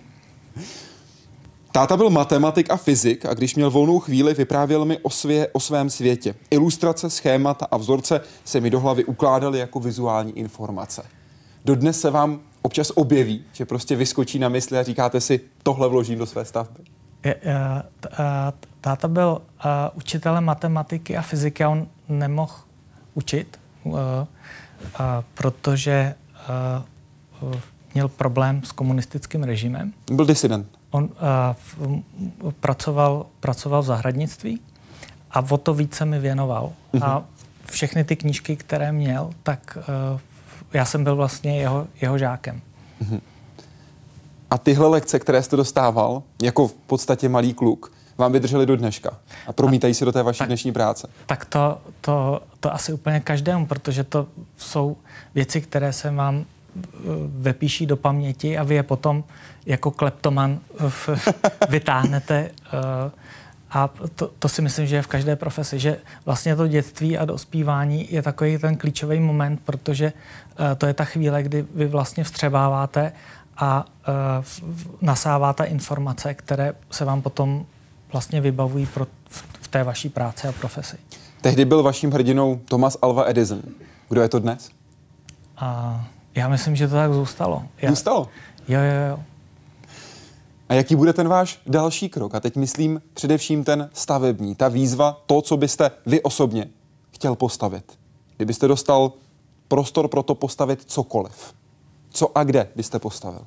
Táta 1.73 1.97
byl 1.97 2.11
matematik 2.11 2.71
a 2.71 2.77
fyzik 2.77 3.27
a 3.27 3.35
když 3.35 3.55
měl 3.55 3.71
volnou 3.71 3.99
chvíli, 3.99 4.35
vyprávěl 4.35 4.85
mi 4.85 4.99
o, 4.99 5.11
svě, 5.11 5.49
o 5.53 5.61
svém 5.61 5.91
světě. 5.91 6.35
Ilustrace, 6.51 7.11
schémata 7.11 7.67
a 7.71 7.77
vzorce 7.77 8.21
se 8.45 8.61
mi 8.61 8.71
do 8.71 8.81
hlavy 8.81 9.05
ukládaly 9.05 9.59
jako 9.59 9.81
vizuální 9.81 10.39
informace. 10.39 11.03
Dodnes 11.65 12.01
se 12.01 12.11
vám 12.11 12.41
občas 12.63 12.93
objeví, 12.95 13.45
že 13.53 13.65
prostě 13.65 13.97
vyskočí 13.97 14.39
na 14.39 14.49
mysli 14.49 14.79
a 14.79 14.83
říkáte 14.83 15.21
si, 15.21 15.41
tohle 15.63 15.89
vložím 15.89 16.19
do 16.19 16.27
své 16.27 16.45
stavby. 16.45 16.98
Eh, 17.23 17.35
eh, 17.43 18.53
Táta 18.81 19.09
byl 19.09 19.43
uh, 19.65 19.71
učitelem 19.95 20.45
matematiky 20.45 21.17
a 21.17 21.23
fyziky 21.23 21.65
a 21.65 21.69
on 21.69 21.87
nemohl 22.09 22.53
učit, 23.15 23.61
protože 25.35 26.15
měl 27.95 28.09
problém 28.09 28.63
s 28.63 28.73
komunistickým 28.73 29.43
režimem. 29.43 29.93
Byl 30.13 30.27
disident. 30.27 30.67
On 30.91 31.11
pracoval, 32.61 33.27
pracoval 33.41 33.83
v 33.83 33.85
zahradnictví 33.85 34.61
a 35.31 35.41
o 35.51 35.57
to 35.57 35.75
více 35.75 36.05
mi 36.05 36.19
věnoval. 36.19 36.73
A 37.03 37.25
všechny 37.71 38.05
ty 38.05 38.17
knížky, 38.17 38.57
které 38.57 38.93
měl, 38.93 39.31
tak 39.43 39.79
já 40.73 40.85
jsem 40.85 41.05
byl 41.05 41.17
vlastně 41.17 41.61
jeho, 41.61 41.87
jeho 42.01 42.19
žákem. 42.19 42.61
A 44.51 44.59
tyhle 44.59 44.89
lekce, 44.89 45.19
které 45.19 45.43
jste 45.43 45.57
dostával, 45.57 46.23
jako 46.43 46.69
v 46.69 46.73
podstatě 46.75 47.29
malý 47.29 47.55
kluk, 47.55 47.93
vám 48.19 48.33
vydržely 48.33 48.67
do 48.67 48.77
dneška 48.77 49.11
a 49.47 49.53
promítají 49.53 49.95
se 49.95 50.05
do 50.05 50.13
té 50.13 50.23
vaší 50.23 50.45
dnešní 50.45 50.73
práce. 50.73 51.09
Tak 51.27 51.45
to, 51.45 51.79
to, 52.01 52.43
to 52.61 52.75
asi 52.75 52.93
úplně 52.93 53.21
každému, 53.21 53.67
protože 53.67 54.05
to 54.05 54.27
jsou 54.57 54.97
věci, 55.35 55.61
které 55.61 55.93
se 55.93 56.11
vám 56.11 56.45
eh, 56.45 56.81
vepíší 57.27 57.87
do 57.87 57.97
paměti 57.97 58.59
a 58.59 58.63
vy 58.63 58.75
je 58.75 58.83
potom 58.83 59.25
jako 59.67 59.91
kleptoman 59.91 60.59
v, 60.89 61.09
vytáhnete. 61.69 62.51
eh, 62.73 63.11
A 63.71 63.91
to, 64.15 64.31
to 64.39 64.49
si 64.49 64.63
myslím, 64.63 64.87
že 64.87 64.97
je 64.97 65.03
v 65.03 65.07
každé 65.07 65.37
profesi, 65.37 65.79
že 65.79 65.99
vlastně 66.27 66.57
to 66.57 66.67
dětství 66.67 67.19
a 67.19 67.25
dospívání 67.25 68.09
je 68.11 68.23
takový 68.23 68.59
ten 68.59 68.77
klíčový 68.77 69.21
moment, 69.21 69.61
protože 69.65 70.13
eh, 70.13 70.75
to 70.75 70.87
je 70.87 70.95
ta 70.95 71.05
chvíle, 71.05 71.43
kdy 71.43 71.65
vy 71.75 71.87
vlastně 71.87 72.25
vstřebáváte 72.25 73.13
a 73.59 73.85
v- 74.41 74.63
v- 74.63 75.03
nasáváte 75.03 75.65
informace, 75.65 76.35
které 76.35 76.73
se 76.91 77.05
vám 77.05 77.23
potom 77.23 77.67
vlastně 78.13 78.41
vybavují 78.41 78.87
pro, 78.87 79.07
v, 79.29 79.45
v 79.61 79.69
té 79.69 79.85
vaší 79.85 80.09
práci 80.09 80.49
a 80.49 80.53
profesi. 80.53 80.97
Tehdy 81.41 81.65
byl 81.65 81.83
vaším 81.83 82.11
hrdinou 82.11 82.61
Thomas 82.65 82.97
Alva 83.03 83.25
Edison. 83.29 83.63
Kdo 84.09 84.21
je 84.23 84.29
to 84.29 84.39
dnes? 84.39 84.71
A 85.57 86.01
já 86.35 86.49
myslím, 86.49 86.77
že 86.77 86.89
to 86.89 86.95
tak 86.95 87.13
zůstalo. 87.13 87.63
Já, 87.83 87.91
Zůstalo. 87.91 88.29
Jo, 88.69 88.81
jo, 88.81 89.11
jo. 89.11 89.19
A 90.69 90.75
jaký 90.75 90.97
bude 90.97 91.13
ten 91.13 91.29
váš 91.29 91.61
další 91.67 92.09
krok? 92.09 92.35
A 92.35 92.41
teď 92.41 92.57
myslím 92.57 93.03
především 93.15 93.65
ten 93.65 93.91
stavební, 93.93 94.55
ta 94.55 94.69
výzva, 94.69 95.21
to, 95.27 95.43
co 95.43 95.57
byste 95.57 95.91
vy 96.07 96.23
osobně 96.23 96.69
chtěl 97.15 97.35
postavit. 97.35 97.99
Kdybyste 98.37 98.69
dostal 98.69 99.13
prostor 99.69 100.09
pro 100.09 100.23
to 100.23 100.35
postavit 100.35 100.83
cokoliv. 100.87 101.55
Co 102.11 102.39
a 102.39 102.45
kde 102.45 102.69
byste 102.77 102.99
postavil? 102.99 103.47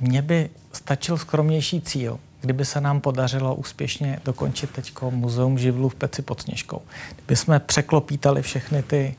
Mně 0.00 0.22
by 0.22 0.50
stačil 0.72 1.18
skromnější 1.18 1.80
cíl, 1.80 2.18
kdyby 2.40 2.64
se 2.64 2.80
nám 2.80 3.00
podařilo 3.00 3.54
úspěšně 3.54 4.20
dokončit 4.24 4.70
teď 4.70 4.92
muzeum 5.10 5.58
živlů 5.58 5.88
v 5.88 5.94
Peci 5.94 6.22
pod 6.22 6.42
Sněžkou. 6.42 6.82
Kdyby 7.16 7.36
jsme 7.36 7.60
překlopítali 7.60 8.42
všechny 8.42 8.82
ty 8.82 9.16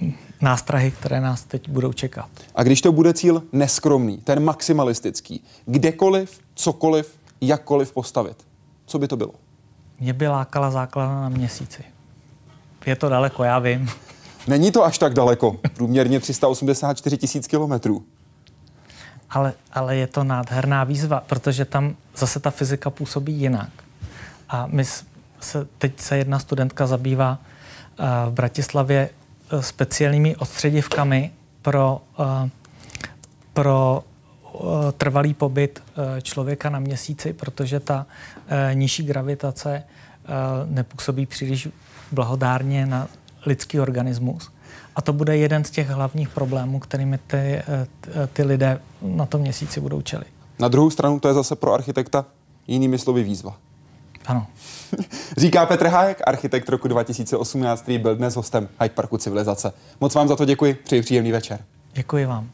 uh, 0.00 0.08
nástrahy, 0.40 0.90
které 0.90 1.20
nás 1.20 1.44
teď 1.44 1.68
budou 1.68 1.92
čekat. 1.92 2.28
A 2.54 2.62
když 2.62 2.80
to 2.80 2.92
bude 2.92 3.14
cíl 3.14 3.42
neskromný, 3.52 4.18
ten 4.18 4.44
maximalistický, 4.44 5.44
kdekoliv, 5.66 6.40
cokoliv, 6.54 7.18
jakkoliv 7.40 7.92
postavit, 7.92 8.46
co 8.86 8.98
by 8.98 9.08
to 9.08 9.16
bylo? 9.16 9.32
Mě 10.00 10.12
by 10.12 10.28
lákala 10.28 10.70
základna 10.70 11.20
na 11.20 11.28
měsíci. 11.28 11.84
Je 12.86 12.96
to 12.96 13.08
daleko, 13.08 13.44
já 13.44 13.58
vím. 13.58 13.90
Není 14.46 14.72
to 14.72 14.84
až 14.84 14.98
tak 14.98 15.14
daleko, 15.14 15.56
průměrně 15.74 16.20
384 16.20 17.16
tisíc 17.16 17.46
kilometrů. 17.46 18.04
Ale, 19.30 19.52
ale 19.72 19.96
je 19.96 20.06
to 20.06 20.24
nádherná 20.24 20.84
výzva, 20.84 21.22
protože 21.26 21.64
tam 21.64 21.96
zase 22.16 22.40
ta 22.40 22.50
fyzika 22.50 22.90
působí 22.90 23.32
jinak. 23.32 23.70
A 24.48 24.66
my 24.66 24.84
se, 25.40 25.66
teď 25.78 26.00
se 26.00 26.16
jedna 26.16 26.38
studentka 26.38 26.86
zabývá 26.86 27.38
uh, 27.38 28.06
v 28.26 28.32
Bratislavě 28.32 29.10
uh, 29.52 29.60
speciálními 29.60 30.36
odstředivkami 30.36 31.30
pro, 31.62 32.00
uh, 32.18 32.48
pro 33.52 34.04
trvalý 34.96 35.34
pobyt 35.34 35.82
člověka 36.22 36.70
na 36.70 36.78
měsíci, 36.78 37.32
protože 37.32 37.80
ta 37.80 38.06
nižší 38.72 39.02
gravitace 39.02 39.82
nepůsobí 40.66 41.26
příliš 41.26 41.68
blahodárně 42.12 42.86
na 42.86 43.08
lidský 43.46 43.80
organismus. 43.80 44.50
A 44.96 45.02
to 45.02 45.12
bude 45.12 45.36
jeden 45.36 45.64
z 45.64 45.70
těch 45.70 45.88
hlavních 45.88 46.28
problémů, 46.28 46.78
kterými 46.78 47.18
ty, 47.18 47.36
eh, 47.36 47.64
eh, 47.68 48.26
ty 48.32 48.42
lidé 48.42 48.80
na 49.02 49.26
tom 49.26 49.40
měsíci 49.40 49.80
budou 49.80 50.00
čelit. 50.00 50.28
Na 50.58 50.68
druhou 50.68 50.90
stranu 50.90 51.20
to 51.20 51.28
je 51.28 51.34
zase 51.34 51.56
pro 51.56 51.72
architekta 51.72 52.26
jinými 52.66 52.98
slovy 52.98 53.22
výzva. 53.22 53.56
Ano. 54.26 54.46
Říká 55.36 55.66
Petr 55.66 55.86
Hájek, 55.86 56.22
architekt 56.26 56.68
roku 56.68 56.88
2018, 56.88 57.82
který 57.82 57.98
byl 57.98 58.16
dnes 58.16 58.36
hostem 58.36 58.68
Hyde 58.80 58.94
Parku 58.94 59.18
Civilizace. 59.18 59.72
Moc 60.00 60.14
vám 60.14 60.28
za 60.28 60.36
to 60.36 60.44
děkuji, 60.44 60.74
přeji 60.74 61.02
příjemný 61.02 61.32
večer. 61.32 61.58
Děkuji 61.92 62.26
vám. 62.26 62.50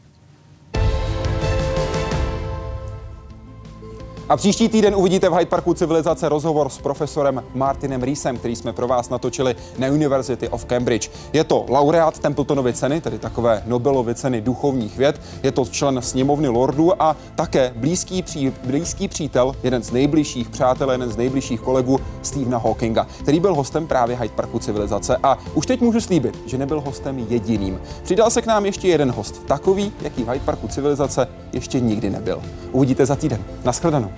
A 4.29 4.37
příští 4.37 4.69
týden 4.69 4.95
uvidíte 4.95 5.29
v 5.29 5.33
Hyde 5.33 5.45
Parku 5.45 5.73
Civilizace 5.73 6.29
rozhovor 6.29 6.69
s 6.69 6.77
profesorem 6.77 7.43
Martinem 7.55 8.03
Reesem, 8.03 8.37
který 8.37 8.55
jsme 8.55 8.73
pro 8.73 8.87
vás 8.87 9.09
natočili 9.09 9.55
na 9.77 9.87
University 9.87 10.49
of 10.49 10.65
Cambridge. 10.65 11.09
Je 11.33 11.43
to 11.43 11.65
laureát 11.69 12.19
Templetonovy 12.19 12.73
ceny, 12.73 13.01
tedy 13.01 13.19
takové 13.19 13.63
Nobelovy 13.65 14.15
ceny 14.15 14.41
duchovních 14.41 14.97
věd, 14.97 15.21
je 15.43 15.51
to 15.51 15.65
člen 15.65 16.01
sněmovny 16.01 16.47
lordů 16.47 17.01
a 17.01 17.15
také 17.35 17.73
blízký, 17.75 18.21
pří, 18.21 18.53
blízký 18.63 19.07
přítel, 19.07 19.55
jeden 19.63 19.83
z 19.83 19.91
nejbližších 19.91 20.49
přátel, 20.49 20.91
jeden 20.91 21.11
z 21.11 21.17
nejbližších 21.17 21.61
kolegů 21.61 21.99
Stephena 22.21 22.57
Hawkinga, 22.57 23.07
který 23.21 23.39
byl 23.39 23.55
hostem 23.55 23.87
právě 23.87 24.17
Hyde 24.17 24.33
Parku 24.35 24.59
Civilizace 24.59 25.17
a 25.23 25.37
už 25.53 25.65
teď 25.65 25.81
můžu 25.81 26.01
slíbit, 26.01 26.39
že 26.45 26.57
nebyl 26.57 26.81
hostem 26.81 27.19
jediným. 27.29 27.79
Přidal 28.03 28.29
se 28.29 28.41
k 28.41 28.45
nám 28.45 28.65
ještě 28.65 28.87
jeden 28.87 29.11
host, 29.11 29.45
takový, 29.45 29.91
jaký 30.01 30.23
v 30.23 30.29
Hyde 30.29 30.45
Parku 30.45 30.67
Civilizace 30.67 31.27
ještě 31.53 31.79
nikdy 31.79 32.09
nebyl. 32.09 32.41
Uvidíte 32.71 33.05
za 33.05 33.15
týden. 33.15 33.43
Naschledanou. 33.63 34.16